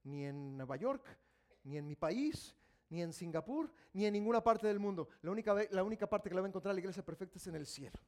ni 0.04 0.24
en 0.24 0.56
Nueva 0.56 0.76
York, 0.76 1.06
ni 1.64 1.76
en 1.76 1.86
mi 1.86 1.96
país, 1.96 2.56
ni 2.89 3.03
en 3.03 3.12
Singapur, 3.12 3.72
ni 3.93 4.07
en 4.07 4.12
ninguna 4.12 4.43
parte 4.43 4.66
del 4.66 4.78
mundo. 4.78 5.09
La 5.22 5.30
única, 5.30 5.55
la 5.70 5.82
única 5.82 6.09
parte 6.09 6.28
que 6.28 6.35
la 6.35 6.41
va 6.41 6.47
a 6.47 6.49
encontrar 6.49 6.74
la 6.74 6.80
iglesia 6.80 7.05
perfecta 7.05 7.39
es 7.39 7.47
en 7.47 7.57
el 7.57 7.66
cielo. 7.66 7.99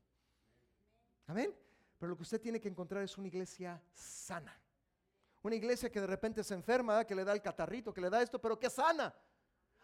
Amén. 1.26 1.54
Pero 1.98 2.10
lo 2.10 2.16
que 2.16 2.22
usted 2.22 2.40
tiene 2.40 2.60
que 2.60 2.68
encontrar 2.68 3.02
es 3.02 3.16
una 3.16 3.28
iglesia 3.28 3.82
sana. 3.92 4.54
Una 5.42 5.54
iglesia 5.54 5.90
que 5.90 6.00
de 6.00 6.06
repente 6.06 6.42
se 6.44 6.54
enferma, 6.54 7.04
que 7.04 7.14
le 7.14 7.24
da 7.24 7.32
el 7.32 7.40
catarrito, 7.40 7.92
que 7.92 8.00
le 8.00 8.10
da 8.10 8.22
esto, 8.22 8.40
pero 8.40 8.58
que 8.58 8.68
sana. 8.68 9.14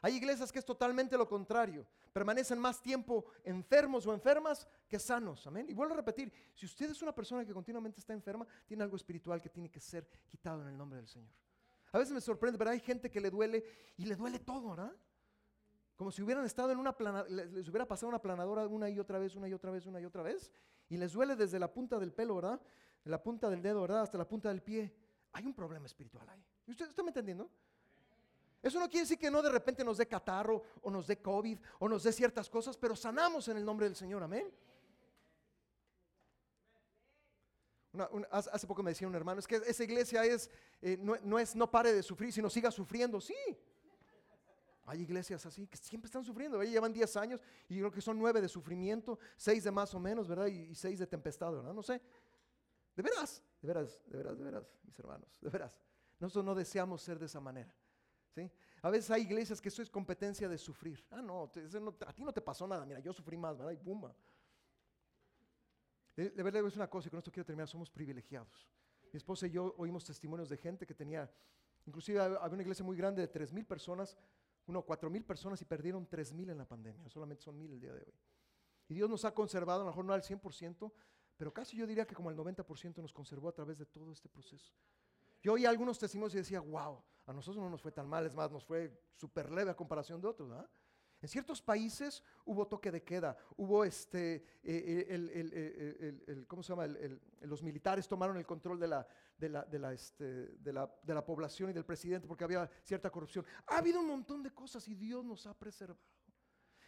Hay 0.03 0.16
iglesias 0.16 0.51
que 0.51 0.59
es 0.59 0.64
totalmente 0.64 1.16
lo 1.16 1.28
contrario. 1.28 1.86
Permanecen 2.12 2.59
más 2.59 2.82
tiempo 2.82 3.24
enfermos 3.45 4.05
o 4.07 4.12
enfermas 4.12 4.66
que 4.88 4.99
sanos. 4.99 5.47
Amén. 5.47 5.66
Y 5.68 5.74
vuelvo 5.74 5.95
a 5.95 5.99
repetir, 5.99 6.32
si 6.53 6.66
usted 6.66 6.90
es 6.90 7.01
una 7.01 7.14
persona 7.14 7.45
que 7.45 7.53
continuamente 7.53 8.01
está 8.01 8.12
enferma, 8.12 8.47
tiene 8.66 8.82
algo 8.82 8.97
espiritual 8.97 9.40
que 9.40 9.49
tiene 9.49 9.70
que 9.70 9.80
ser 9.80 10.09
quitado 10.28 10.62
en 10.62 10.68
el 10.68 10.76
nombre 10.76 10.99
del 10.99 11.09
Señor. 11.09 11.30
A 11.93 11.99
veces 11.99 12.12
me 12.12 12.20
sorprende, 12.20 12.59
pero 12.59 12.70
hay 12.70 12.80
gente 12.80 13.11
que 13.11 13.20
le 13.20 13.30
duele 13.30 13.64
y 13.97 14.07
le 14.07 14.16
duele 14.16 14.38
todo, 14.38 14.70
¿verdad? 14.70 14.93
Como 15.97 16.11
si 16.11 16.22
hubieran 16.22 16.45
estado 16.45 16.72
en 16.72 16.78
una 16.78 16.97
plana, 16.97 17.24
les 17.28 17.68
hubiera 17.68 17.86
pasado 17.86 18.09
una 18.09 18.20
planadora 18.20 18.66
una 18.66 18.88
y 18.88 18.99
otra 18.99 19.18
vez, 19.18 19.36
una 19.36 19.47
y 19.49 19.53
otra 19.53 19.70
vez, 19.70 19.86
una 19.86 20.01
y 20.01 20.05
otra 20.05 20.22
vez. 20.22 20.51
Y 20.88 20.97
les 20.97 21.12
duele 21.12 21.36
desde 21.36 21.59
la 21.59 21.72
punta 21.72 21.99
del 21.99 22.12
pelo, 22.12 22.36
¿verdad? 22.36 22.61
De 23.05 23.11
la 23.11 23.22
punta 23.22 23.51
del 23.51 23.62
dedo, 23.62 23.82
¿verdad? 23.82 24.03
Hasta 24.03 24.16
la 24.18 24.26
punta 24.26 24.49
del 24.49 24.62
pie. 24.62 24.93
Hay 25.32 25.47
un 25.47 25.55
problema 25.55 25.86
espiritual 25.86 26.28
ahí. 26.28 26.45
¿Usted 26.66 26.88
está 26.88 27.03
me 27.03 27.11
entendiendo? 27.11 27.51
Eso 28.62 28.78
no 28.78 28.88
quiere 28.88 29.03
decir 29.03 29.18
que 29.18 29.30
no 29.30 29.43
de 29.43 29.51
repente 29.51 29.84
nos 29.84 29.99
dé 29.99 30.07
catarro 30.07 30.62
o 30.82 30.90
nos 30.90 31.07
dé 31.07 31.20
COVID 31.20 31.59
o 31.80 31.88
nos 31.88 32.05
dé 32.05 32.12
ciertas 32.12 32.49
cosas, 32.49 32.76
pero 32.76 32.95
sanamos 32.95 33.49
en 33.49 33.57
el 33.57 33.64
nombre 33.64 33.86
del 33.86 33.97
Señor, 33.97 34.22
amén. 34.22 34.51
Hace 38.30 38.66
poco 38.66 38.82
me 38.82 38.90
decía 38.90 39.07
un 39.07 39.14
hermano, 39.14 39.38
es 39.38 39.47
que 39.47 39.57
esa 39.57 39.84
iglesia 39.84 40.24
es, 40.24 40.51
eh, 40.80 40.97
no, 40.99 41.38
es 41.38 41.55
no 41.55 41.70
pare 41.70 41.93
de 41.93 42.03
sufrir, 42.03 42.32
sino 42.32 42.49
siga 42.49 42.70
sufriendo. 42.70 43.20
Sí, 43.20 43.34
hay 44.84 45.03
iglesias 45.03 45.45
así 45.47 45.66
que 45.66 45.76
siempre 45.76 46.07
están 46.07 46.24
sufriendo. 46.24 46.59
Ahí 46.59 46.70
llevan 46.70 46.93
10 46.93 47.16
años 47.16 47.43
y 47.68 47.78
creo 47.78 47.90
que 47.90 48.01
son 48.01 48.18
9 48.18 48.40
de 48.40 48.49
sufrimiento, 48.49 49.18
6 49.36 49.64
de 49.64 49.70
más 49.70 49.95
o 49.95 50.01
menos, 50.01 50.28
¿verdad? 50.28 50.47
Y 50.47 50.74
6 50.74 50.99
de 50.99 51.07
tempestad, 51.07 51.53
¿verdad? 51.53 51.74
No 51.74 51.82
sé. 51.82 52.01
De 52.97 53.03
veras, 53.03 53.43
de 53.61 53.68
veras, 53.68 54.01
de 54.07 54.16
veras, 54.16 54.38
de 54.38 54.45
veras, 54.45 54.78
mis 54.84 54.99
hermanos, 54.99 55.38
de 55.40 55.49
veras. 55.51 55.78
Nosotros 56.18 56.45
no 56.45 56.55
deseamos 56.55 57.03
ser 57.03 57.18
de 57.18 57.26
esa 57.26 57.40
manera. 57.40 57.74
¿sí? 58.34 58.51
A 58.82 58.90
veces 58.90 59.11
hay 59.11 59.22
iglesias 59.22 59.61
que 59.61 59.68
eso 59.68 59.82
es 59.82 59.90
competencia 59.90 60.49
de 60.49 60.59
sufrir. 60.59 61.05
Ah, 61.11 61.22
no, 61.22 61.45
a 61.45 62.12
ti 62.12 62.24
no 62.24 62.32
te 62.32 62.40
pasó 62.40 62.66
nada. 62.66 62.84
Mira, 62.84 63.01
yo 63.01 63.12
sufrí 63.12 63.36
más, 63.36 63.57
¿verdad? 63.57 63.72
Y 63.72 63.76
pumba. 63.76 64.14
De, 66.16 66.42
verdad 66.42 66.66
es 66.66 66.76
una 66.76 66.88
cosa 66.88 67.08
y 67.08 67.10
con 67.10 67.18
esto 67.18 67.30
quiero 67.30 67.46
terminar. 67.46 67.68
Somos 67.68 67.90
privilegiados. 67.90 68.68
Mi 69.12 69.16
esposa 69.16 69.46
y 69.46 69.50
yo 69.50 69.74
oímos 69.78 70.04
testimonios 70.04 70.48
de 70.48 70.56
gente 70.56 70.86
que 70.86 70.94
tenía, 70.94 71.30
inclusive 71.86 72.20
había 72.20 72.48
una 72.48 72.62
iglesia 72.62 72.84
muy 72.84 72.96
grande 72.96 73.22
de 73.22 73.28
3 73.28 73.52
mil 73.52 73.66
personas, 73.66 74.16
uno, 74.66 74.82
4 74.82 75.10
mil 75.10 75.24
personas 75.24 75.60
y 75.60 75.64
perdieron 75.64 76.06
3 76.06 76.32
mil 76.32 76.50
en 76.50 76.58
la 76.58 76.66
pandemia. 76.66 77.08
Solamente 77.08 77.42
son 77.42 77.58
mil 77.58 77.72
el 77.72 77.80
día 77.80 77.92
de 77.92 78.00
hoy. 78.00 78.14
Y 78.88 78.94
Dios 78.94 79.08
nos 79.08 79.24
ha 79.24 79.32
conservado, 79.32 79.80
a 79.80 79.84
lo 79.84 79.90
mejor 79.90 80.04
no 80.04 80.12
al 80.12 80.22
100%, 80.22 80.92
pero 81.36 81.52
casi 81.52 81.76
yo 81.76 81.86
diría 81.86 82.06
que 82.06 82.14
como 82.14 82.30
el 82.30 82.36
90% 82.36 82.98
nos 82.98 83.12
conservó 83.12 83.48
a 83.48 83.52
través 83.52 83.78
de 83.78 83.86
todo 83.86 84.12
este 84.12 84.28
proceso. 84.28 84.72
Yo 85.42 85.54
oí 85.54 85.66
algunos 85.66 85.98
testimonios 85.98 86.34
y 86.34 86.38
decía, 86.38 86.60
wow, 86.60 87.02
a 87.26 87.32
nosotros 87.32 87.62
no 87.62 87.70
nos 87.70 87.82
fue 87.82 87.90
tan 87.90 88.08
mal, 88.08 88.26
es 88.26 88.34
más, 88.34 88.50
nos 88.50 88.64
fue 88.64 89.02
súper 89.14 89.50
leve 89.50 89.70
a 89.70 89.74
comparación 89.74 90.20
de 90.20 90.28
otros. 90.28 90.50
En 91.22 91.28
ciertos 91.28 91.62
países 91.62 92.22
hubo 92.44 92.66
toque 92.66 92.90
de 92.90 93.04
queda, 93.04 93.36
hubo 93.56 93.84
este, 93.84 94.34
eh, 94.64 95.06
eh, 95.08 96.22
el, 96.26 96.46
¿cómo 96.48 96.64
se 96.64 96.72
llama? 96.72 96.88
los 97.42 97.62
militares 97.62 98.08
tomaron 98.08 98.36
el 98.36 98.44
control 98.44 98.80
de 98.80 98.88
la, 98.88 99.06
de, 99.38 99.48
la, 99.48 99.62
de, 99.62 99.78
la, 99.78 99.92
este, 99.92 100.24
de, 100.24 100.72
la, 100.72 100.92
de 101.00 101.14
la 101.14 101.24
población 101.24 101.70
y 101.70 101.72
del 101.72 101.84
presidente 101.84 102.26
porque 102.26 102.42
había 102.42 102.68
cierta 102.82 103.08
corrupción. 103.08 103.46
Ha 103.68 103.78
habido 103.78 104.00
un 104.00 104.08
montón 104.08 104.42
de 104.42 104.50
cosas 104.50 104.86
y 104.88 104.96
Dios 104.96 105.24
nos 105.24 105.46
ha 105.46 105.56
preservado. 105.56 106.00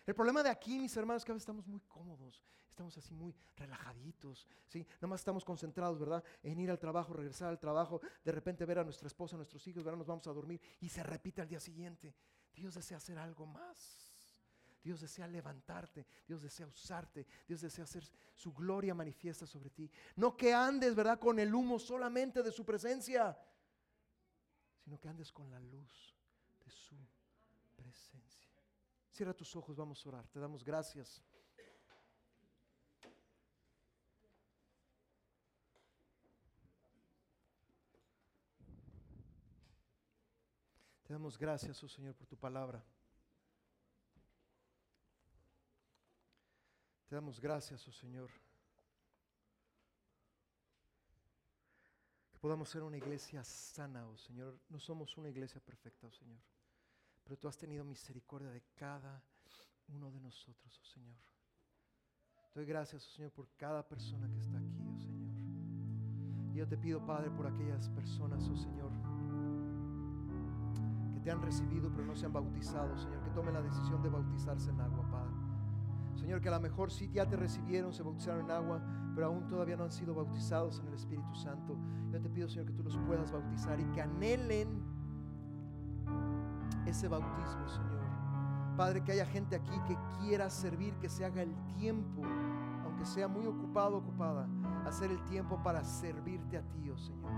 El 0.04 0.14
problema 0.16 0.42
de 0.42 0.50
aquí, 0.50 0.80
mis 0.80 0.96
hermanos, 0.96 1.22
es 1.22 1.24
que 1.24 1.32
a 1.32 1.34
veces 1.34 1.44
estamos 1.44 1.66
muy 1.66 1.80
cómodos, 1.82 2.42
estamos 2.68 2.98
así 2.98 3.14
muy 3.14 3.34
relajaditos, 3.56 4.46
¿sí? 4.66 4.84
Nada 4.96 5.06
más 5.06 5.20
estamos 5.20 5.44
concentrados, 5.44 5.98
¿verdad? 5.98 6.22
En 6.42 6.58
ir 6.58 6.70
al 6.70 6.78
trabajo, 6.78 7.14
regresar 7.14 7.48
al 7.48 7.58
trabajo, 7.58 8.00
de 8.22 8.32
repente 8.32 8.66
ver 8.66 8.80
a 8.80 8.84
nuestra 8.84 9.06
esposa, 9.06 9.36
a 9.36 9.38
nuestros 9.38 9.66
hijos, 9.66 9.82
¿verdad? 9.82 9.98
Nos 9.98 10.06
vamos 10.08 10.26
a 10.26 10.32
dormir 10.32 10.60
y 10.80 10.88
se 10.88 11.02
repite 11.04 11.40
al 11.40 11.48
día 11.48 11.60
siguiente. 11.60 12.14
Dios 12.52 12.74
desea 12.74 12.98
hacer 12.98 13.16
algo 13.18 13.46
más. 13.46 14.03
Dios 14.84 15.00
desea 15.00 15.26
levantarte, 15.26 16.06
Dios 16.28 16.42
desea 16.42 16.66
usarte, 16.66 17.26
Dios 17.48 17.62
desea 17.62 17.84
hacer 17.84 18.04
su 18.34 18.52
gloria 18.52 18.94
manifiesta 18.94 19.46
sobre 19.46 19.70
ti. 19.70 19.90
No 20.14 20.36
que 20.36 20.52
andes, 20.52 20.94
¿verdad?, 20.94 21.18
con 21.18 21.38
el 21.38 21.54
humo 21.54 21.78
solamente 21.78 22.42
de 22.42 22.52
su 22.52 22.66
presencia, 22.66 23.36
sino 24.84 25.00
que 25.00 25.08
andes 25.08 25.32
con 25.32 25.50
la 25.50 25.58
luz 25.58 26.14
de 26.62 26.70
su 26.70 26.94
presencia. 27.74 28.52
Cierra 29.10 29.32
tus 29.32 29.56
ojos, 29.56 29.74
vamos 29.74 30.04
a 30.04 30.08
orar. 30.10 30.28
Te 30.28 30.38
damos 30.38 30.62
gracias. 30.62 31.22
Te 41.04 41.12
damos 41.14 41.38
gracias, 41.38 41.82
oh 41.82 41.88
Señor, 41.88 42.14
por 42.14 42.26
tu 42.26 42.36
palabra. 42.36 42.84
Te 47.14 47.18
damos 47.18 47.40
gracias, 47.40 47.86
oh 47.86 47.92
Señor. 47.92 48.28
Que 52.32 52.38
podamos 52.40 52.68
ser 52.68 52.82
una 52.82 52.96
iglesia 52.96 53.44
sana, 53.44 54.04
oh 54.08 54.16
Señor. 54.16 54.58
No 54.68 54.80
somos 54.80 55.16
una 55.16 55.28
iglesia 55.28 55.60
perfecta, 55.60 56.08
oh 56.08 56.10
Señor. 56.10 56.40
Pero 57.22 57.38
tú 57.38 57.46
has 57.46 57.56
tenido 57.56 57.84
misericordia 57.84 58.50
de 58.50 58.64
cada 58.74 59.22
uno 59.86 60.10
de 60.10 60.18
nosotros, 60.18 60.80
oh 60.82 60.86
Señor. 60.86 61.14
Doy 62.52 62.64
gracias, 62.66 63.06
oh 63.06 63.10
Señor, 63.14 63.30
por 63.30 63.48
cada 63.56 63.86
persona 63.86 64.28
que 64.28 64.40
está 64.40 64.58
aquí, 64.58 64.82
oh 64.84 64.98
Señor. 64.98 66.52
Y 66.52 66.56
yo 66.56 66.66
te 66.66 66.76
pido, 66.76 67.06
Padre, 67.06 67.30
por 67.30 67.46
aquellas 67.46 67.88
personas, 67.90 68.42
oh 68.48 68.56
Señor, 68.56 68.90
que 71.12 71.20
te 71.20 71.30
han 71.30 71.40
recibido 71.40 71.92
pero 71.92 72.06
no 72.06 72.16
se 72.16 72.26
han 72.26 72.32
bautizado, 72.32 72.98
Señor, 72.98 73.22
que 73.22 73.30
tomen 73.30 73.54
la 73.54 73.62
decisión 73.62 74.02
de 74.02 74.08
bautizarse 74.08 74.70
en 74.70 74.80
agua, 74.80 75.08
Padre. 75.12 75.33
Señor, 76.16 76.40
que 76.40 76.48
a 76.48 76.52
lo 76.52 76.60
mejor 76.60 76.90
sí 76.90 77.10
ya 77.12 77.26
te 77.26 77.36
recibieron, 77.36 77.92
se 77.92 78.02
bautizaron 78.02 78.44
en 78.44 78.50
agua, 78.50 78.80
pero 79.14 79.28
aún 79.28 79.46
todavía 79.48 79.76
no 79.76 79.84
han 79.84 79.92
sido 79.92 80.14
bautizados 80.14 80.80
en 80.80 80.88
el 80.88 80.94
Espíritu 80.94 81.34
Santo. 81.34 81.76
Yo 82.12 82.20
te 82.20 82.28
pido, 82.28 82.48
Señor, 82.48 82.66
que 82.66 82.72
tú 82.72 82.82
los 82.82 82.96
puedas 82.98 83.32
bautizar 83.32 83.78
y 83.80 83.84
que 83.86 84.00
anhelen 84.00 84.82
ese 86.86 87.08
bautismo, 87.08 87.68
Señor. 87.68 88.04
Padre, 88.76 89.02
que 89.04 89.12
haya 89.12 89.26
gente 89.26 89.56
aquí 89.56 89.78
que 89.86 89.96
quiera 90.20 90.50
servir, 90.50 90.94
que 90.94 91.08
se 91.08 91.24
haga 91.24 91.42
el 91.42 91.54
tiempo, 91.78 92.22
aunque 92.84 93.04
sea 93.04 93.28
muy 93.28 93.46
ocupado, 93.46 93.98
ocupada, 93.98 94.48
hacer 94.84 95.10
el 95.10 95.22
tiempo 95.24 95.62
para 95.62 95.84
servirte 95.84 96.58
a 96.58 96.62
ti, 96.62 96.90
oh 96.90 96.98
Señor. 96.98 97.30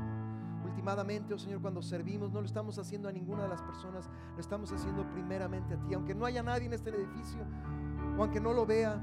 Últimamente, 0.64 1.34
oh 1.34 1.38
Señor, 1.38 1.60
cuando 1.60 1.82
servimos, 1.82 2.32
no 2.32 2.40
lo 2.40 2.46
estamos 2.46 2.78
haciendo 2.78 3.08
a 3.08 3.12
ninguna 3.12 3.42
de 3.42 3.48
las 3.48 3.62
personas, 3.62 4.08
lo 4.34 4.40
estamos 4.40 4.72
haciendo 4.72 5.08
primeramente 5.10 5.74
a 5.74 5.78
ti. 5.78 5.94
Aunque 5.94 6.14
no 6.14 6.24
haya 6.24 6.42
nadie 6.42 6.66
en 6.66 6.72
este 6.72 6.90
edificio, 6.90 7.44
o 8.16 8.22
aunque 8.22 8.40
no 8.40 8.52
lo 8.52 8.66
vea, 8.66 8.96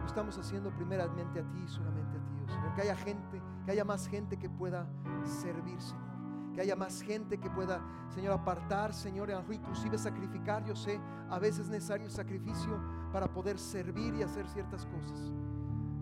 lo 0.00 0.06
estamos 0.06 0.36
haciendo 0.38 0.70
primeramente 0.70 1.40
a 1.40 1.50
ti, 1.50 1.66
solamente 1.66 2.16
a 2.16 2.20
ti, 2.20 2.34
oh 2.44 2.48
Señor. 2.48 2.74
Que 2.74 2.82
haya 2.82 2.96
gente, 2.96 3.42
que 3.64 3.70
haya 3.70 3.84
más 3.84 4.06
gente 4.08 4.36
que 4.36 4.48
pueda 4.48 4.86
servir, 5.24 5.80
Señor. 5.80 6.06
Que 6.54 6.62
haya 6.62 6.76
más 6.76 7.02
gente 7.02 7.38
que 7.38 7.50
pueda, 7.50 7.80
Señor, 8.08 8.32
apartar, 8.32 8.94
Señor, 8.94 9.30
inclusive 9.50 9.98
sacrificar. 9.98 10.64
Yo 10.64 10.74
sé, 10.74 10.98
a 11.28 11.38
veces 11.38 11.66
es 11.66 11.68
necesario 11.68 12.08
sacrificio 12.08 12.80
para 13.12 13.28
poder 13.28 13.58
servir 13.58 14.14
y 14.14 14.22
hacer 14.22 14.48
ciertas 14.48 14.86
cosas. 14.86 15.32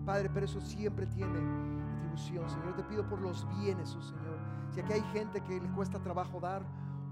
Padre, 0.05 0.29
pero 0.33 0.45
eso 0.45 0.61
siempre 0.61 1.07
tiene 1.07 1.39
retribución, 1.93 2.49
Señor. 2.49 2.75
Te 2.75 2.83
pido 2.83 3.07
por 3.07 3.19
los 3.19 3.45
bienes, 3.57 3.95
oh 3.95 4.01
Señor. 4.01 4.39
Si 4.71 4.79
aquí 4.79 4.93
hay 4.93 5.03
gente 5.13 5.41
que 5.41 5.59
le 5.59 5.69
cuesta 5.71 5.99
trabajo 5.99 6.39
dar, 6.39 6.65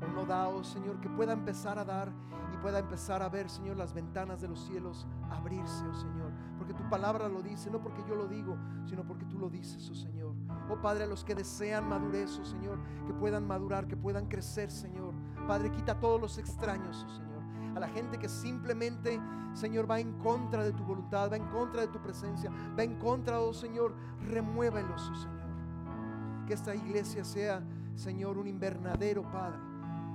o 0.04 0.12
no 0.12 0.26
da, 0.26 0.48
oh 0.48 0.64
Señor, 0.64 1.00
que 1.00 1.10
pueda 1.10 1.34
empezar 1.34 1.80
a 1.80 1.86
dar 1.86 2.12
y 2.54 2.58
pueda 2.58 2.80
empezar 2.80 3.22
a 3.22 3.30
ver, 3.30 3.50
Señor, 3.50 3.78
las 3.78 3.94
ventanas 3.94 4.42
de 4.42 4.48
los 4.48 4.60
cielos 4.66 5.08
abrirse, 5.30 5.86
oh 5.88 5.96
Señor. 5.96 6.32
Porque 6.58 6.74
tu 6.74 6.88
palabra 6.90 7.28
lo 7.28 7.42
dice, 7.42 7.70
no 7.70 7.82
porque 7.82 8.04
yo 8.08 8.16
lo 8.16 8.28
digo, 8.28 8.58
sino 8.86 9.04
porque 9.04 9.26
tú 9.26 9.40
lo 9.40 9.50
dices, 9.50 9.90
oh 9.90 9.96
Señor. 9.96 10.36
Oh 10.70 10.80
Padre, 10.82 11.06
a 11.06 11.08
los 11.08 11.24
que 11.24 11.36
desean 11.36 11.88
madurez, 11.88 12.38
oh 12.40 12.46
Señor, 12.46 12.80
que 13.06 13.14
puedan 13.14 13.48
madurar, 13.48 13.88
que 13.88 13.98
puedan 13.98 14.28
crecer, 14.28 14.72
Señor. 14.72 15.14
Padre, 15.48 15.72
quita 15.72 16.00
todos 16.00 16.20
los 16.20 16.38
extraños, 16.38 17.06
oh 17.08 17.10
Señor. 17.10 17.44
A 17.76 17.80
la 17.80 17.88
gente 17.90 18.20
que 18.20 18.30
simplemente, 18.30 19.20
Señor, 19.54 19.90
va 19.90 20.00
en 20.00 20.14
contra 20.20 20.64
de 20.64 20.74
tu 20.74 20.84
voluntad, 20.84 21.32
va 21.32 21.38
en 21.38 21.48
contra 21.48 21.82
de 21.82 21.88
tu 21.88 22.00
presencia, 22.02 22.52
va 22.78 22.84
en 22.84 22.96
contra, 23.00 23.40
oh 23.42 23.54
Señor, 23.54 23.96
remuévelos, 24.30 25.10
oh 25.10 25.16
Señor. 25.16 26.46
Que 26.46 26.54
esta 26.54 26.76
iglesia 26.76 27.24
sea, 27.24 27.64
Señor, 27.96 28.38
un 28.38 28.48
invernadero, 28.48 29.24
Padre 29.24 29.73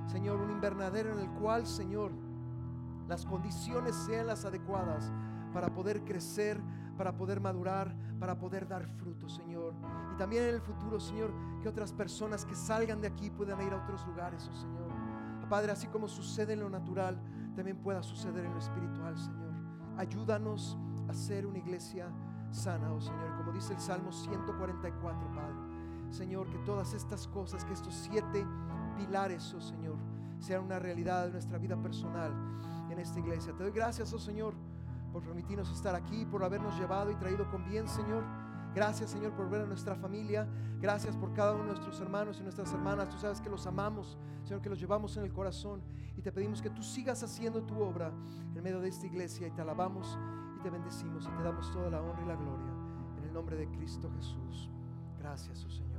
Señor, 0.08 0.40
un 0.40 0.50
invernadero 0.50 1.12
en 1.12 1.20
el 1.20 1.30
cual, 1.32 1.66
Señor, 1.66 2.12
las 3.06 3.26
condiciones 3.26 3.94
sean 3.94 4.26
las 4.26 4.46
adecuadas 4.46 5.12
para 5.52 5.68
poder 5.68 6.02
crecer, 6.02 6.60
para 6.96 7.14
poder 7.14 7.40
madurar, 7.40 7.94
para 8.18 8.38
poder 8.38 8.66
dar 8.66 8.86
fruto, 8.86 9.28
Señor. 9.28 9.74
Y 10.14 10.16
también 10.16 10.44
en 10.44 10.54
el 10.54 10.60
futuro, 10.62 10.98
Señor, 10.98 11.30
que 11.62 11.68
otras 11.68 11.92
personas 11.92 12.46
que 12.46 12.54
salgan 12.54 13.02
de 13.02 13.08
aquí 13.08 13.28
puedan 13.28 13.60
ir 13.60 13.72
a 13.72 13.82
otros 13.82 14.06
lugares, 14.06 14.48
oh 14.50 14.54
Señor. 14.54 14.88
Padre, 15.48 15.72
así 15.72 15.86
como 15.88 16.08
sucede 16.08 16.54
en 16.54 16.60
lo 16.60 16.70
natural, 16.70 17.20
también 17.54 17.78
pueda 17.78 18.02
suceder 18.02 18.44
en 18.44 18.52
lo 18.52 18.58
espiritual, 18.58 19.16
Señor. 19.18 19.52
Ayúdanos 19.96 20.78
a 21.08 21.12
ser 21.14 21.46
una 21.46 21.58
iglesia 21.58 22.08
sana, 22.50 22.92
oh 22.92 23.00
Señor. 23.00 23.36
Como 23.36 23.52
dice 23.52 23.74
el 23.74 23.80
Salmo 23.80 24.10
144, 24.10 25.32
Padre. 25.34 25.54
Señor, 26.10 26.48
que 26.48 26.58
todas 26.58 26.94
estas 26.94 27.26
cosas, 27.28 27.64
que 27.64 27.74
estos 27.74 27.94
siete 27.94 28.46
pilares, 28.98 29.54
oh 29.54 29.60
Señor, 29.60 29.96
sean 30.38 30.64
una 30.64 30.78
realidad 30.78 31.26
de 31.26 31.32
nuestra 31.32 31.58
vida 31.58 31.76
personal 31.80 32.32
en 32.90 32.98
esta 32.98 33.18
iglesia. 33.18 33.54
Te 33.56 33.62
doy 33.62 33.72
gracias, 33.72 34.12
oh 34.12 34.18
Señor, 34.18 34.54
por 35.12 35.22
permitirnos 35.22 35.70
estar 35.70 35.94
aquí, 35.94 36.26
por 36.26 36.44
habernos 36.44 36.78
llevado 36.78 37.10
y 37.10 37.14
traído 37.14 37.48
con 37.50 37.64
bien, 37.64 37.88
Señor. 37.88 38.24
Gracias, 38.74 39.10
Señor, 39.10 39.32
por 39.32 39.48
ver 39.48 39.62
a 39.62 39.66
nuestra 39.66 39.94
familia. 39.94 40.46
Gracias 40.80 41.16
por 41.16 41.32
cada 41.32 41.52
uno 41.54 41.64
de 41.64 41.70
nuestros 41.70 42.00
hermanos 42.00 42.38
y 42.38 42.42
nuestras 42.42 42.72
hermanas. 42.72 43.08
Tú 43.08 43.18
sabes 43.18 43.40
que 43.40 43.48
los 43.48 43.66
amamos, 43.66 44.18
Señor, 44.44 44.60
que 44.60 44.68
los 44.68 44.78
llevamos 44.78 45.16
en 45.16 45.24
el 45.24 45.32
corazón. 45.32 45.82
Y 46.16 46.22
te 46.22 46.30
pedimos 46.30 46.60
que 46.60 46.70
tú 46.70 46.82
sigas 46.82 47.22
haciendo 47.22 47.62
tu 47.62 47.80
obra 47.80 48.12
en 48.54 48.62
medio 48.62 48.80
de 48.80 48.88
esta 48.88 49.06
iglesia. 49.06 49.48
Y 49.48 49.50
te 49.50 49.62
alabamos 49.62 50.18
y 50.58 50.62
te 50.62 50.70
bendecimos 50.70 51.24
y 51.24 51.36
te 51.36 51.42
damos 51.42 51.70
toda 51.72 51.90
la 51.90 52.02
honra 52.02 52.22
y 52.22 52.26
la 52.26 52.36
gloria. 52.36 52.72
En 53.16 53.24
el 53.24 53.32
nombre 53.32 53.56
de 53.56 53.68
Cristo 53.68 54.10
Jesús. 54.16 54.70
Gracias, 55.18 55.64
oh 55.64 55.70
Señor. 55.70 55.98